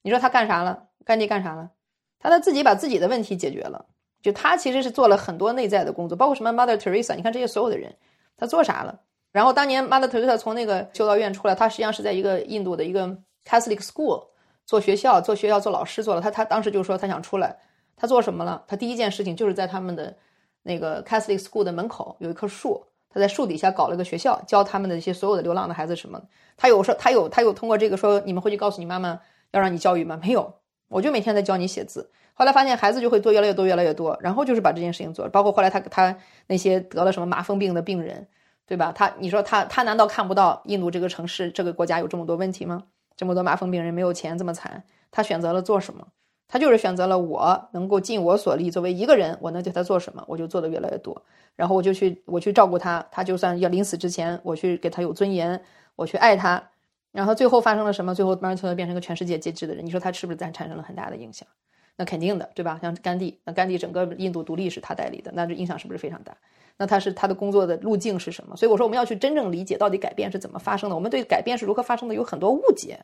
[0.03, 0.83] 你说他干啥了？
[1.03, 1.71] 甘地干啥了？
[2.19, 3.83] 他他自己把自己的问题解决了。
[4.21, 7.93] 就他其实是做了很多内在的工作，包括什么 Mother Teresa，你看这些所有的人，
[8.37, 8.97] 他做啥了？
[9.33, 13.07] 然后当年 Mother Teresa 从那个修道院出来，他实际上是在一个印度的一个
[13.45, 14.27] Catholic School
[14.65, 16.21] 做学校、做学校、做老师做了。
[16.21, 17.57] 他他当时就说他想出来，
[17.97, 18.63] 他做什么了？
[18.67, 20.15] 他第一件事情就是在他们的
[20.61, 26.21] 那个 Catholic School 的门口有一棵树，他在树底下搞了个学校，教他们的一些所有的流浪的孩子什么。
[26.55, 29.19] 他有说他有他有通过这个说你们回去告诉你妈妈
[29.53, 30.19] 要让你教育吗？
[30.21, 30.53] 没有，
[30.89, 32.11] 我就每天在教你写字。
[32.33, 36.17] 后来发现孩子就会多越来越多越来越多，然后就是把这件事情做，包括后来他他
[36.47, 38.27] 那些得了什么麻风病的病人，
[38.65, 38.91] 对吧？
[38.91, 42.83] 他你说他他难道看不到印度这个城市这个国家有这么多问题吗？
[43.15, 46.07] 这么多麻风病人没有钱这么惨，他选择了做什么？
[46.47, 51.19] 他就是选择了我能够尽我所力，作为一个人，我能对他做什么，我就做的越来越多，
[51.55, 55.59] 然后我就去我去照顾他，他就算要临死之前，我去给他有尊严，
[55.95, 56.69] 我去爱他，
[57.13, 58.13] 然后最后发生了什么？
[58.13, 61.47] 最后慢慢从变成一个全世界皆知的人，你说他是不是在产生了很大的影响？
[61.95, 62.79] 那肯定的，对吧？
[62.81, 66.35] 像甘地，那甘地整个印度独立是他代理的，那这影响是不是非常大？
[66.75, 68.57] 那他是他的工作的路径是什么？
[68.57, 70.95] 所以我说我们要去真正理解到底改变是怎么发生的。
[70.95, 72.99] 我们对改变是如何发生的有很多误解。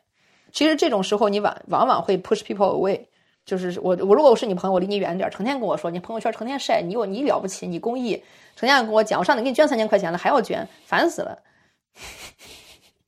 [0.51, 2.99] 其实这种时候你往往往会 push people away，
[3.45, 8.19] 就是我我如果我是你朋友，我离你远点，成天跟我说你朋友圈成天晒你有你了不起，你公益，
[8.55, 11.37] 成天跟我讲，我上次给你捐三千块钱了还要捐，烦死了。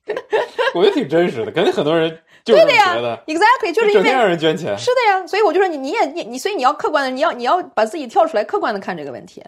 [0.74, 2.18] 我觉得挺真实的，肯定很多人。
[2.44, 2.96] 对的呀
[3.28, 4.76] ，exactly，就是因为让人捐钱。
[4.76, 9.44] 是的呀，所以我就说你，你也你你，所以你要客观的，你要你要把自己跳出来，客观的看这个问题，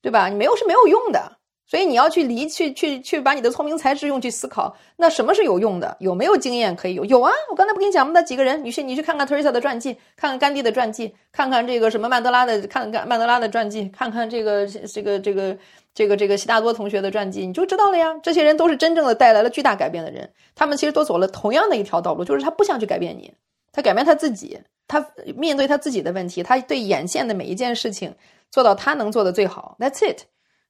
[0.00, 0.28] 对吧？
[0.28, 1.30] 你没有是没有用的，
[1.66, 5.94] 所以你要去离去去去把你的聪明才智用去思考，那什么是有用的？
[6.00, 7.04] 有没有经验可以有？
[7.04, 8.12] 有啊，我刚才不跟你讲吗？
[8.14, 15.54] 那几个人，你去你去看看 Teresa 的传记，看看甘地的传记，看看这个什么曼德拉的，看看曼德拉的传记，看看这个这个这个。
[15.98, 18.16] 这个这个悉达多同学的传记，你就知道了呀。
[18.22, 23.34] 这些人都是真正的带来了巨大改变的人，他们其实都走了同样的一条道路，就是他不想去改变你，
[23.72, 24.56] 他改变他自己，
[24.86, 25.04] 他
[25.34, 28.14] 面对他自己的问题，他对眼线的每一件事情
[28.48, 29.76] 做到他能做的最好。
[29.80, 30.20] That's it。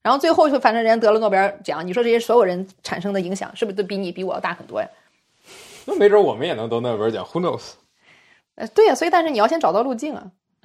[0.00, 4.88] 然后最后就反正人家得了诺贝尔奖，你说这些所有人产生的影响是不是都比你比我要大很多呀？
[5.84, 7.72] 那没准我们也能得诺贝尔奖，Who knows？
[8.54, 10.24] 呃，对呀，所以但是你要先找到路径啊。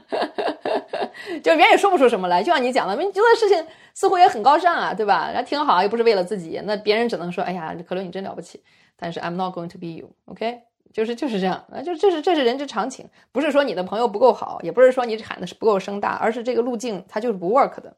[1.44, 5.30] 就别人也说不出什么来，就像你讲的，你做的事情似乎也很高尚啊，对吧？
[5.32, 8.62] 然后挺好，又不是为了自己，那别人只能说，哎呀，可乐你真了不起。
[8.96, 10.62] 但是 I'm not going to be you，OK？
[10.94, 17.96] 就是就是这样，啊，就这是这是人之常情，不是说你的朋友不够好，也不是说你喊的是不够声大，而是这个路径它就是不 work 的。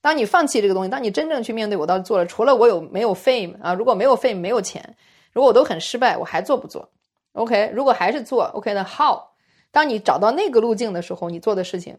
[0.00, 3.74] 当你放弃这个东西，当你真正去面对，我到底做了，除了我有没有 fame 啊？
[3.74, 4.96] 如果没有 fame，没有钱，
[5.32, 6.88] 如果我都很失败，我还做不做
[7.32, 7.70] ？OK？
[7.74, 8.72] 如果还是做，OK？
[8.72, 9.20] 那 how？
[9.70, 11.98] 当你找到那个路径的时候，你做的事情。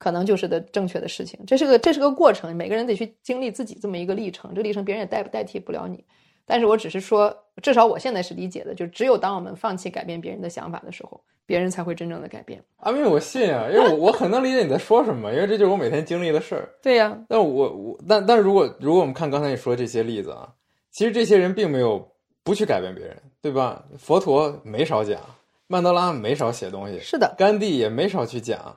[0.00, 6.02] 可能就是的正确的事情，这是个这是个过程，每个人得去经历自己这么一个历程，这个历程别人也代代替不了你。
[6.46, 12.64] 但是我只是说，至少我现在是理解的，就只有当我们放弃改变别人的想法的时候，别人才会真正的改变。
[12.78, 16.68] 阿明，我信啊，因为我我很能理解你在说什么，因为这就是我每天经历的事儿。
[16.80, 20.48] 对呀，但我我但但如果如果我们看刚才你说这些例子啊，
[20.90, 22.10] 其实这些人并没有
[22.42, 23.84] 不去改变别人，对吧？
[23.98, 25.20] 佛陀没少讲，
[25.66, 28.74] 曼德拉没少写东西，是的，甘地也没少去讲。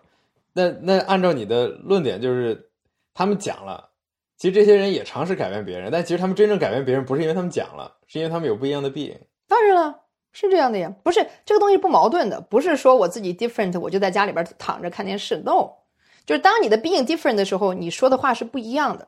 [0.54, 2.70] 那那按照你的论点，就是
[3.14, 3.90] 他们讲了。
[4.38, 9.16] 其实这些人也尝试改变别人，但其实他们真正改变别人，不是因为他们讲了，是因为他们有不一样的 be。
[9.48, 9.96] 当然了，
[10.32, 15.38] 是这样的呀，不是这个东西不矛盾的，不是说我自己 different，我就在家里边躺着看电视。
[15.38, 15.70] No，
[16.26, 19.08] 就是当你的 being different 的时候，你说的话是不一样的。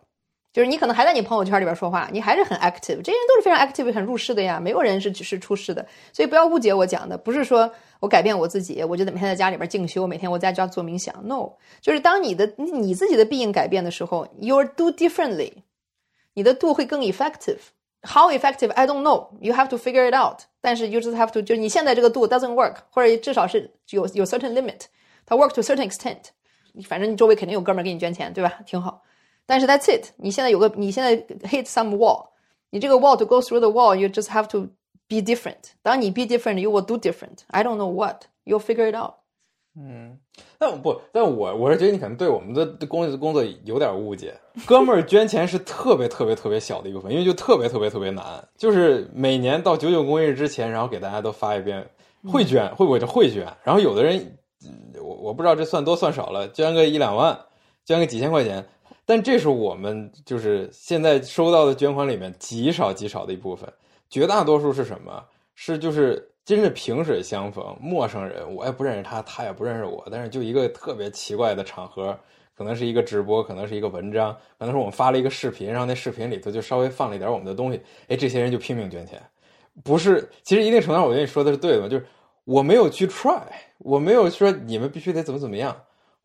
[0.56, 5.86] 就是你可能还在你朋友圈里边说话，你还是很 active，这些人都是非常 active、很入世的呀，没有人是只是出世的。
[6.14, 7.70] 所以不要误解我讲的，不是说
[8.00, 11.14] 我改变我自己，我就每天在家里边静修，每天我在家做冥想。
[11.28, 11.50] No，
[11.82, 15.52] 就是当你的你自己的 being 改变的时候，you do differently，
[16.36, 17.60] 你的 do 会更 effective。
[18.04, 20.44] How effective I don't know, you have to figure it out。
[20.62, 24.84] 但是 you just have to，就是你现在这个 do doesn't work，或者至少是有有 certain limit，
[25.26, 26.30] 它 work to a certain extent。
[26.88, 28.54] 反正你周围肯定有哥们儿给你捐钱，对吧？
[28.66, 29.02] 挺好。
[29.46, 31.16] 但是 that's it，你现在有个，你现在
[31.48, 32.28] hit some wall，
[32.72, 34.68] 你这个 wall to go through the wall，you just have to
[35.08, 35.72] be different。
[35.82, 37.40] 当你 be different，you will do different。
[37.48, 39.14] I don't know what，you'll figure it out。
[39.78, 40.18] 嗯，
[40.58, 44.34] 但不，但我我是觉得你可能对我们的工作工作有点误解。
[44.66, 48.24] 哥们儿捐钱是特别特别特别小的一部分，因为就特别特别特别难，
[48.58, 51.86] 就是每年到九九公益日之前，然后给大家都发一遍
[52.32, 53.46] 会捐，会不会就会捐？
[53.66, 54.38] 然后有的人，
[55.04, 57.38] 我我不知道这算多算少了，捐个一两万，
[57.84, 58.66] 捐个几千块钱。
[59.06, 63.72] 但这是我们就是现在收到的捐款里面极少极少的一部分，
[64.10, 65.24] 绝大多数是什么？
[65.54, 72.18] 是就是真是萍水相逢，陌生人，我也不认识他，他也不认识我，但是就一个特别奇怪的场合，
[72.56, 79.22] 可能是一个直播，可能是一个文章，可能是我们发了一个视频，然后那视频里头就稍微放了一点我们的东西，哎，这些人就拼命捐钱，
[79.84, 80.28] 不是？
[80.44, 82.06] 其实一定程度上，我跟你说的是对的，就是
[82.44, 83.42] 我没有去 try，
[83.78, 85.76] 我没有说你们必须得怎么怎么样。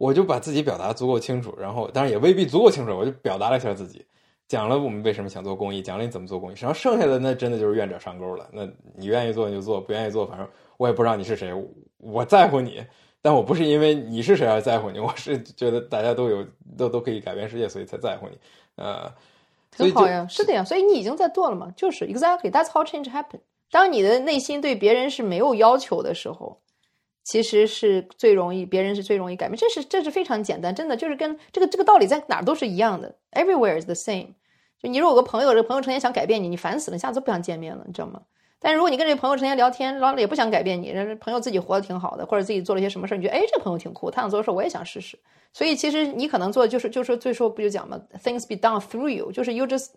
[0.00, 4.02] 我就把自己表达足够清楚，然后当然也未必足够清楚，我就表达了一下自己，
[4.48, 8.48] 讲了我们为什么想做公益，讲了你怎么做公益，然后剩下的那真的就是愿者上钩了。
[8.50, 8.66] 那
[8.96, 10.48] 你愿意做你就做，不愿意做，反正
[10.78, 11.52] 我也不知道你是谁，
[11.98, 12.82] 我在乎你，
[13.20, 16.46] 但我不是因为你是谁而在乎你，我是觉得大家都有
[16.78, 18.38] 都都可以改变世界，所以才在乎你。
[18.76, 19.12] 呃，
[19.76, 23.38] 很好呀，是的呀，所以你已经在做了嘛，就是 exactly that's how change happen。
[23.70, 26.58] 当你的内心对别人是没有要求的时候。
[27.22, 34.28] 其实是最容易，别人是最容易改变，这是这是非常简单，真的就是跟这个这个道理在哪儿都是一样的，everywhere is the same。
[34.82, 38.22] 就你如果有个朋友，这个朋友成天想改变你，你烦死了，下次不想见面了，你知道吗？
[38.58, 45.18] 但是如果你跟这个朋友成天聊天，然后也不想改变你，人朋友自己活得挺好的，或者自己做了些什么事儿，你觉得哎，这朋友挺酷，他想做的事我也想试试。
[45.52, 49.90] 所以其实你可能做的就是就是最初不就讲嘛，things be done through you，就是 you just。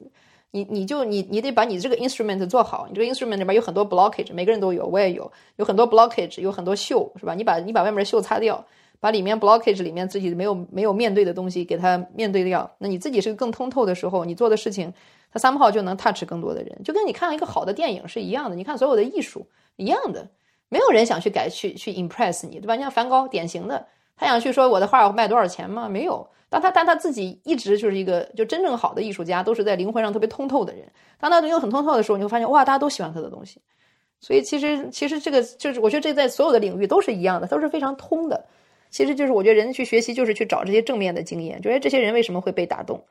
[0.56, 7.34] 你你就你你得把你这个 instrument 做好，你这个 instrument 里边有很多 blockage，每个人都有，我也有，有很多 blockage，有很多锈，是吧？
[7.34, 8.64] 你把你把外面的锈擦掉，
[9.00, 14.94] 把里面 blockage 里面自己没有没有面对的东西给它面对掉，那你自己是个更通透的时候，你做的事情，
[15.32, 19.44] 它三号就能 touch 更多的人，就跟你看一个好的电影是一样的，你看所有的艺术
[19.78, 20.30] 一样的，
[20.70, 22.76] 没有人想去改去去 impress 你，对吧？
[22.76, 25.90] 你像梵高，典型的，他想去说我的画卖多少钱吗？
[25.90, 26.28] 没有。
[26.54, 30.86] 当他但他自己一直就是一个就真正好的艺术家，都是在灵魂上特别通透的人。
[31.18, 33.60] 当他灵魂很通透的时候，你会发现哇，大家都喜欢他的东西。
[34.20, 38.46] 所以其实其实这个就是我觉得这在所有的领域都是一样的，都是非常通的。
[38.92, 43.04] 其实就是我觉得人去学习就是去找这些正面的经验，就是这些人为什么会被打动，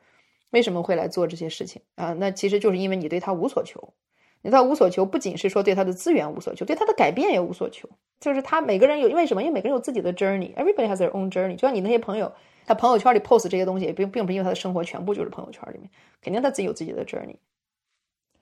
[0.51, 2.15] 为什么会来做这些事情啊？
[2.17, 3.93] 那其实就是因为你对他无所求。
[4.41, 7.89] 你对他无所求，不仅是说对他的资源无所求，对他的改变也无所求。
[8.21, 9.43] 就是他每个人有因为什么？
[9.43, 11.55] 因为每个人有自己的 journey，everybody has their own journey。
[11.55, 12.31] 就像你那些朋友。
[12.65, 15.89] 他朋友圈里 post 这些东西，并并不是因为他的生活全部就是朋友圈里面，
[16.21, 17.35] 肯定他自己有自己的 journey。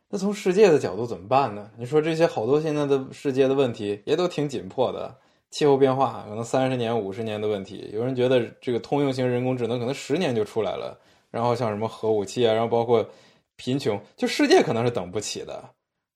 [0.09, 1.71] 那从世界的角度怎么办呢？
[1.77, 5.15] 你说这些好多现在的世界的问题也都挺紧迫的，
[5.51, 10.99] 气候变化可能三十年、五十年的问题，有人觉得这个通用型人工智能可能十年就出来了，
[11.29, 13.09] 然后像什么核武器啊，然后包括
[13.55, 15.63] 贫穷，就世界可能是等不起的。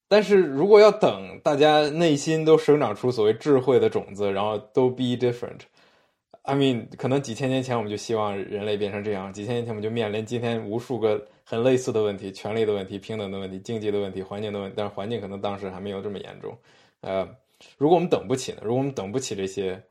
[0.07, 5.61] 但是如果要等大家内心都生长出所谓智慧的种子，然后都 be different。
[6.45, 14.76] I mean，可能几千年前我们就希望人类变成这样，几千年前我们就面临今天无数个很类似的问题：权利的问题、平等的问题、经济的问题、环境的问题。
[14.77, 16.55] 但是环境可能当时还没有这么严重。
[17.01, 17.27] 呃，
[17.77, 18.59] 如果我们等不起呢？
[18.61, 19.81] 如果我们等不起这些，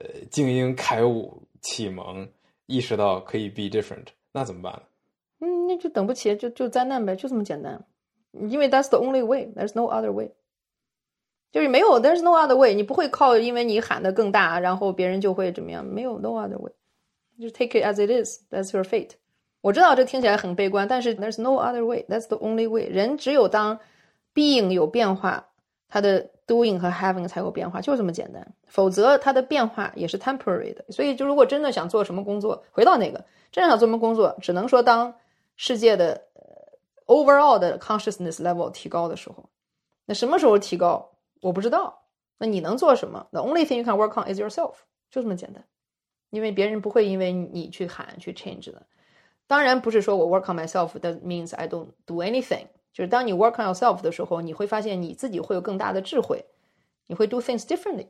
[0.00, 2.26] 呃，精英开悟、启蒙、
[2.66, 4.82] 意识到可以 be different，那怎么办呢？
[5.40, 7.84] 嗯，那就等不起，就就灾难呗，就这么简单。
[8.48, 10.30] 因为 that's the only way，there's no other way。
[11.52, 15.84] 就是没有，there's no other way，你不会靠，因为你喊的更大，然后别人就会怎么样？
[15.84, 16.72] 没有，no other way，
[17.38, 19.10] 就 take it as it is，that's your fate。
[19.60, 22.86] 我知道这听起来很悲观，但是 there's no other way，that's the only way。
[22.86, 23.78] 人只有当
[24.34, 25.46] being 有变化，
[25.88, 28.44] 它的 doing 和 having 才有变化，就这么简单。
[28.66, 30.84] 否则它的变化也是 temporary 的。
[30.88, 35.14] 所以，就如果真的想做什么工作，回到那个真的想做什么工作，只能说当
[35.56, 36.20] 世界的
[37.06, 39.48] overall 的 consciousness level 提高的时候，
[40.06, 41.11] 那什么时候提高，
[41.42, 41.98] 我不知道。
[42.38, 44.74] 那你能做什么？The only thing you can work on is yourself，
[45.10, 45.62] 就这么简单。
[46.30, 48.82] 因为别人不会因为你去喊去 change 的。
[49.46, 52.66] 当然不是说我 work on myself that means I don't do anything。
[52.92, 56.44] 就是当你 work on yourself 的时候，你会发现你自己会有更大的智慧，
[57.06, 58.06] 你会 do things differently，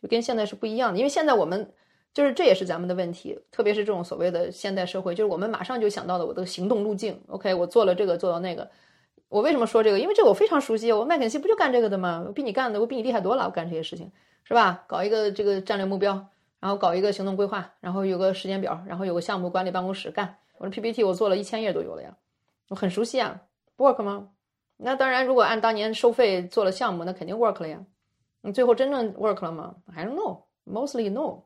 [0.00, 0.98] 就跟现在是不一样的。
[0.98, 1.72] 因为现在我们
[2.14, 7.20] 就是这也是咱们的问题，特别是这种所谓的现代社会，就是我们马上就想到了我的行动路径。
[7.28, 8.70] OK，我做了这个，做到那个。
[9.28, 9.98] 我为什么说这个？
[9.98, 12.24] 因为这个我非常熟悉，我麦肯锡不就干这个的吗？
[12.26, 14.10] 我比你干的，我比你厉害多了，我干这些事情
[14.44, 14.84] 是吧？
[14.86, 16.26] 搞一个这个战略目标，
[16.60, 20.36] 然后搞一个行动规划，然后有个时间表，然后有个项目管理办公室干。
[20.56, 22.16] 我的 PPT 我做了一千页都有了呀，
[22.68, 23.40] 我很熟悉啊
[23.76, 24.30] ，work 吗？
[24.76, 27.84] 那当然，如果按当年收费做了项目，那肯定 work 了呀。
[28.40, 31.42] 你最后真正 work 了吗？I don't know，mostly no。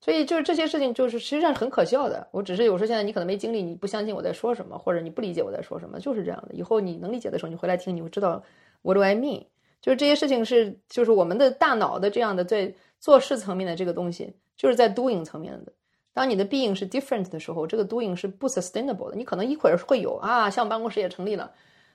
[0.00, 2.26] 所以就是这些事情，就是实际上很可笑的。
[2.30, 6.54] 我只是有时候现在你可能没经历，你不相信我在说什么，或者你不理解我在说什么，就是这样的。
[6.54, 8.42] 以后你能理解的时候，你回来听，你会知道
[8.82, 9.44] what do I mean。
[9.80, 15.72] 就是这些事情是，就是我们的大脑的这样的在做事层面的这个东西，就是在 doing 层面的。
[16.12, 19.16] 当你的 being 是 different 的时候，这个 doing 是不 sustainable 的。
[19.16, 21.52] 你可能一会儿会有啊，像办公室也成立了，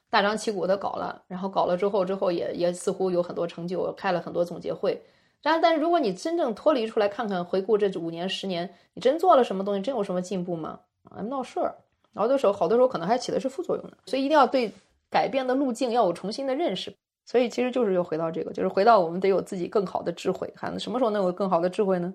[0.09, 5.01] 大张旗鼓的搞了，然后搞了之后，之后也也似乎有很多成就，开了很多总结会。
[5.43, 10.79] 但，但如果你真正脱离出来看看，回顾这五年、十年，你真做了什么东西，真有什么进步吗
[11.11, 11.73] ？I'm not sure。
[12.15, 13.97] 好多时候，好多时候可能还起的是副作用呢。
[14.05, 14.71] 所以一定要对
[15.09, 16.95] 改变的路径要有重新的认识。
[17.25, 20.49] 所以其实就是又回到这个，就是回到我们得有自己更好的智慧。
[20.55, 22.13] 看什么时候能有更好的智慧呢？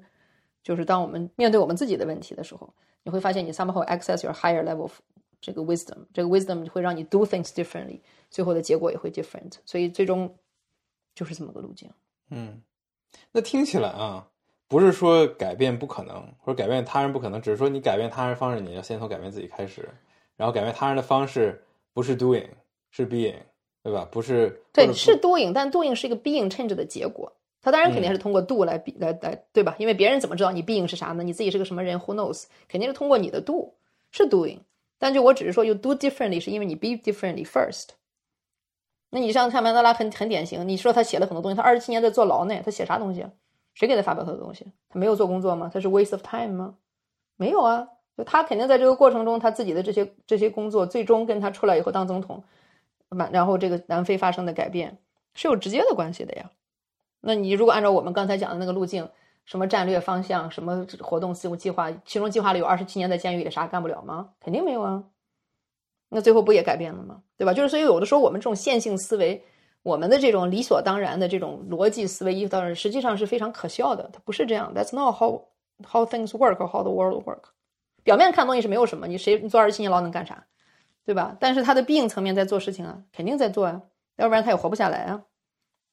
[0.63, 2.73] 就是当我们面对我们自己的问题的时候，
[3.03, 4.91] 你会发现你 somehow access your higher level
[5.41, 8.01] 这个 wisdom，这个 wisdom 会让你 do things differently，
[8.31, 9.55] 最后的结果也会 different。
[9.65, 10.35] 所以最终
[11.15, 11.91] 就是这么个路径。
[12.31, 12.61] 嗯，
[13.33, 14.27] 那听起来啊，
[14.69, 19.89] 不是说改变不可能，或者改变他人不可能，只是说你改变他人方式，你要先从改变自己开始，
[20.37, 21.63] 然后改变他人的方式
[21.93, 22.49] 不是 doing，
[22.91, 23.37] 是 being，
[23.83, 24.07] 对吧？
[24.11, 27.33] 不是对，是 doing，但 doing 是一个 being change 的结果。
[27.61, 29.75] 他当然肯定是通过 do 来比来来对吧？
[29.79, 31.25] 因为别人怎么知道你 being 是啥呢？
[31.25, 32.45] 你自己是个什么人？Who knows？
[32.69, 33.75] 肯定是通过你的 do
[34.13, 34.61] 是 doing，
[34.97, 37.89] 但就我只是说 you do differently，是因为你 be differently first。
[39.11, 43.27] 那你像看曼德拉很很典型，你说他写了很多东西，他二十七年在坐牢呢，他写啥东西？
[43.75, 44.67] 谁给他发表他的东西？
[44.89, 45.71] 他没有做工作吗？
[45.73, 46.75] 他是 waste of time 吗？
[47.37, 52.43] 没有啊，就他肯定在这个过程中，他自己的这些这些工作，最终跟他出来以后当总统，
[53.09, 54.99] 满然后这个南非发生的改变
[55.35, 56.51] 是有直接的关系的呀。
[57.21, 59.09] 那你如果按照我们刚才讲的那个路径，
[59.45, 64.31] 什么战略方向，什么活动事务计划，其中计划里有二十七年在监狱里啥干不了吗？
[64.41, 65.05] 肯定没有啊。
[66.09, 67.23] 那最后不也改变了吗？
[67.37, 67.53] 对吧？
[67.53, 69.43] 就是所以有的时候我们这种线性思维，
[69.83, 74.09] 我们的这种理所当然的这种逻辑思维，一当然实际上是非常可笑的。
[74.13, 75.49] 它不是这样，That's not how
[75.87, 77.51] how things work or how the world work。
[78.03, 80.47] 表面看东西是没有什么，你谁你坐二十七年牢能干啥？
[81.05, 81.37] 对吧？
[81.41, 83.81] 但是他的病层面在做事情啊，肯定在做啊，
[84.17, 85.23] 要不然他也活不下来啊。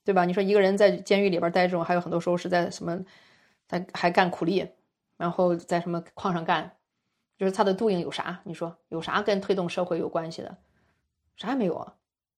[0.04, 0.24] 对吧？
[0.24, 3.04] 你说一个人在监狱里边待着，还有很多时候是在什么，
[3.68, 4.68] 在还干苦力，
[5.18, 6.72] 然后在什么矿上干，
[7.38, 8.40] 就是他的 doing 有啥？
[8.44, 10.58] 你说有啥跟推动社会有关系的？
[11.36, 11.94] 啥也没有啊，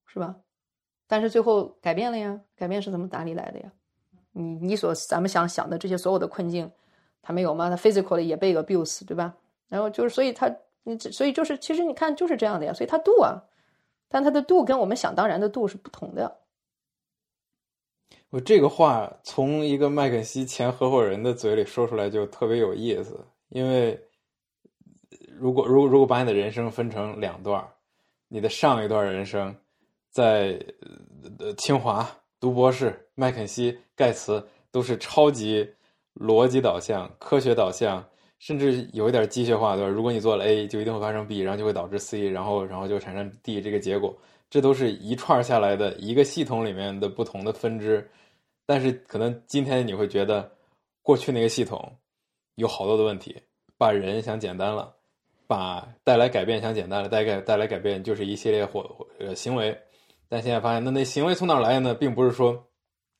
[0.08, 0.36] 是吧？
[1.08, 3.72] 但是最后改变了呀，改变是怎么哪里来的呀？
[4.32, 6.70] 你你所咱们想想的这些所有的困境，
[7.22, 7.70] 他没有吗？
[7.70, 9.36] 他 physically 也被 abuse，对吧？
[9.68, 10.54] 然后就是所以他
[10.84, 13.42] 你所以就是其实你看就是这样的呀，所以他 do 啊，
[14.08, 16.40] 但他的 do 跟我们想当然的 do 是不同的。
[18.30, 23.20] 我这个话从一个麦肯锡前合伙人的嘴里说出来就特别有意思，
[23.50, 24.02] 因为
[25.40, 27.66] 如果如果如果把你的人生分成两段
[28.28, 29.56] 你的上一段人生
[30.10, 30.60] 在
[31.40, 32.10] 呃清华
[32.40, 35.68] 读博士，麦肯锡、盖茨都是超级
[36.14, 38.04] 逻辑导向、科学导向，
[38.40, 39.90] 甚至有一点机械化，对吧？
[39.90, 44.16] 如果你做了 A，就一定会发生 B，然后就会导致 C，然后然后就产生 D 这个结果。
[44.50, 48.10] 这都是一串下来的一个系统里面的不同的分支，
[48.66, 50.50] 但是可能今天你会觉得，
[51.02, 51.92] 过去那个系统
[52.56, 53.36] 有好多的问题，
[53.78, 54.96] 把人想简单了，
[55.48, 58.86] 把带来改变想简单了，带来带来改变就是一系列或
[59.20, 59.76] 呃行为，
[60.30, 61.96] 但现在发现那那行为从哪来呢？
[61.96, 62.62] 并不是说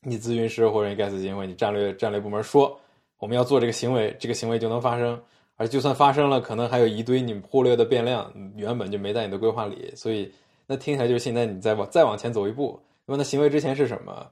[0.02, 2.80] 你咨询师或者你盖茨基金会、你战略战略部门说
[3.18, 5.20] 我们要做这个行为，这个行为就能发生，
[5.56, 10.32] 而就算发生了，可能还有一堆你忽略的变量，原本就没在你的规划里，所以。
[10.70, 14.30] 那听起来就是现在你再往再往前走一步，那么那行为之前是什么？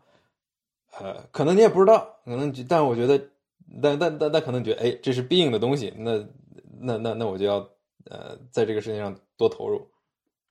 [1.00, 3.18] 呃，可能你也不知道，可能但我觉得，
[3.82, 6.18] 但但但但可能觉得，哎，这是必应的东西，那
[6.78, 7.66] 那那那我就要
[8.10, 9.88] 呃，在这个事情上多投入。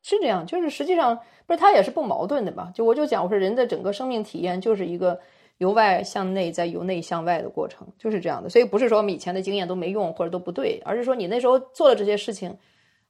[0.02, 2.70] 是这样，就是实际上不是它也是不矛盾的嘛？
[2.74, 5.18] 就我就讲，我说人的整个生命体验就是一个
[5.58, 8.50] 由外向内再由内向外的过程，就是这样的。
[8.50, 12.54] 所以不是说我们以前的经验都没用或者都不对，而是说你那时候做了这些事情，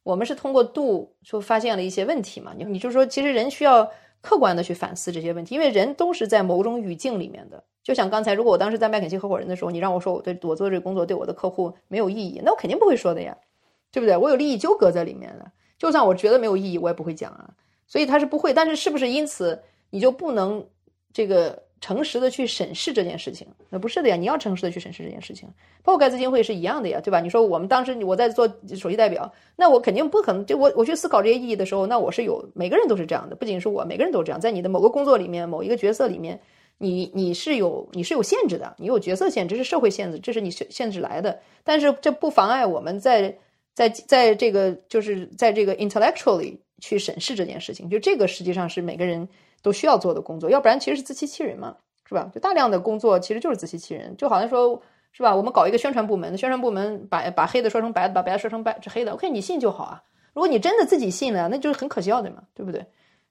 [0.04, 2.52] 我们是通过度就发现了一些问题嘛。
[2.56, 3.90] 你你就说，其实人需要
[4.20, 7.64] 客观的去反思这些问题，因为人都是在某种语境里面的。
[7.82, 13.36] 就像刚才，如果我当时在麦肯锡合伙人的时候，你让我说我对我做这个工作对我的客户没有意义，那我肯定不会说的呀，
[13.94, 14.16] 对不对？
[14.16, 15.48] 我有利益纠葛在里面的，
[15.78, 17.48] 就算我觉得没有意义，我也不会讲啊。
[17.86, 20.66] 所以他是不会，但是是不是因此你就不能
[21.12, 23.46] 这个诚实的去审视这件事情？
[23.70, 25.48] 那不是的呀，你要诚实的去审视这件事情。
[25.84, 27.20] 包括盖茨基金会是一样的呀，对吧？
[27.20, 36.40] 你说我们当时我在做首席代表，那我肯定不可能就我我去思考这些意义的时候，那我是有每个人都是这样的，不仅是我，每个人都这样，在你的某个工作里面，某一个角色里面。
[36.78, 41.38] 你你是有你是有限制的，你有角色限制，是社会限制，这是你限限制来的。
[41.62, 43.38] 但是这不妨碍我们在
[43.74, 47.90] 在在这个就是在这个 intellectually 去审视这件事情。
[47.90, 49.28] 就这个实际上是每个人
[49.60, 51.76] 都需要做的工作，要不然其实是自欺欺人嘛，
[52.09, 52.30] 是吧？
[52.34, 54.80] 就大量的工作其实就是自欺欺人，就好像说
[55.12, 55.34] 是吧？
[55.34, 60.02] 我们搞一个宣传部门，宣传部门把把黑的说成白的，把白的说成白是黑的，OK，你信就好啊。
[60.32, 62.84] 如果你真的自己信了，那就是很可笑的嘛，对不对？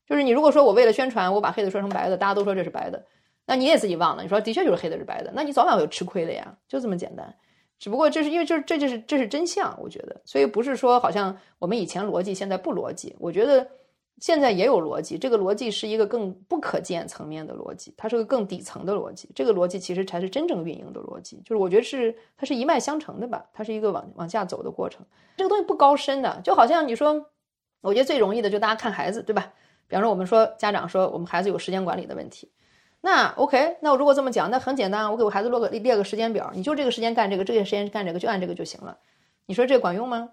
[0.08, 3.06] 就是你如果说我为了宣传，我把黑的说成白的，大家都说这是白的。
[3.46, 7.34] 那你也自己忘了，你说的确就是黑的是白的，那你早晚会吃亏的呀，就这么简单。
[7.84, 13.68] 只不过这是因为就是这就是这是真相，我觉得，所以不是说好像我们以前逻辑现在不逻辑，我觉得
[14.20, 25.06] 现在也有逻辑，这个逻辑是一个更不可见层面的逻辑，它是个更底层的逻辑，这个逻辑其实才是真正运营的逻辑，就是我觉得是它是一脉相承的吧，它是一个往往下走的过程。
[25.36, 27.26] 这个东西不高深的，就好像你说，
[27.82, 29.52] 我觉得最容易的就大家看孩子，对吧？
[29.90, 32.50] 比方说我们说家长说我们孩子有时间管理的问题。
[33.06, 38.98] 那 OK，那我如果这么讲，那很简单，我给我孩子落个列个时间表，你就这个时间干这个，这个时间干这个，就按这个就行了。
[39.46, 40.30] 你说这管用吗？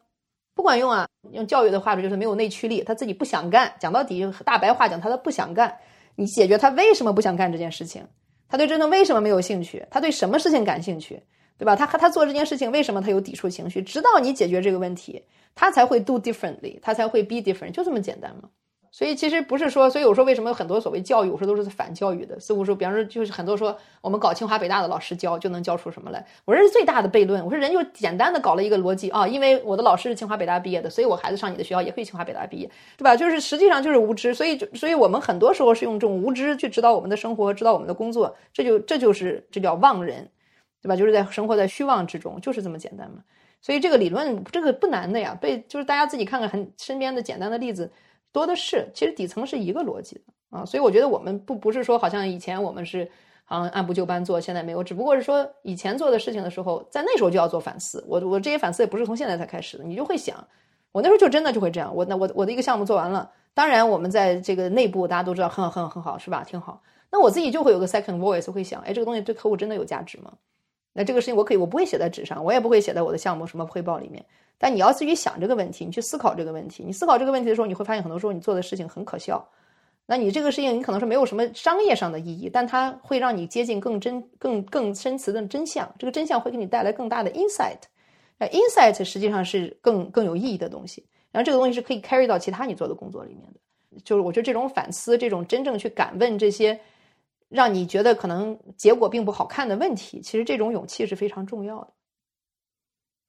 [0.54, 1.08] 不管用啊！
[1.32, 3.72] 用教育的话说就是没有内驱力，他自己不想干。
[3.80, 5.76] 讲到底，大白话讲，他都不想干。
[6.14, 8.06] 你解决他为什么不想干这件事情？
[8.48, 9.84] 他对真的为什么没有兴趣？
[9.90, 11.20] 他对什么事情感兴趣？
[11.58, 11.74] 对吧？
[11.74, 13.82] 他和他做这件事情为什么他有抵触情绪？
[13.82, 15.24] 直到你解决这个问题，
[15.56, 18.48] 他才会 do differently，他才会 be different，就这么简单吗？
[18.92, 22.38] 所以其实不是说，所以我说为什么有很多所谓教育，我说都是反教育的。
[22.40, 27.44] 似乎说，比方说，就是很多说我们搞清华北大的老师教就能教出什么来，我这是最大的悖论。
[27.44, 33.14] 我说人就简单的搞了一个逻辑啊，因为我的老师是清华北大毕业的，所以我孩子上你的学校也可以清华北大毕业，对吧？
[33.14, 34.34] 就是实际上就是无知。
[34.34, 40.28] 所以就，所以我们很多时候是用这种无知去指导我们的生活，指导我们的工作，这就这就是这叫妄人，
[40.82, 40.96] 对吧？
[40.96, 43.18] 就是在生活在虚妄之中，就是这么简单嘛。
[43.62, 47.88] 所以这个理论这个不难的呀，被就是大家自己看看很身边的简单的例子。
[48.32, 50.22] 多的是，其实底层是一个逻辑的
[50.58, 53.10] 啊，所以我觉得我们不不是说好像以前我们是
[53.44, 58.04] 好像按部就班做，现在没有，只不过是说以前做的事情的时候，在那时候就要做反思。
[58.06, 60.36] 我我这些反思也不是从现在才开始的，你就会想，
[60.92, 61.94] 我那时候就真的就会这样。
[61.94, 66.44] 我那我我的一个项目做完了，当然我们在这个内部大家都知道很好很好很好是吧？
[66.44, 66.82] 挺好。
[67.10, 70.32] 那我自己就会有个 second voice，会想，哎，这个东西对客户真的有价值吗？
[70.92, 74.24] 那这个事情我可以，我不会写在纸上，我也不会写在我的项目什么汇报里面。
[74.58, 76.82] 但你要自己想这个问题，你去思考这个问题。
[76.84, 79.46] 你思考这个问题的时候，你会发现很多时候你做的事情很可笑。
[80.04, 85.88] 那你这个事情你可能是没有什么商业上的意义，但它会让你接近更真、更更深层的真相。
[85.98, 87.78] 这个真相会给你带来更大的 insight。
[88.36, 91.06] 那 insight 实际上是更更有意义的东西。
[91.30, 93.60] 然后这个东西是可以 carry 到其他你做的工作里面的。
[94.04, 96.78] 就是我觉得这种反思，这种真正去敢问这些
[97.50, 101.92] 让你觉得可能结果并不好看的问题，其实这种勇气是非常重要的。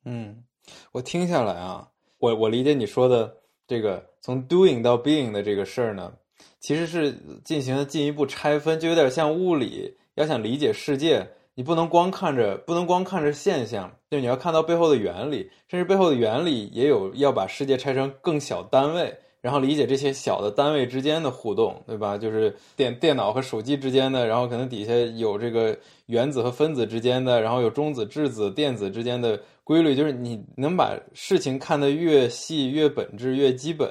[0.05, 0.43] 嗯。
[0.91, 1.89] 我听下来啊，
[2.19, 3.35] 我我理解你说的
[3.65, 6.13] 这个从 doing 到 being 的这个事儿呢，
[6.59, 7.11] 其实是
[7.43, 9.97] 进行了进一步拆分，就有点像物理。
[10.13, 19.17] 要想理解世界，你不能光看着，不能光看着现象，就你要看到背后的原理，甚至背后的原理也有要把世界拆成更小单位。
[19.41, 22.15] 然后理解这些小的单位之间的互动，对吧？
[22.17, 29.95] 就是电电脑和手机之间的，然后可能底下有这个原子和分子之间的，然后有中子、质子、电子之间的规律。
[29.95, 33.89] 就是你能把事情看得越细、越本质、越基本，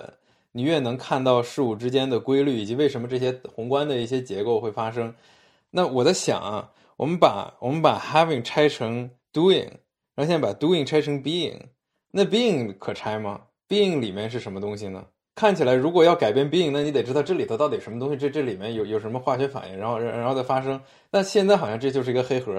[0.52, 5.12] 你越能看到事物之间的规律以及为什么这些宏观的一些结构会发生。
[5.70, 9.66] 那我在想啊，我们把我们把 having 拆成 doing，
[10.14, 11.58] 然后现在把 doing 拆成 being，
[12.12, 15.04] 那 being 可拆吗？being 里面是什么东西呢？
[15.40, 20.78] 看起来，如果要改变 being，那你得知道这里头到底什么东西，这这里面有有什么化学反应，然后然后再发生。
[21.10, 22.52] 但现在好像这就是一个黑盒，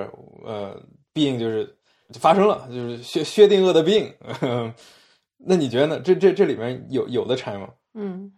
[0.43, 0.75] 呃
[1.13, 1.71] ，being 就是
[2.13, 4.11] 发生了，就是薛薛定谔的 being。
[5.37, 5.99] 那你觉得呢？
[6.03, 7.69] 这这这里面有有的拆吗？
[7.93, 8.33] 嗯，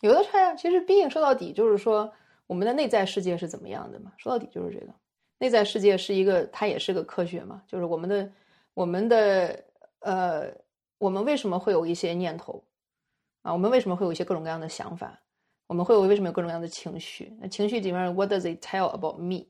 [0.00, 0.56] 有的拆啊。
[0.56, 2.12] 其实 being 说到底就是说
[2.48, 4.10] 我们的内在世界是怎么样的嘛？
[4.18, 4.92] 说到底就是这个
[5.38, 7.62] 内在世界是一个，它也是个科学嘛。
[7.68, 8.28] 就是我们的
[8.74, 9.64] 我们的
[10.00, 10.52] 呃，
[10.98, 12.60] 我们为什么会有一些念头？
[13.44, 15.20] 啊，我们为什么会有一些各种各样的想法？
[15.66, 17.30] 我们会有为什么有各种各样的情绪？
[17.38, 19.44] 那情绪里面，What does it tell about me？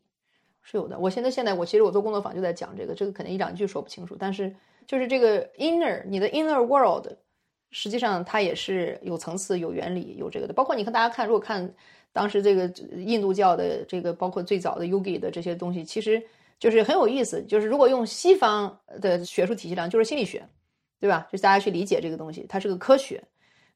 [0.63, 0.99] 是有的。
[0.99, 4.53] 我现在现在我其实我做工作坊就在讲这个，这个可能一两句说不清楚，但是
[4.85, 7.07] 就是这个 inner 你的 inner world，
[7.71, 10.53] 实际上它也是有层次、有原理、有这个的。
[10.53, 11.73] 包括你看大家看，如果看
[12.13, 12.67] 当时这个
[12.97, 16.21] 印度教的这个，包括最早的 yogi 的这些东西，其实
[16.59, 17.41] 就是很有意思。
[17.45, 20.45] 就是如果用西方的学术体系上，就是心理学，
[20.99, 21.29] 对吧？
[21.31, 23.23] 就是大家去理解这个东西，它是个科学。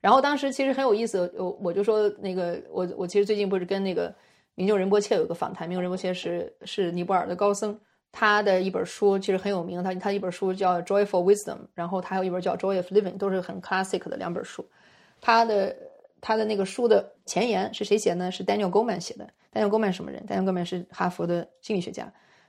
[0.00, 4.14] 然后当时其实很有意思，我我就说那个我我其实最近不是跟那个
[4.54, 7.76] 明就仁波切有个访谈，明就仁波切是是尼泊尔的高僧，
[8.12, 14.64] 他的一本书其实很有名，他他一本书叫《Joyful Wisdom》，然后他还有一本叫《Joy of Living》，都是很 classic 的两本书。
[15.20, 15.76] 他的
[16.20, 18.30] 他的那个书的前言是谁写呢？
[18.30, 19.28] 是 Daniel Goleman 写的。
[19.52, 22.04] Daniel Goleman 什么人？Daniel Goleman 是哈佛的心理学家，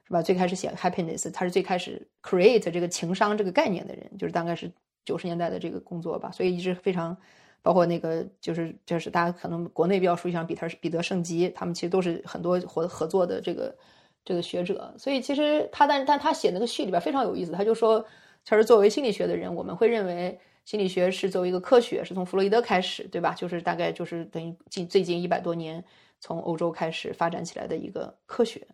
[0.05, 0.21] 是吧？
[0.21, 4.71] 最开始写 Happiness，他是最开始 create 这个情商这个概念的人，就是大概是
[5.03, 7.17] 九十年代的这个工作吧，所以一直非常。
[7.61, 13.75] 包括那个就是就是大家可能国内比较熟悉像彼得彼得圣吉，他们其实都是很多合合作的这个
[14.23, 14.93] 这个学者。
[14.97, 18.05] 所以其实他但但他写那个序里边非常有意思，他就说
[18.45, 23.33] 他是作为心理学的人，我们会认为心理学是作为一个科学，是从弗洛伊德开始，对吧？
[23.33, 25.83] 就是大概就是等于近最近一百多年
[26.19, 28.65] 从欧洲开始发展起来的一个科学。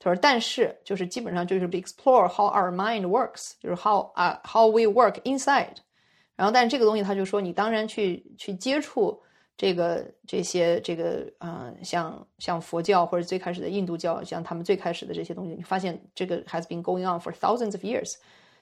[0.00, 5.76] 他说，但是就是基本上就是 explore how our mind works，就是 how 啊 how we work inside。
[6.36, 9.20] 然后，但是这个东西，他就说，你当然去去接触
[9.56, 18.14] 这个这些这个啊，像像佛教或者最开始的印度教，像他们最开始的这些东西，你发现这个 has been going on for thousands of years，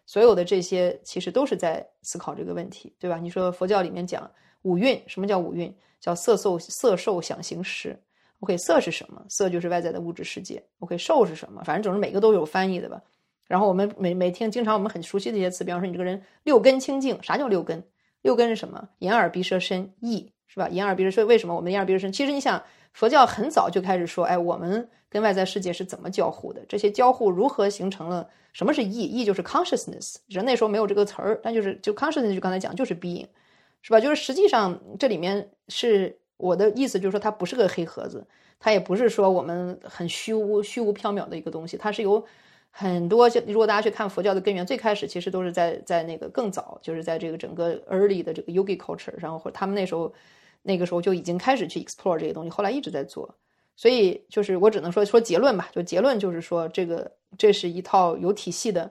[0.06, 3.18] 所有的这些其实都是在思考这个问题，对吧？
[3.18, 4.30] 你说佛教里面讲
[4.62, 5.74] 五蕴，什么叫五蕴？
[6.00, 7.96] 叫色受色受想行识。
[8.40, 9.24] OK，色是什么？
[9.28, 10.60] 色就是外在的物质世界。
[10.80, 11.62] OK，受是什么？
[11.64, 13.00] 反正总是每个都有翻译的吧。
[13.46, 17.82] 然后我们每每天经常我们很熟悉的一些词，比方说你这个人六根清净，啥叫六根？
[18.22, 18.88] 六根是什么？
[19.00, 20.68] 眼耳鼻舌身意，是吧？
[20.68, 22.12] 眼耳鼻舌身，为什么我们眼耳鼻舌身？
[22.12, 22.62] 其实你想，
[22.92, 26.64] 佛教很早就开始说，哎，我们跟外在世界是怎么交互的？
[26.68, 28.28] 这些交互如何形成了？
[28.52, 29.02] 什么是意？
[29.02, 30.16] 意就是 consciousness。
[30.28, 33.26] 人那时候没有这个词儿，但就是就 consciousness，就刚才讲就是 being，
[33.82, 34.00] 是吧？
[34.00, 38.24] 就是实际上这里面是我的意思，就是说它不是个黑盒子，
[38.60, 42.24] 它也不是说我们很虚无虚无缥缈的一个东西，它是由。
[42.74, 50.12] 很多，就如果大家去看佛教的根源，最开始其实都是在在那个更早，就是在这个整个 early 的这个 yogi culture，然后或者他们那时候
[50.62, 53.36] 那个时候就已经开始去 explore 这些东西，后来一直在做。
[53.76, 58.90] 所以就是我只能说说结论吧，就结论就是说这个这是一套有体系的，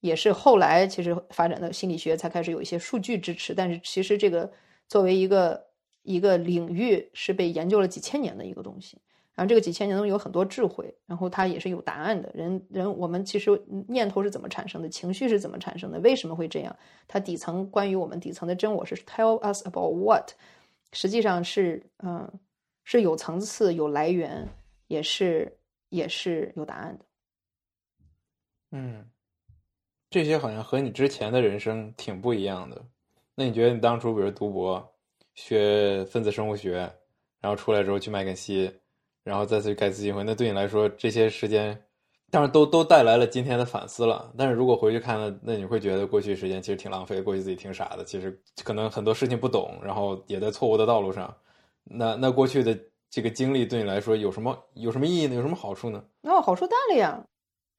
[0.00, 4.50] 也是后来其实发展的心理学才开始有一些数据支持，但是其实这个
[4.88, 5.66] 作为一个
[6.02, 8.98] 一个领域是被研究了几千年的一个东西。
[9.38, 12.28] 然后这个几千年中有很多智慧，然后它也是有答案的。
[12.34, 13.48] 人人我们其实
[13.86, 16.76] 念头是怎么产生的，情绪是怎么产生的，为什么会这样？
[17.06, 20.32] 它底层关于我们底层的真我是 tell us about what，
[20.92, 22.28] 实际上是嗯
[22.82, 24.44] 是有层次、有来源，
[24.88, 25.56] 也是
[25.90, 27.04] 也是有答案的。
[28.72, 29.08] 嗯，
[30.10, 32.84] 这些好像和你之前的人生挺不一样的。
[33.36, 34.92] 那你觉得你当初比如读博
[35.34, 36.92] 学分子生物学，
[37.40, 38.68] 然后出来之后去麦肯锡？
[39.28, 41.78] 然后再次盖茨机会，那对你来说这些时间，
[42.30, 44.32] 当然都都带来了今天的反思了。
[44.38, 48.02] 但是如果回去看了，那你会觉得过去时间其实挺浪费，过去自己挺傻的。
[48.02, 51.34] 其实可能很多事情不懂，然后也在错误的道路上。
[51.84, 52.74] 那那过去的
[53.10, 55.34] 这个经历对你来说有什么有什么意义呢？
[55.34, 56.02] 有什么好处呢？
[56.22, 57.22] 哦，好处大了呀！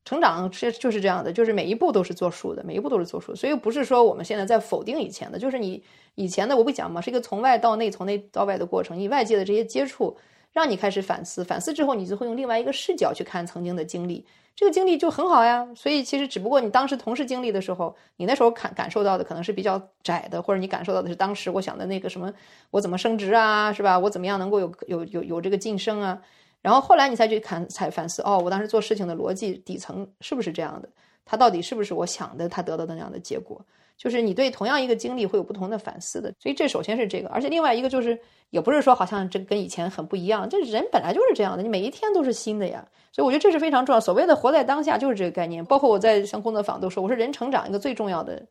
[0.05, 3.35] 成长是就是这样的，就是每一步都是作数的，每一步都是作数。
[3.35, 8.99] 所以不是说我们现在在否定以前的，就是你以前的我不讲嘛，是一个从外到内、从内到外的过程。
[8.99, 10.15] 你外界的这些接触。
[10.51, 15.67] 让你开始反思，反思之后，你就会用另外一个视角去看曾经的经历，这个经历就很好呀。
[15.75, 22.33] 所以其实只不过你当时同时经历的时候，你那时候感感受到的可能是比较窄的，或者你感受到的是当时我想的那个什么，
[22.71, 23.97] 我怎么升职啊，是吧？
[23.99, 26.19] 我怎么样能够有有有有这个晋升啊？
[26.61, 30.89] 然后后来你才去看，才反思，哦，我当时做事情的逻辑底层是不是这样的？
[31.23, 32.49] 他到底是不是我想的？
[32.49, 33.63] 他得到的那样的结果？
[33.99, 36.33] 就是你对同样一个经历会有不同的反思的。
[36.39, 38.19] 所以这首先是这个，而且另外一个就是。
[38.51, 44.01] 也不是说好像这跟以前很不一样，这人本来就是这样的，你每一天都是新的呀，所以我觉得这是非常重要。
[44.01, 45.63] 所谓的活在当下就是这个概念。
[45.63, 48.43] 包括我在像工作坊都说，我说人成长一个最重要的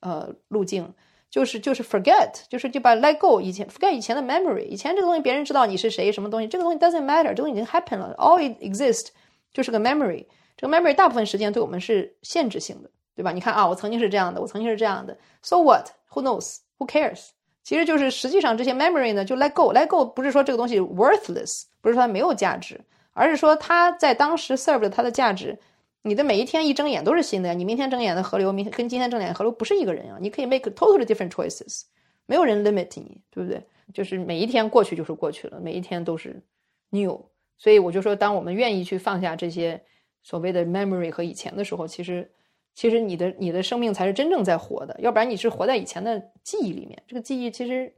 [0.00, 0.92] 呃路径
[1.30, 9.10] 就是就是 forget，就是就把 let go 以前 forget 以前的 memory，以前这个东西别人知道你是谁什么东西，这个东西 doesn't matter，这东西已经 happen 了，all it exist
[9.52, 10.26] 就是个 memory，
[10.56, 13.32] 这个 memory 大部分时间对我们是限制性的，对吧？
[13.32, 17.28] 你看啊，我曾经是这样的，我曾经是这样的，so what？Who knows？Who cares？
[17.62, 22.80] 其实就是实际上这些 memory 呢，就 let go，let go 不是说这个东西 worthless，不是说它没有价值，
[23.12, 25.58] 而是说它在当时 serve 它的价值。
[26.02, 30.18] 你的每一天一睁眼都是新的呀，你明天睁眼的河流，明天跟今天睁眼的河流不是一个人啊。
[30.20, 31.84] 你可以 make totally different choices，
[32.26, 33.62] 没有人 limit 你，对不对？
[33.94, 36.42] 就是每一天过去就是过去了，每一天都是
[36.90, 37.24] new。
[37.56, 39.82] 所以我就说，当我们愿意去放下这些
[40.22, 42.30] 所谓的 memory 和以前的时候，其实
[42.74, 44.94] 其实你的你的生命才是真正在活的。
[45.00, 47.94] 要不然你是活在以前的记忆里面，这个记忆其实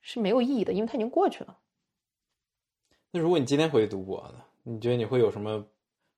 [0.00, 1.58] 是没有意义的，因为它已经过去了。
[3.12, 4.42] 那如果你今天回去读博呢？
[4.64, 5.64] 你觉得你会有什么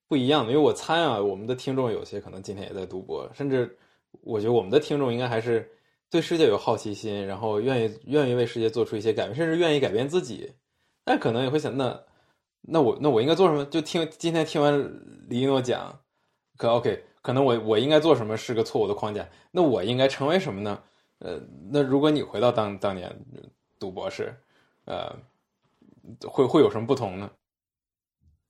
[0.06, 0.52] 不一样的？
[0.52, 3.76] 因为我猜啊，我们的听众有些可能今天也在读博，甚至
[4.22, 5.70] 我觉得我们的听众应该还是
[6.08, 10.50] 对世界有好奇心，然后愿意愿意为世界做出一些改变，甚至愿意改变自己。
[11.04, 12.04] 但可能也会想，那
[12.62, 13.64] 那我那我应该做什么？
[13.66, 14.78] 就听今天听完
[15.28, 16.00] 李一诺讲，
[16.56, 19.28] 可 OK，可能我我应该做什么是个错误的框架。
[19.50, 20.82] 那我应该成为什么呢？
[21.18, 21.38] 呃，
[21.70, 23.14] 那如果你回到当当年
[23.78, 24.34] 读博士，
[24.86, 25.14] 呃。
[26.26, 27.30] 会会有什么不同呢？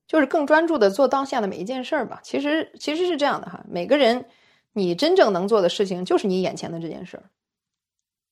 [0.07, 2.21] 就是更专注的做当下的每一件事儿吧。
[2.23, 4.27] 其实其实是这样的哈，每个人
[4.73, 7.25] 你真正能做的事情就是你眼前的这件事儿。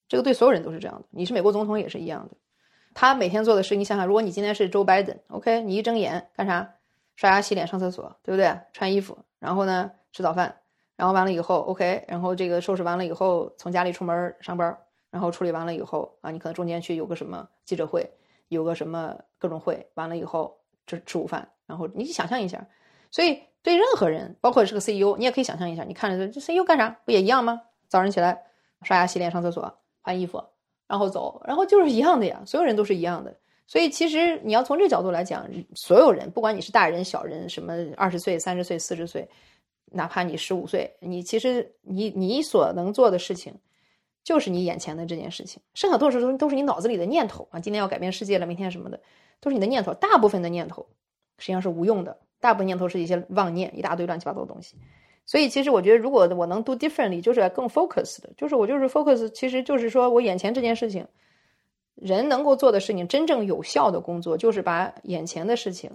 [0.07, 1.09] 这个对所有人都是这样的。
[1.11, 2.37] 你是美国总统也是一样的。
[2.95, 6.75] 他每天做的事，你想想，如果你今天是 Joe Biden，OK，你一睁眼干啥？
[7.17, 8.61] 刷牙、洗脸、上厕所，对不对？
[8.73, 10.57] 穿衣服，然后呢吃早饭，
[10.97, 14.75] 然后完了以后 OK，然后这个收拾完了以后从家里出门上班，
[15.11, 18.11] 然后处理完了以后啊，你可能中间去有个什么记者会。
[18.49, 20.57] 有个什么各种会，完了以后
[20.87, 22.65] 吃吃午饭，然后你想象一下，
[23.11, 27.61] 所以对任何人，包括是个 CEO，你也可以想象一下，你看着这 CEO 干啥，不也一样吗？
[27.89, 28.41] 早上起来
[28.83, 30.41] 刷牙、洗脸、上厕所、换衣服，
[30.87, 33.37] 然后走，然后就是一样的呀，所有人都是一样的。
[33.67, 35.45] 所以其实你要从这个角度来讲，
[35.75, 39.29] 所有人，不管你是大人、小人，什么二十岁、三十岁、四十岁，
[39.93, 43.55] 哪怕你十五岁，你其实你你所能做的事情。
[44.25, 47.61] 就是你眼前的这件事情，剩下多少都都是你脑子里的念头啊！
[47.61, 49.01] 今天要改变世界了，明天什么的，
[49.39, 49.95] 都是你的念头。
[49.95, 50.85] 大部分的念头
[51.39, 54.75] 实际上是无用的，大部分念头是一些妄念，一大堆乱七八糟的东西。
[55.27, 61.07] 所以，其实我觉得，如果我能 do differently，就是更 focus 的，就是我就是 focus，其实就是说我眼前这件事情，
[61.95, 65.89] 人能够做的事情，真正有效的工作，就是把眼前的事情，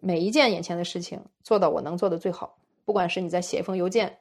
[0.00, 2.56] 每一件眼前的事情做到我能做的最好。
[2.84, 4.18] 不管是你在写一封邮件，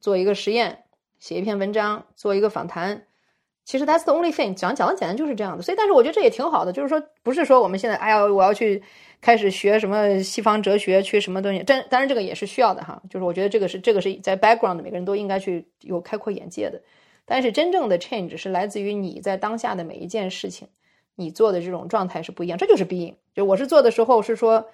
[0.00, 0.84] 做一个实验。
[1.18, 3.06] 写一篇文章，做一个访谈，
[3.64, 4.54] 其实 that's the only thing。
[4.54, 5.62] 讲讲的简单就是这样的。
[5.62, 8.82] 所以，但是我觉得这也挺好的，就是说，不是说我们现在，哎呀，我要去
[9.20, 11.62] 开始学什么西方哲学，去什么东西。
[11.64, 13.00] 但当然，这个也是需要的哈。
[13.08, 16.82] 就是我觉得这个是这个是在 background，每个人都应该去有开阔眼界的。
[17.24, 20.66] 但是，真正的 change 是来自于你在当下的每一件事情，
[21.14, 22.58] 你做的这种状态是不一样。
[22.58, 23.14] 这就是 being。
[23.32, 24.66] 就我是做的时候是说，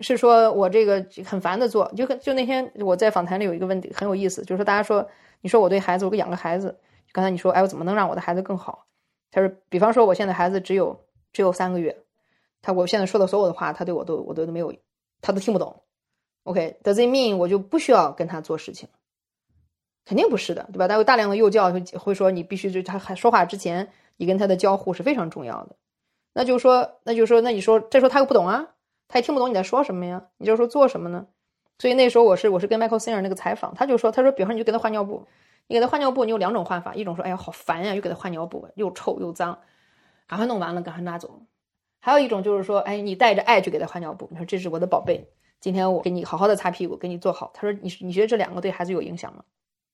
[0.00, 1.90] 是说我这个很烦的做。
[1.96, 5.08] 就就那天我在访谈里有一个问题很有意思，就是说大家说。
[5.44, 6.78] 你说我对孩子，我给养个孩子。
[7.10, 8.86] 刚才你说，哎，我怎么能让我的孩子更好？
[9.32, 12.04] 他说，比方说，我现在孩子只有只有三个月，
[12.62, 14.72] 他我现在说的所有的话，他对我都我都都没有，
[15.20, 15.82] 他都听不懂。
[16.44, 18.88] OK，Does it mean 我就不需要跟他做事情？
[20.04, 20.86] 肯定不是的，对吧？
[20.86, 25.74] 他有大量的幼教会会说，你必须就他还说话之前，你跟他的交互是非常重要的。
[26.32, 28.68] 那就是说，那就是说，那你说这时候他又不懂啊，
[29.12, 30.22] 他也听不懂你在说什么呀？
[30.38, 31.26] 你就说做什么呢？
[31.78, 35.26] 所以那时候我是我是跟 Michael Singer 那个采访，他就说他说，比方说你就给他换尿布，
[35.66, 39.58] 你给他换尿布，你有两种换法，一种说哎呀好烦呀，又给他换尿布，又臭又脏，
[40.26, 41.28] 赶快弄完了赶快拿走；
[42.00, 45.28] 还有一种就是说，哎你带着爱去给他换尿布，你说这是我的宝贝，
[45.60, 47.50] 今天我给你好好的擦屁股，给你做好。
[47.52, 49.44] 他说你你觉得这两个对孩子有影响吗？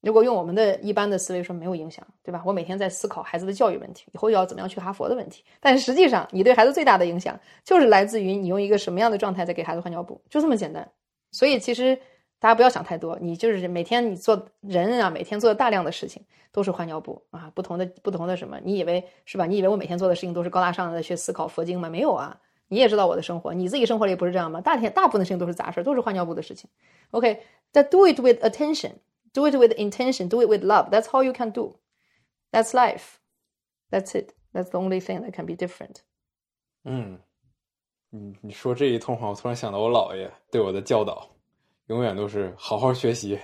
[0.00, 2.40] 如果用我们的一般的思维说没有影响，对吧？
[2.46, 10.88] 我每天在思考孩子的教育问题，以后要怎么样去哈佛的问题，但实际上你对孩子最大的影响就是来自于你用一个什么样的状态在给孩子换尿布，就这么简单。
[11.32, 11.98] 所以其实
[12.38, 16.22] 大家不要想太多，你就是每天你做人啊，每天做大量的事情
[16.52, 18.60] 都是换尿布啊，不同的不同的什么？
[18.62, 19.46] 你以为是吧？
[19.46, 21.90] 你以为我每天做的事情都是高大上的去思考佛经吗？
[21.90, 22.38] 没有啊！
[22.68, 24.60] 你也知道我的生活，你自己生活里不是这样吗？
[24.60, 26.70] 大天大部分的事情都是杂事，都是换尿布的事情。
[27.10, 27.40] OK，
[27.72, 28.92] 再 do it with attention
[29.32, 30.90] Do it with intention，do it with love。
[30.90, 31.76] That's how you can do.
[32.50, 33.18] That's life.
[33.90, 34.34] That's it.
[34.52, 35.96] That's the only thing that can be different.
[36.84, 37.20] 嗯。
[38.10, 41.28] 你你说这一通话，我突然想到我姥爷对我的教导，
[41.88, 43.38] 永远都是好好学习，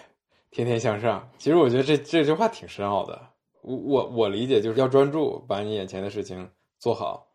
[0.51, 1.29] 天天向上。
[1.37, 3.21] 其实我觉得这这句话挺深奥的。
[3.61, 7.29] 我我我理解就是要专注，把你眼前的事情做好。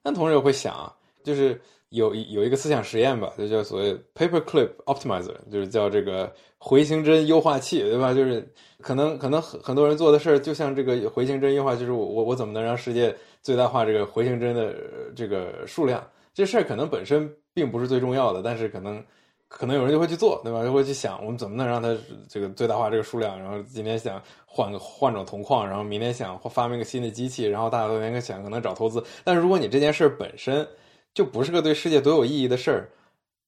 [0.00, 1.60] 但同时也会想，就是
[1.90, 8.12] 有有一个思想实验吧，就叫所谓 paperclip optimizer，就是叫这个回形针优化器，对吧？
[8.12, 8.46] 就是
[8.82, 14.74] 可能可能很很多人做的事儿，就像这个回形针优化，就是我我我怎么能让世界最大化这个回形针的
[15.14, 16.04] 这个数量？
[16.34, 19.02] 这事儿可能本身并不是最重要的，但是可能
[19.48, 20.64] 可能有人就会去做，对吧？
[20.64, 21.96] 就会去想，我们怎么能让它
[22.28, 23.38] 这个最大化这个数量？
[23.38, 29.02] 然后今天想换个换种铜矿，然后明天想发明个新的机器，然后大家都应该想可能找投资。
[29.22, 30.66] 但是如果你这件事本身
[31.16, 32.90] 就不是个对世界多有意义的事儿，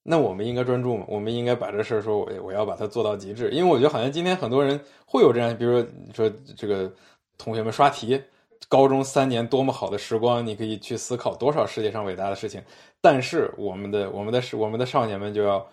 [0.03, 1.05] 那我们应该专注吗？
[1.07, 6.90] 我们应该把这事儿说我我要把它做到极致，因为我觉得好像今天很多人会有这样，比如说你说这个
[7.36, 8.20] 同学们刷题。
[8.69, 12.62] 高中三年多么好的时光，你可以去思考多少世界上伟大的事情。
[13.01, 15.66] 但是我们的我们的我们的少年们就要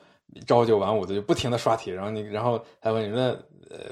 [0.47, 3.37] 朝九晚五的就不停的刷题，然后你然后还问你那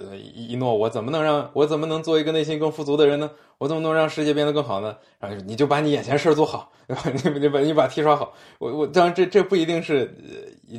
[0.10, 3.30] 呃一诺，我怎么能让我怎么能做一个内心更富足的人呢？
[3.58, 4.98] 我怎么能让世界变得更好呢？
[5.20, 7.04] 然后你就把你眼前事儿做好，对吧？
[7.34, 8.34] 你你把你把题刷好。
[8.60, 10.14] 我我当然这这不一定是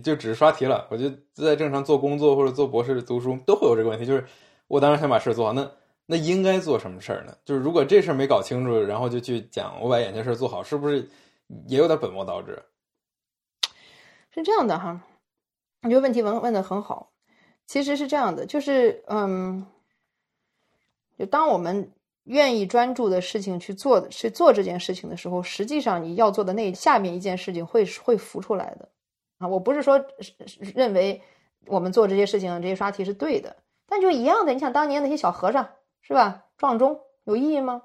[0.02, 4.24] 就只是刷题了，我就在正常做工作或者做博士读书都会有这个问题，就是
[4.68, 5.70] 我当然想把事儿做好，那。
[6.06, 7.35] 那应该做什么事儿呢？
[7.47, 11.09] 就是如果这事儿没搞清楚，然后就去讲我把眼前事儿做好，是不是
[11.66, 12.62] 也有点本末倒置？
[14.35, 15.01] 是这样的哈，
[15.81, 17.14] 你这个问题问问的很好。
[17.66, 19.66] 其实是这样的，就是嗯，
[21.19, 21.91] 就当我们
[22.24, 28.89] 愿意专注的事情去做去做这件事情的时候，实际上你要做的那下面一件事情会会浮出来的
[29.39, 29.49] 啊。
[29.49, 30.05] 我不是说
[30.74, 31.20] 认为
[31.66, 34.53] 我们做这些事情这些刷题是对的，但就一样的。
[34.53, 35.69] 你想当年那些小和尚。
[36.07, 36.45] 是吧？
[36.59, 37.81] 撞钟有意义吗？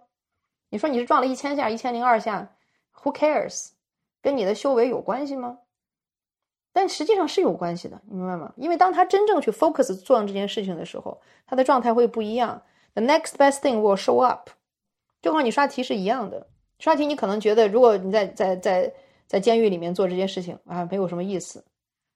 [0.67, 2.53] 你说你是撞了一千下、一千零二下
[2.93, 3.69] ，Who cares？
[4.21, 5.59] 跟你的修为有关系吗？
[6.71, 8.53] 但实际上是有关系的，你明白吗？
[8.55, 12.61] 因为当他真正去 focus 做这件事情的时候，他的状态会不一样。
[12.93, 14.49] The next best thing will show up，
[15.21, 16.47] 就和你刷题是一样的。
[16.79, 18.93] 刷题你可能觉得，如果你在在在
[19.27, 21.63] 在监狱里面做这件事情啊，没有什么意思。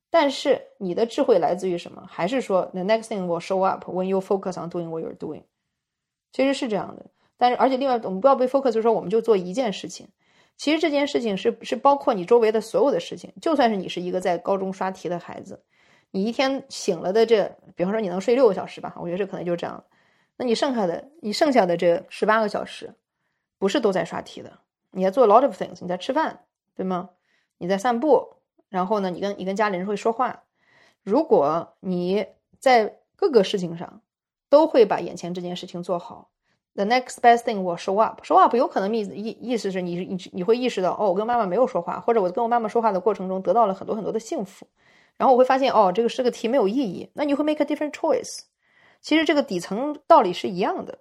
[0.09, 2.03] 但是你的智慧来自于什么？
[2.07, 5.41] 还是说 the next thing will show up when you focus on doing what you're doing？
[6.31, 7.05] 其实是这样的，
[7.38, 10.07] 但是而且另外，我们不要被 focus，说我们就做一件事情。
[10.57, 13.34] 其实这件事情是是包括你周围的所有的事情。
[13.41, 15.61] 就算是你是一个在高中刷题的孩子，
[16.11, 19.84] 你一天醒了的这，比方说你能睡六个小时吧，我觉得这可能就是这样。
[20.38, 22.93] 那你剩下的你剩下的这十八个小时，
[23.57, 24.59] 不是都在刷题的，
[24.91, 26.39] 你在做 lot of things，你在吃饭，
[26.75, 27.09] 对吗？
[27.57, 28.35] 你在散步，
[28.69, 30.43] 然后呢，你跟你跟家里人会说话。
[31.03, 32.25] 如果你
[32.59, 34.01] 在各个事情上。
[34.49, 36.30] 都会把眼前这件事情做好。
[36.76, 38.24] The next best thing will show up.
[38.24, 44.66] Show up 有可能意意意思是你你你会意识到哦，我跟妈妈没有说话，或者我跟我妈妈说话的过程中得到了很多很多的幸福。
[45.16, 47.08] 然后我会发现哦，这个是个题没有意义。
[47.14, 48.40] 那你会 make a different choice。
[49.02, 50.98] 其实这个底层道理是一样的，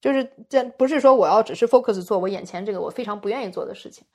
[0.00, 4.06] 就是这不是说我要只是 focus 做我眼前这个我非常不愿意做的事情。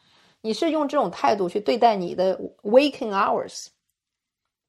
[0.42, 3.68] 你是用这种态度去对待你的 waking hours。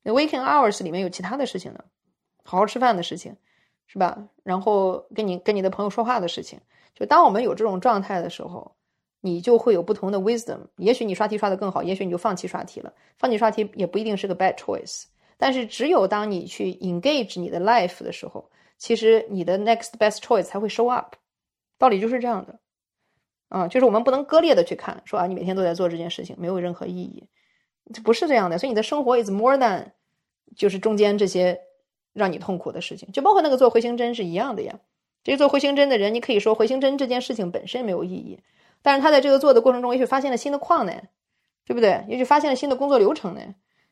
[0.05, 1.85] waking hours 里面有其他的事情呢，
[2.45, 3.37] 好好吃饭的事情。
[3.91, 4.29] 是吧？
[4.45, 6.61] 然后跟你跟你的朋友说话的事情，
[6.95, 8.71] 就当我们有这种状态的时候，
[9.23, 10.59] 你就会有不同的 wisdom。
[10.77, 12.93] 也许你刷题刷得更好，也许你就放弃刷题了。
[13.17, 15.05] 放弃刷题也不一定是个 bad choice。
[15.39, 21.15] 但是只有当你去 engage 你的 life 的时候，其实你的 next best choice 才会 show up。
[21.79, 22.59] 道理就是这样的，
[23.49, 27.27] 啊，就是我们不能割裂的去看，说啊，你每天都在做这件事情，没有任何意义，
[27.95, 28.59] 这不是这样的。
[28.59, 29.93] 所以你的生活 is more than
[30.55, 31.59] 就是中间这些。
[32.19, 34.79] 让你痛苦的事情，就包括那个做回形针是一样的呀。
[35.25, 38.39] 这个做回形针的人，你可以说回形针这件事情本身没有意义，
[38.83, 40.93] 但是他在这个做的过程中，也许发现了新的矿呢，
[41.67, 42.05] 对不对？
[42.09, 43.41] 也许发现了新的工作流程呢。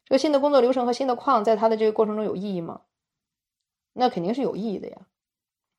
[0.05, 2.83] 这个新的工作流程和新的矿，在他的这个过程中有意义吗？
[3.93, 4.97] 那肯定是有意义的呀。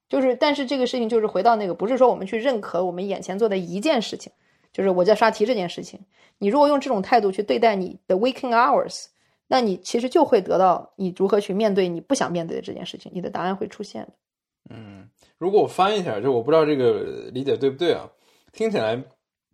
[0.10, 4.32] 就是，但是这个事情就是回到那个，不是说我们去认可我们眼前做的一件事情，
[4.74, 6.00] 就是我在刷题这件事情。
[6.38, 9.06] 你如果用这种态度去对待你的 waking hours。
[9.48, 14.10] 那你其实就会得到你如何去面对你不想面对的这件事情，你的答案会出现的。
[14.70, 15.08] 嗯，
[15.38, 18.10] 如果我翻一下，就我不知道这个理解对不对啊？
[18.52, 19.02] 听起来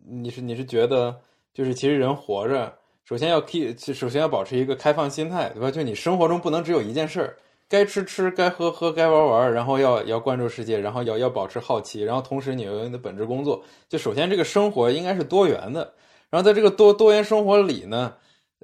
[0.04, 1.16] 你是你是觉得
[1.52, 5.70] 就是其实人活着，首先要 keep，首先要保持一个开放心态，对吧？
[5.70, 7.36] 就你生活中不能只有一件事儿，
[7.68, 13.62] 该吃吃，该喝喝，该玩玩，然后要要关注世界，然后要要保持好奇，然后同时你有你的本职工作。
[13.88, 15.94] 就首先这个生活应该是多元的，
[16.30, 18.12] 然后在这个多多元生活里呢。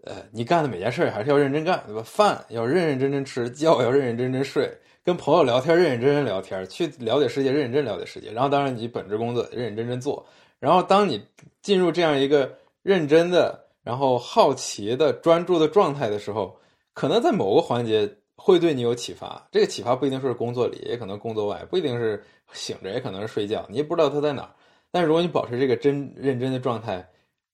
[0.05, 2.03] 呃，你干的每件事还是要认真干，对吧？
[2.03, 4.71] 饭要认认真真吃，觉要认认真真睡，
[5.05, 8.33] 跟朋友聊天认认真真聊天，去了解世界认认真了解世界。
[8.33, 10.27] 然后，当然你本职工作认认真真做。
[10.59, 11.23] 然后，当你
[11.61, 12.51] 进入这样一个
[12.83, 16.57] 认真的、然后好奇的、专注的状态的时候，
[16.95, 19.47] 可能在某个环节会对你有启发。
[19.53, 22.23] 这个启发不一定说是工作里，也可能工作外，不一定是
[22.53, 24.51] 醒着，也可能是睡觉，你也不知道它在哪儿。
[24.91, 27.07] 但，如果你保持这个真认真的状态，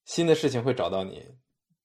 [0.05, 1.25] 新的事情会找到你。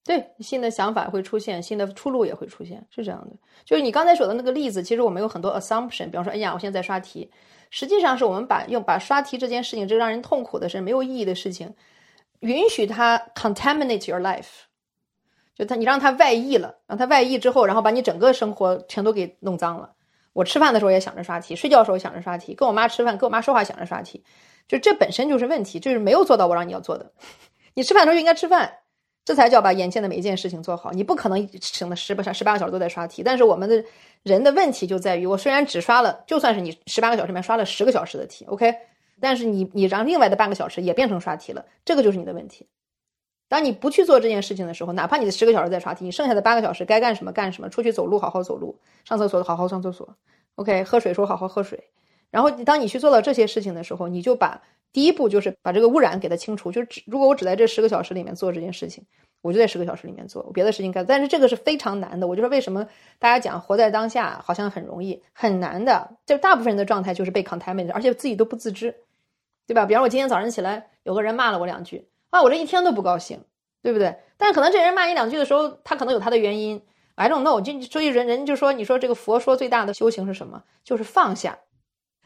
[0.03, 3.35] 对，新的想法会出现，新的出路也会出现，是这样的。
[3.63, 7.29] 就是你刚才说的那个例子，其实我们有很多 assumption，比方说，哎呀，我现在在刷题，
[7.69, 11.71] 实际上是我们把用把刷题这件事情，这个让人痛苦的事、没有意义的事情，
[12.39, 14.63] 允许它 contaminate your life，
[15.55, 19.93] 就他你让它外溢了，让它外溢之后，然后把你整个生活全都给弄脏了。
[20.33, 24.23] 我吃饭的时候也想着刷题，睡觉的时候想着刷题，跟我妈吃饭，跟我妈说话想着刷题，
[24.67, 27.11] 就这本身就是问题，就是没有做到我让你要做的。
[27.75, 28.79] 你吃饭的时候就应该吃饭。
[29.23, 30.91] 这才叫把眼前的每一件事情做好。
[30.91, 33.21] 你不可能省的十八十八个小时都在刷题。
[33.23, 33.83] 但是我们的
[34.23, 38.73] 人的问题就在于，我虽然只刷了，就算是你十八个小时里面刷了十个小时的题，OK，
[39.19, 42.67] 但是你你让另外的半个小时也变成刷题了，这个就是你的问题。
[43.47, 50.07] 当你不去做这件事情的时候，哪怕你的十个小时在刷题，你剩下的八个小时该干什么干什么，出去走路好好走路，上厕所好好上厕所
[50.55, 51.77] ，OK，喝水时候好好喝水。
[52.29, 54.61] 然后当你去做到这些事情的时候，你就把
[54.93, 56.71] 第一步就是把这个污染给它清除。
[56.71, 59.05] 就只如果我只在这十个小时里面做这件事情，
[59.41, 61.05] 我就在十个小时里面做，别的事情干。
[61.05, 62.27] 但是这个是非常难的。
[62.27, 62.87] 我就说为什么
[63.17, 66.17] 大家讲活在当下好像很容易，很难的。
[66.25, 68.93] 就大部分人的状态就是被 contaminated，而且自己都不自知，
[69.65, 69.85] 对吧？
[69.85, 72.07] 比方我今天早上起来，有个人骂了我两句。
[72.29, 73.43] 啊，我这一天都不高兴，
[73.81, 74.15] 对不对？
[74.37, 76.81] 但是可能这人骂你两句的时候，他可能有他的原因。
[77.15, 77.59] I don't know。
[77.61, 80.63] 就所以人人就说，你说这个佛说最大的修行是什么？
[80.83, 81.57] 就是放下。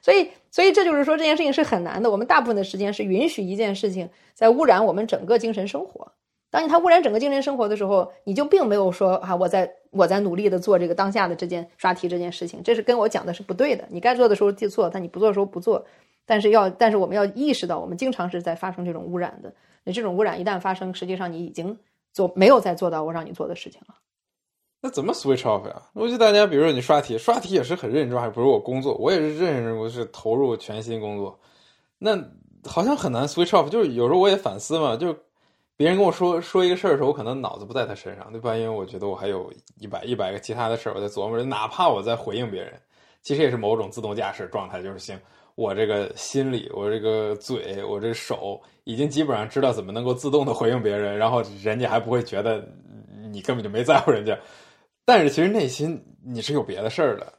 [0.05, 2.11] 所以，所以这就是说这件事情是很难的。
[2.11, 6.11] 我们大部分的时间是允许一件事情在污染我们整个精神生活。
[6.51, 12.61] 当你它污染整个精神生活的时候，你就并没有说啊， 我在我在努力的做这个当下的这件刷题这件事情。
[12.61, 13.83] 这是跟我讲的是不对的。
[13.89, 15.83] 你该做的时候就做，但你不做的时候不做。
[16.23, 19.51] 但是要，但是我们要意识到，我们经常是在发生这种污染的。
[19.83, 21.79] 那这种污染一旦发生，实际上你已经
[22.13, 23.95] 做没有再做到我让你做的事情了。
[24.85, 25.81] 那怎么 switch off 呀？
[25.93, 31.39] 我觉得大家，比如说你刷题，刷题也是很认真，还不如我工作，我也是认认，我是投入全心工作。
[31.97, 32.15] 那
[32.65, 35.11] 好像很难 switch off，就是有时候我也反思嘛，就
[35.75, 38.55] 别人跟我说说一个事儿的时候，我可能脑子不在他身上，对吧？
[38.55, 42.71] 因为我觉得我还有一百一百个其他的事儿我在琢磨着，哪怕我在回应别人，
[43.23, 45.19] 其实也是某种自动驾驶状态，就是行。
[45.55, 52.63] 我这个心里，我这个嘴，我这手，已经基本上知道怎么能够自动的回应别人，然后人家还不会觉得
[53.31, 54.37] 你根本就没在乎人家。
[55.05, 57.31] 但是其实内心你是有别的事儿的。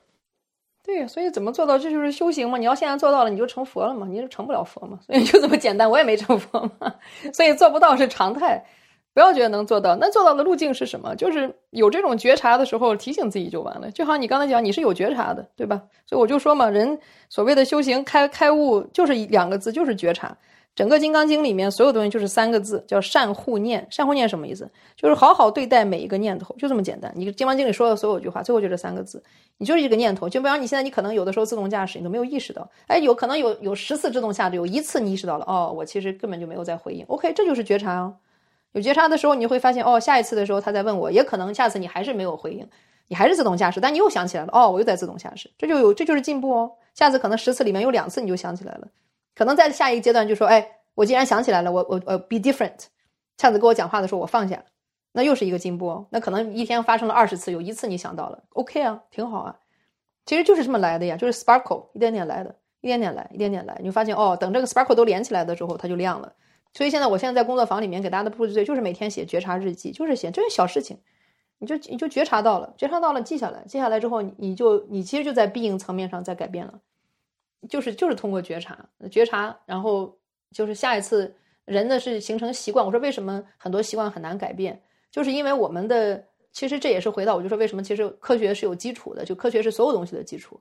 [0.85, 1.77] 对，所以怎么做到？
[1.77, 2.57] 这就是修行嘛。
[2.57, 4.07] 你要现在做到了，你就成佛了嘛？
[4.09, 4.99] 你就成不了佛嘛？
[5.05, 5.91] 所以就这么简单。
[5.91, 6.95] 我也没成佛嘛，
[7.35, 8.65] 所以做不到是常态。
[9.13, 11.17] 不要觉得能做到，那做到的路径是什么？
[11.17, 13.91] 就是有这种觉察的时候，提醒自己就完了。
[13.91, 15.83] 就好像你刚才讲，你是有觉察的，对吧？
[16.05, 16.97] 所以我就说嘛，人
[17.31, 20.37] 所谓的修行开开悟，就是两个字，就是觉察。
[20.77, 23.85] 整个《金刚经》里面所有东西就是三个字，叫善护念。
[23.91, 24.71] 善护念什么意思？
[24.95, 27.11] 就是好好对待每一个念头，就这么简单。
[27.17, 29.21] 你《金刚经》里说的所有句话，最后就这三个字，
[29.57, 30.29] 你就是一个念头。
[30.29, 37.03] 就比方你现在，你可能有的时候自动驾驶，你都没有意识到，哎，有可能有有十次自动驾驶，有一次你意识到了，哦，我其实根本就没有在回应。
[37.07, 38.15] OK，这就是觉察哦。
[38.73, 42.69] 有觉察的时候，你会发现哦，下一次的时候他在问我，也可能下次你还是没有回应，
[43.09, 46.71] 你还是自动驾驶，但你又想起来了，哦，我又在自动驾驶，这就有这就是进步哦。
[46.93, 48.89] 下次可能十次里面有两次你就想起来了，
[49.37, 52.87] 可能在下一个阶段就说，哎，我既然想起来了，我我呃 be different，
[53.37, 54.65] 下次跟我讲话的时候我放下，
[55.13, 56.07] 那又是一个进步。
[56.11, 59.57] 那可能一天发生了二十次，有一次你想到了，OK 啊，挺好啊。
[60.25, 66.33] 其实就是这么来的呀，就是 sparkle 一点点来的，一点点来，一点点来，你就发现哦，等这个 sparkle 都连起来的时候，它就亮了。
[66.73, 70.99] 所以现在，我现在在工作坊里面给大家的布置，就是每天写觉察日记，就是写这些小事情，
[71.59, 76.81] 你就你就觉察到了，觉察到了，记下来，记下来之后，你就你其实就在必应层面上在改变了，
[77.69, 78.79] 就是就是通过觉察，
[79.11, 80.17] 觉察，然后
[80.53, 81.35] 就是下一次
[81.65, 82.85] 人的是形成习惯。
[82.85, 84.81] 我说为什么很多习惯很难改变，
[85.11, 90.61] 就是因为我们的其实这也是回到我就说为什么其实科学是有基础的，就科学是所有东西的基础。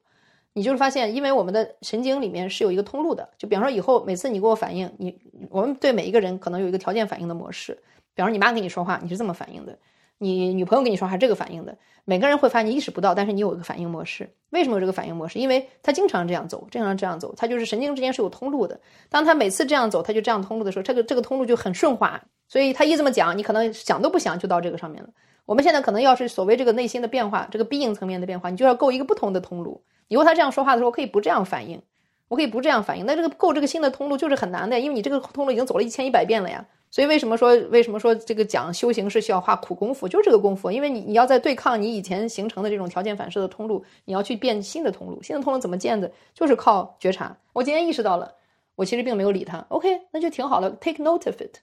[0.53, 5.19] 你就是发现，因为我们的神经里面是有一个通路的，就比方说以后每次你给我反应，你
[5.49, 7.77] 我们对每一个人可能有一个条件反应的模式。
[8.13, 9.73] 比方说你妈跟你说话，你是这么反应的；
[10.17, 11.77] 你女朋友跟你说话，这个反应的。
[12.05, 14.29] 每个人会发现你意识不到，但是你有一个反应模式。
[14.51, 15.39] 为什么有这个反应模式？
[15.39, 18.79] 因为他经常这样走，经常这样走，他就是神经之间是有通路的。
[19.09, 22.21] 当他每次这样走，他就这样通路的时候，这个这个通路就很顺滑。
[22.47, 25.09] 所以他一这么讲，你可能想都不想就到这个上面了。
[25.45, 29.83] 我们现在可能要是所谓这个内心的变化，这个必应层面的变化，你就要构一个不同的通路。
[30.07, 31.81] 以后他这样说话的时候，我可以不这样反应，
[32.27, 33.05] 我可以不这样反应。
[33.05, 36.63] 那这个构这个新的通路就是很难的，因为你这个通路已经走了一千一百遍了呀。
[36.95, 40.71] 所以为什么说为什么说这个讲修行是需要花苦功夫，就是这个功夫。
[40.71, 45.21] 因为你你要在对抗你以前形成的这种条件反射的通路，你要去变新的通路。
[45.21, 46.09] 新的通路怎么建的？
[46.33, 47.35] 就是靠觉察。
[47.51, 48.33] 我今天意识到了，
[48.75, 49.57] 我其实并没有理他。
[49.67, 51.57] OK，那就挺好的，take note of it。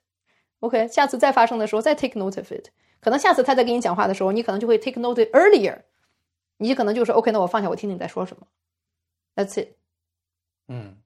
[0.60, 2.68] OK，下次再发生的时候再 take note of it。
[3.00, 5.78] 可能下次他再跟你讲话的时候，你可能就会 take note earlier。
[6.58, 8.46] 你可能就说 OK，那我放下，我听听你在说什么。
[9.34, 9.68] That's it。
[10.68, 10.98] 嗯，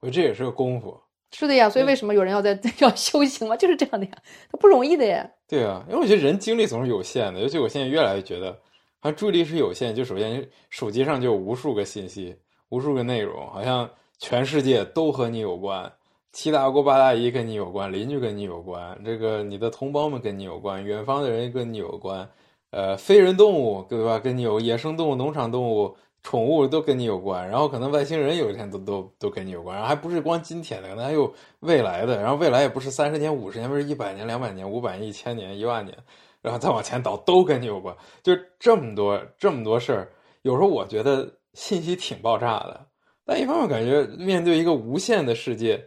[0.00, 0.98] 我觉得这也是个功夫。
[1.36, 3.56] 是的呀，所以为什么有人要在 要修行嘛？
[3.56, 4.12] 就是这样的呀，
[4.52, 5.28] 他不容易的呀。
[5.48, 8.52] 对啊，因为我觉得人精力总是有限的，尤其我现在越来越觉得，
[9.00, 9.92] 好像注意力是有限。
[9.94, 12.36] 就首先手机上就有无数个信息，
[12.68, 15.92] 无数个内容，好像全世界都和你有关，
[16.32, 22.28] 七大姑八大姨跟你有关，邻居跟你有关，这个你的同胞们跟你有关，远方的人跟你有关。
[22.70, 24.18] 呃，非人动物对吧？
[24.18, 27.48] 跟你有野生动物、农场动物、宠物都跟你有关。
[27.48, 29.76] 然后可能外星人有一天都都都跟你有关。
[29.76, 32.20] 然后还不是光今天的，可能还有未来的。
[32.20, 35.96] 然后未来也不是三十年、五十年，不是一百年、两百年、五百年、一千年、一万年，
[36.42, 37.96] 然后再往前倒都跟你有关。
[38.22, 40.08] 就这么多这么多事儿，
[40.42, 42.84] 有时候我觉得信息挺爆炸的。
[43.26, 45.82] 但一方面感觉面对一个无限的世界，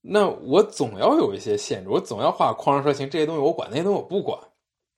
[0.00, 4.38] 那我总要有一些限制，我总要画框说行，这些东西我管，那些东西我不管，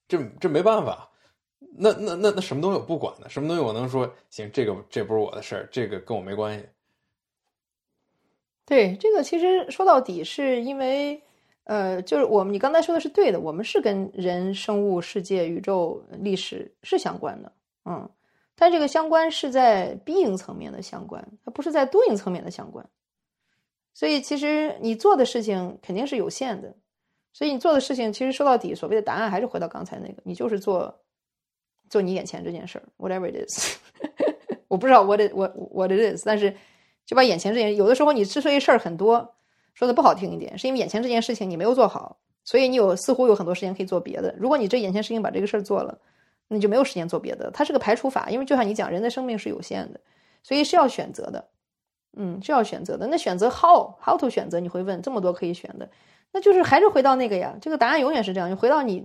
[0.09, 1.09] 这这没办法。
[1.75, 3.29] 那那那那什么东西我不管呢？
[3.29, 4.51] 什么东西我能说行？
[4.53, 6.67] 这个这不是我的事儿，这个跟我没关系。
[8.65, 11.21] 对，这个其实说到底是因为，
[11.65, 17.53] 呃，就是我们你刚才说的是对的，我们是跟人、生物、世界、宇宙、历史是相关的，
[17.85, 18.09] 嗯，
[18.55, 22.89] 但这个相关是在 being 层面的相关，它不是在 doing 层面的相关。
[23.95, 26.75] 所以其实你做的事情肯定是有限的，
[27.33, 31.02] 所以你做的事情其实说到底，所谓的答案还是回到刚才那个，你就是做
[31.93, 33.77] 做你眼前这件事儿，whatever it is，
[34.69, 36.55] 我不知道 what it what what it is，但是。
[37.05, 39.35] 就把眼前这件，有的时候你之所以事儿很多，
[39.75, 44.33] 说的不好听一点，是因为眼前这件事情你没有做好，所以你有似乎有很多时间可以做别的。
[44.39, 45.99] 如果你这眼前事情把这个事儿做了，
[46.47, 47.51] 你就没有时间做别的。
[47.51, 50.01] 它是个排除法，因为就像你讲，人的生命是有限的，
[50.45, 51.45] 所以是要选择的，
[52.17, 53.09] 嗯，是要选择的。
[53.09, 55.91] 那选择 how how to 选择，你会问这么多可以选的，
[56.31, 59.05] 那就是还是回到那个呀，这个答案永远是这样，就回到你。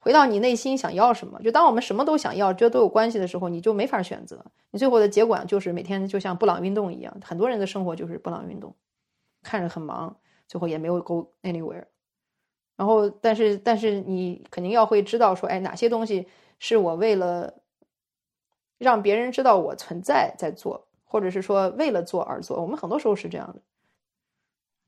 [0.00, 1.40] 回到你内心想要什么？
[1.42, 4.44] 就当我们什么都想要，这都有关系的时候，你就没法选择。
[4.70, 8.74] 你最后的结果就是每天就像布朗运动一样，很多人的生活就是布朗运动，
[9.42, 10.16] 看着很忙，
[10.46, 11.84] 最后也没有 go anywhere。
[12.76, 16.28] 然后，但是，但是你肯定要会知道说，哎，哪些东西
[16.60, 17.52] 是我为了
[18.78, 22.62] 让别人知道我存在在做，或者是说为了做而做。
[22.62, 23.60] 我们很多时候是这样的。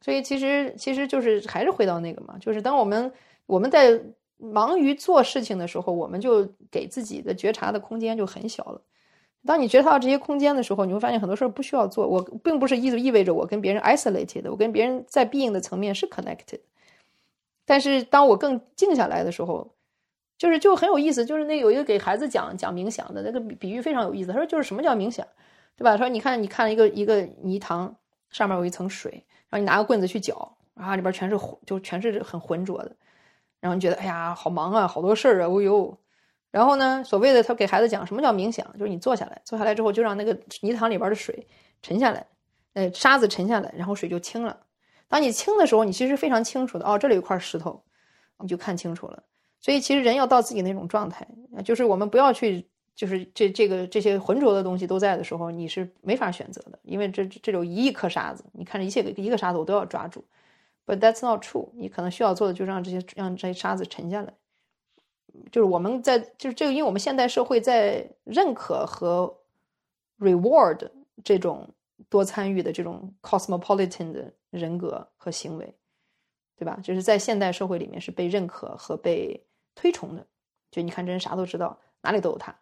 [0.03, 3.13] 所以，其实，其实就是还是回到那个嘛，就是当我们
[3.47, 4.01] 我们在。
[4.41, 8.81] 忙于做事情的时候，我们就给自己的觉察的空间就很小了。
[9.47, 12.07] 当你觉察到这些空间的时候，你会发现很多事儿不需要做。
[12.07, 16.61] 我并不是意意味着我跟别人 isolated，我跟别人在 being 的层面是 connected。
[17.65, 19.75] 但是当我更静下来的时候，
[20.37, 21.25] 就是就很有意思。
[21.25, 24.33] 就是那有一个给孩子讲讲冥想的那个比喻非常有意思。
[24.33, 25.27] 他说就是什么叫冥想，
[25.77, 25.97] 对吧？
[25.97, 27.95] 说你看你看一个一个泥塘
[28.31, 32.95] 上面有一层水，然后你拿个棍子去搅，啊里边全是就全是很浑浊的。
[33.61, 35.97] 然后你觉得哎呀，好忙啊，好多事儿啊，哦呦。
[36.51, 41.47] 然后呢，所谓的他给孩子讲什么叫冥想，就是你坐下来，坐下来之后就让那个泥塘里边的水
[41.81, 42.27] 沉下来，
[42.73, 44.59] 呃，沙子沉下来，然后水就清了。
[45.07, 47.81] 当你清的时候，你其实非常清楚的，哦，这里有块石头，
[48.39, 49.23] 你就看清楚了。
[49.61, 51.25] 所以其实人要到自己那种状态，
[51.65, 52.67] 就是我们不要去，
[52.97, 60.25] 就是这这个这些浑浊的东西都在的时候，你是没法选择的，因为这这有一亿颗沙子，你看着一切一个沙子我都要抓住。
[60.91, 61.69] But that's not true。
[61.75, 64.35] 你可能需要做的就是让这些让这些沙子沉下来。
[65.53, 69.33] 就是我们在就是这个，因为我们现代社会在认可和
[70.19, 70.91] reward
[71.23, 71.73] 这种
[72.09, 75.73] 多参与的这种 cosmopolitan 的人格和行为，
[76.57, 76.77] 对吧？
[76.83, 79.47] 就是在现代社会里面是被认可和被
[79.77, 80.27] 推崇的。
[80.73, 82.53] 就你看这人啥都知道，哪里都有他，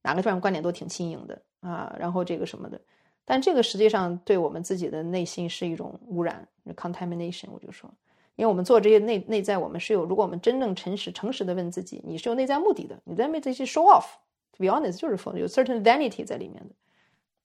[0.00, 2.80] 哪个方面观点都挺新颖的啊，然后这个什么的。
[3.26, 6.46] 但这个实际上对我们自己的内心是一种污染
[6.76, 7.46] ，contamination。
[7.50, 7.88] 我就说，
[8.36, 14.04] 因为我们做这些内内在，我们是有，如果我们真正诚实、诚实的问自己，你是有内在目的的，你在为这些 show off。
[14.52, 16.74] To be honest，就是说有 certain vanity 在里面的。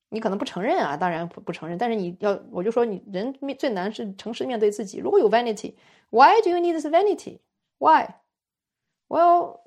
[0.10, 1.77] 你可能不承认啊，当然不不承认。
[1.77, 4.97] 但是你要，我就说你人最难是诚实面对自己。
[4.97, 9.60] 如果有 vanity，why do you need this vanity？Why？Well，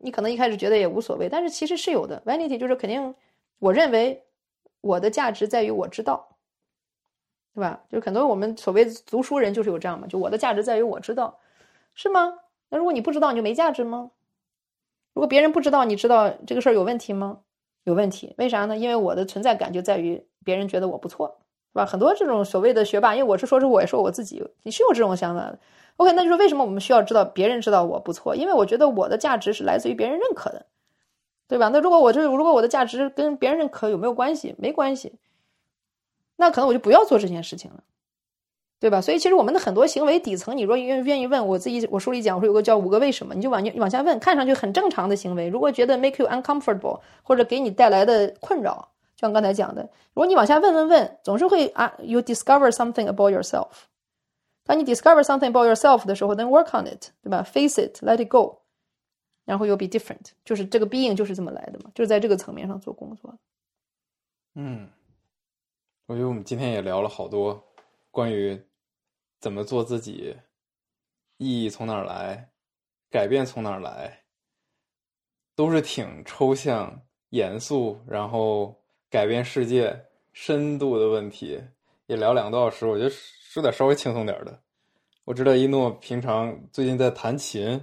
[0.00, 3.14] 你可能一开始觉得也无所谓，但是其实是有的 vanity，就是肯定
[3.58, 4.22] 我认为。
[4.84, 6.36] 我的价值在于我知道，
[7.54, 7.80] 对吧？
[7.90, 11.38] 就很多我们所谓读书人就是有这样嘛，就我的价值在于我知道，
[11.94, 12.34] 是吗？
[12.68, 14.10] 那如果你不知道，你就没价值吗？
[15.14, 17.40] 如果别人不知道，你知道这个事儿有问题吗？
[17.84, 18.76] 有问题，为啥呢？
[18.76, 21.38] 因为我的存在感就在于别人觉得我不错，
[21.72, 21.86] 是吧？
[21.86, 25.58] 很多这种所谓的学霸，因为我是说是我也说我自己，你是有这种想法的。
[25.96, 28.34] OK，那就是为什么我们需要知道别人知道我不错？
[28.36, 30.66] 因为我觉得我的价值是来自于别人认可的。
[31.46, 31.68] 对吧？
[31.68, 34.54] 那如果我这如果我的价值跟别人认可有没有关系？
[34.58, 35.12] 没关系，
[36.36, 37.82] 那可能我就不要做这件事情了，
[38.80, 39.00] 对吧？
[39.00, 49.82] 所以其实我们的很多行为底层，你若愿愿意问我自己，我书里讲我说有个叫五个为什么，你就往往下问，看上去很正常的行为，如果觉得 make you uncomfortable 或者给你带来的困扰，就像刚才讲的，
[50.14, 53.68] 如果你往下问问问，总是会啊，you discover something about yourself。
[54.64, 58.63] 当你 discover something about yourself 的时候，then work on it，对吧？Face it，let it go。
[59.44, 63.38] 然后又 be different，就是这个 being 就是这么来的嘛，就是在这个层面上做工作。
[64.54, 64.88] 嗯，
[66.06, 67.62] 我觉得我们今天也聊了好多
[68.10, 68.60] 关于
[69.40, 70.36] 怎么做自己，
[71.36, 72.50] 意义从哪儿来，
[73.10, 74.22] 改变从哪儿来，
[75.54, 78.74] 都是挺抽象、严肃，然后
[79.10, 81.62] 改变世界深度的问题。
[82.06, 84.62] 也聊两个多小时，我觉得说点稍微轻松点的。
[85.24, 87.82] 我知道一诺平常最近在弹琴。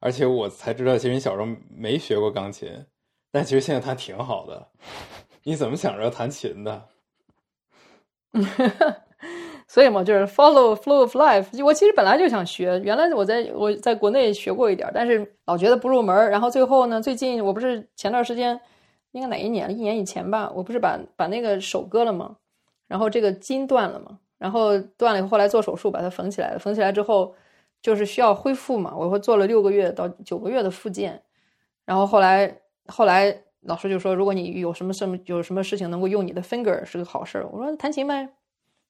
[0.00, 2.68] 而且我才知道，其实你小时候没学过钢琴，
[3.30, 4.68] 但其实现在弹挺好的。
[5.42, 6.82] 你怎么想着弹琴的？
[9.68, 11.64] 所以嘛，就是 follow flow of life。
[11.64, 16.28] 我其实本来就想学，原来我在我在国内学过一点，但是老觉得不入门。
[16.28, 18.60] 然后最后呢，最近我不是前段时间，
[19.12, 19.70] 应该哪一年？
[19.70, 22.36] 一年以前吧，我不是把把那个手割了吗？
[22.88, 26.58] 然后这个筋断了嘛，然后断了以后，后来做手术把它缝起来了。
[26.58, 27.32] 缝起来之后，
[27.82, 31.22] 就是需要恢复嘛，我会做了六个月到九个月的复健。
[31.84, 37.46] 然后后来后来老师就说，如果你有什么什么有什么事情能够用你的 finger 是个好事儿。
[37.50, 38.28] 我说弹琴呗。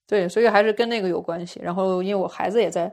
[0.06, 1.60] 对，所以还是跟那个有关系。
[1.62, 2.92] 然后，因为我孩子也在，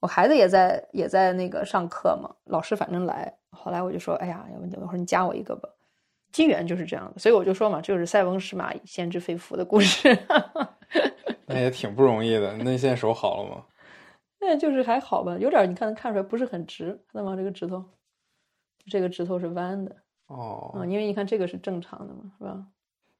[0.00, 2.30] 我孩子也在也在那个上课嘛。
[2.44, 5.66] 老师反正来，后来我就说：“哎呀，要不等会儿你加我一个吧。”
[6.32, 10.18] 机缘就是这样的，所以我就说嘛，就是塞翁失马，焉知非福的故事。
[11.46, 12.54] 那也挺不容易的。
[12.58, 13.64] 那你现在手好了吗？
[14.44, 17.36] 那就是还好吧，有点你看看出来不是很直，看到吗？
[17.36, 17.84] 这个指头，
[18.90, 19.96] 这个指头是弯的。
[20.26, 22.64] 哦，嗯，因为你看这个是正常的嘛，是吧？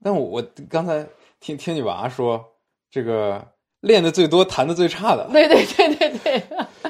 [0.03, 1.07] 但我我刚才
[1.41, 2.45] 听听你娃说。
[2.91, 3.45] 这个
[3.81, 5.29] 练的最多，弹的最差的。
[5.33, 6.43] 对对对对对，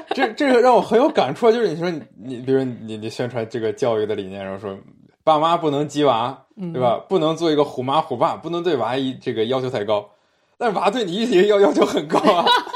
[0.09, 1.51] 这这个让我很有感触。
[1.51, 4.77] 就是你说你你，比如你你宣传这个教育的理念，然后说
[5.23, 7.03] 爸妈不能激娃，对吧？
[7.09, 10.07] 不能做一个虎妈虎爸，不能对娃一这个要求太高。
[10.59, 12.45] 但是娃对你一直要要求很高啊，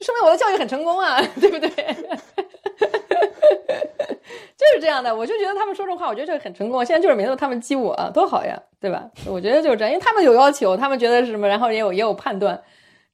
[0.00, 1.70] 说明我的教育很成功啊， 对不对？
[4.56, 6.84] 就是这样的，我就觉得他们说这话，我觉得这个很成功。
[6.84, 9.08] 现在就是每次他们激我，多好呀，对吧？
[9.26, 12.60] 我觉得就是这样，因为他们有要求，他们觉得是什么，然后也有也有判断，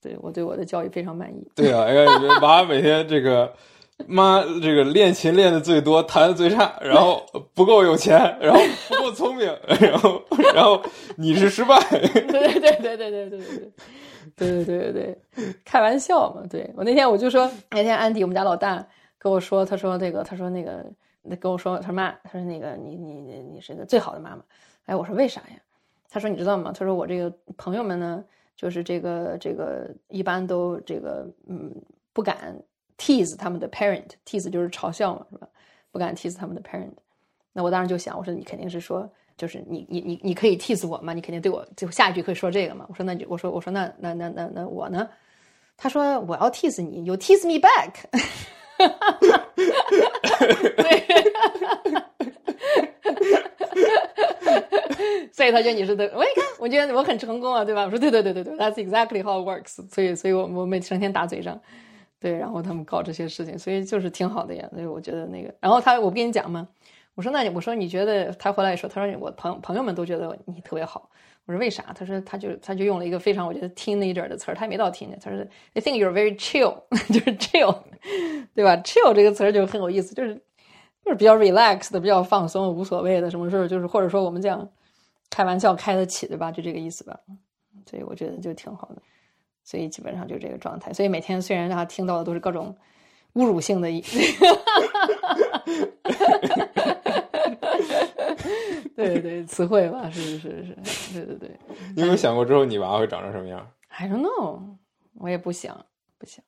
[0.03, 1.49] 对我对我的教育非常满意。
[1.55, 1.95] 对啊，哎，
[2.43, 3.53] 娃每天这个
[4.07, 9.47] 妈这个练琴练的最多，弹的最差，然后不够有钱，然后不够聪明，
[9.81, 10.21] 然后
[10.53, 10.83] 然后
[11.17, 11.79] 你是失败。
[11.91, 13.73] 对对对对对对对对
[14.35, 14.93] 对对对
[15.35, 16.43] 对，开玩笑嘛。
[16.51, 18.85] 对我那天我就说，那天安迪我们家老大
[19.19, 20.85] 跟我说，他说那个，他说那个。
[21.28, 24.44] 那跟我说，他说妈，他说那个你你你你是个最好的妈妈，
[24.85, 25.61] 哎，我说为啥呀？
[26.09, 26.70] 他说你知道吗？
[26.73, 28.24] 他说我这个朋友们呢，
[28.55, 31.74] 就是这个这个一般都这个嗯
[32.12, 32.57] 不敢
[32.97, 35.48] tease 他们的 parent，tease 就是嘲笑嘛，是吧？
[35.90, 36.93] 不敢 tease 他们的 parent。
[37.53, 41.13] 那我当时就想，我说你肯定是说，就是你你你你可以 tease 我吗？
[41.13, 42.87] 你肯定对我就下一句可以说这个嘛？
[42.89, 45.09] 我说那就我说我说那那那那那我呢？
[45.77, 48.05] 他说我要 tease 你，you tease me back。
[48.79, 49.39] 哈哈哈哈
[50.23, 50.39] 哈！
[50.77, 51.03] 对，
[55.33, 57.85] 所以他觉得你是对，我一看，我觉得我很成功啊，对吧？
[57.85, 59.83] 我说对对对对对，That's exactly how it works。
[59.91, 61.59] 所以，所以我我们成天打嘴仗，
[62.21, 64.69] 对，然后他们搞这些事情，所以就是挺好的呀。
[64.73, 66.69] 所以我觉得那个，然后他，我不跟你讲吗？
[67.16, 71.10] 我说那你，我说你觉得他回来说，他说我朋朋友们都觉得你特别好。
[71.47, 71.93] 我说为啥？
[71.94, 75.38] 他说他就他就用了一个非常我觉得 teenager 的词儿，他还没到 teenager，他说
[75.74, 76.82] I think you're very chill，
[77.12, 77.74] 就是 chill，
[78.55, 80.34] 对吧？chill 这个词儿就很有意思，就是
[81.02, 84.68] 就是比较 relaxed 的，比较放松，无所谓的，什么事儿就是或者说我们这样
[85.30, 86.52] 开玩笑开得起，对吧？
[86.52, 87.18] 就这个意思吧。
[87.88, 89.01] 所以我觉得就挺好的，
[89.62, 90.93] 所以基本上就这个状态。
[90.93, 92.76] 所以每天虽然他听到的都是各种
[93.37, 93.89] 侮辱性的。
[98.97, 101.51] 对对，词汇吧，是是是是，对对对。
[101.95, 104.63] 你有没有想过之后你娃会长成什么样？I don't know，
[105.15, 105.85] 我也不想，
[106.19, 106.43] 不想，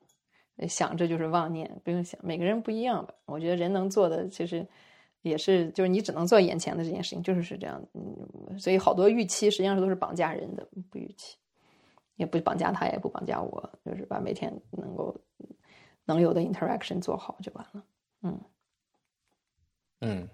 [0.66, 2.18] 想这就是妄念，不用想。
[2.24, 3.12] 每个人不一样吧？
[3.26, 4.66] 我觉得人能做的其实
[5.20, 7.82] 也是，就是你只能做眼前的这件事情，就是是这样。
[7.92, 11.36] 嗯，所以好多预期实际上都是绑架人的，不预期，
[12.16, 15.14] 也不绑架他，也不绑架我，就是把每天能够
[16.08, 17.82] 能有的 interaction 做好就完了。
[18.22, 18.40] 嗯
[20.00, 20.28] 嗯。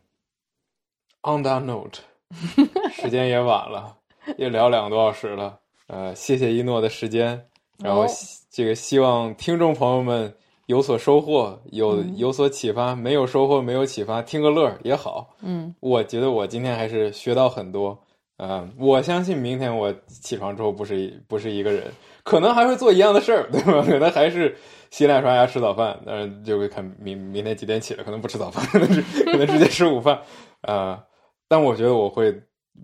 [1.27, 2.01] On that note，
[2.93, 3.97] 时间也晚了，
[4.37, 5.59] 也聊两个多小时了。
[5.87, 7.47] 呃，谢谢一诺的时间，
[7.79, 8.05] 然后
[8.51, 10.35] 这个希望听众朋友们
[10.67, 12.95] 有所收获，有有所启发。
[12.95, 15.35] 没有收获，没有启发，听个乐也好。
[15.41, 17.99] 嗯，我觉得我今天还是学到很多。
[18.37, 21.91] 嗯，我相信明天我起床之后不是不是一个人，
[22.23, 23.81] 可能还会做一样的事儿，对吧？
[23.83, 24.55] 可能还是
[24.95, 30.17] 洗脸刷牙吃早饭，但是，就会看明明天几点起来，可能不吃早饭， 可能是可能直接吃午饭，
[30.61, 31.05] 啊。
[31.49, 32.33] 但我觉得我会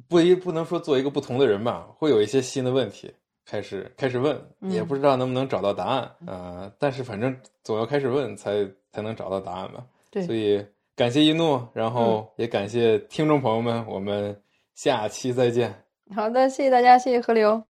[0.08, 3.14] 不一不能说做一个不同的人吧，会有一些新的问题
[3.46, 6.68] 开始开始问，也不知道能不能找到答案啊。
[6.80, 9.86] 但是反正总要开始问，才才能找到答案吧。
[10.10, 10.66] 对，所以
[10.96, 14.36] 感谢一诺，然后也感谢听众朋友们，我们
[14.74, 15.72] 下期再见。
[16.16, 17.69] 好的，谢谢大家，谢谢河流。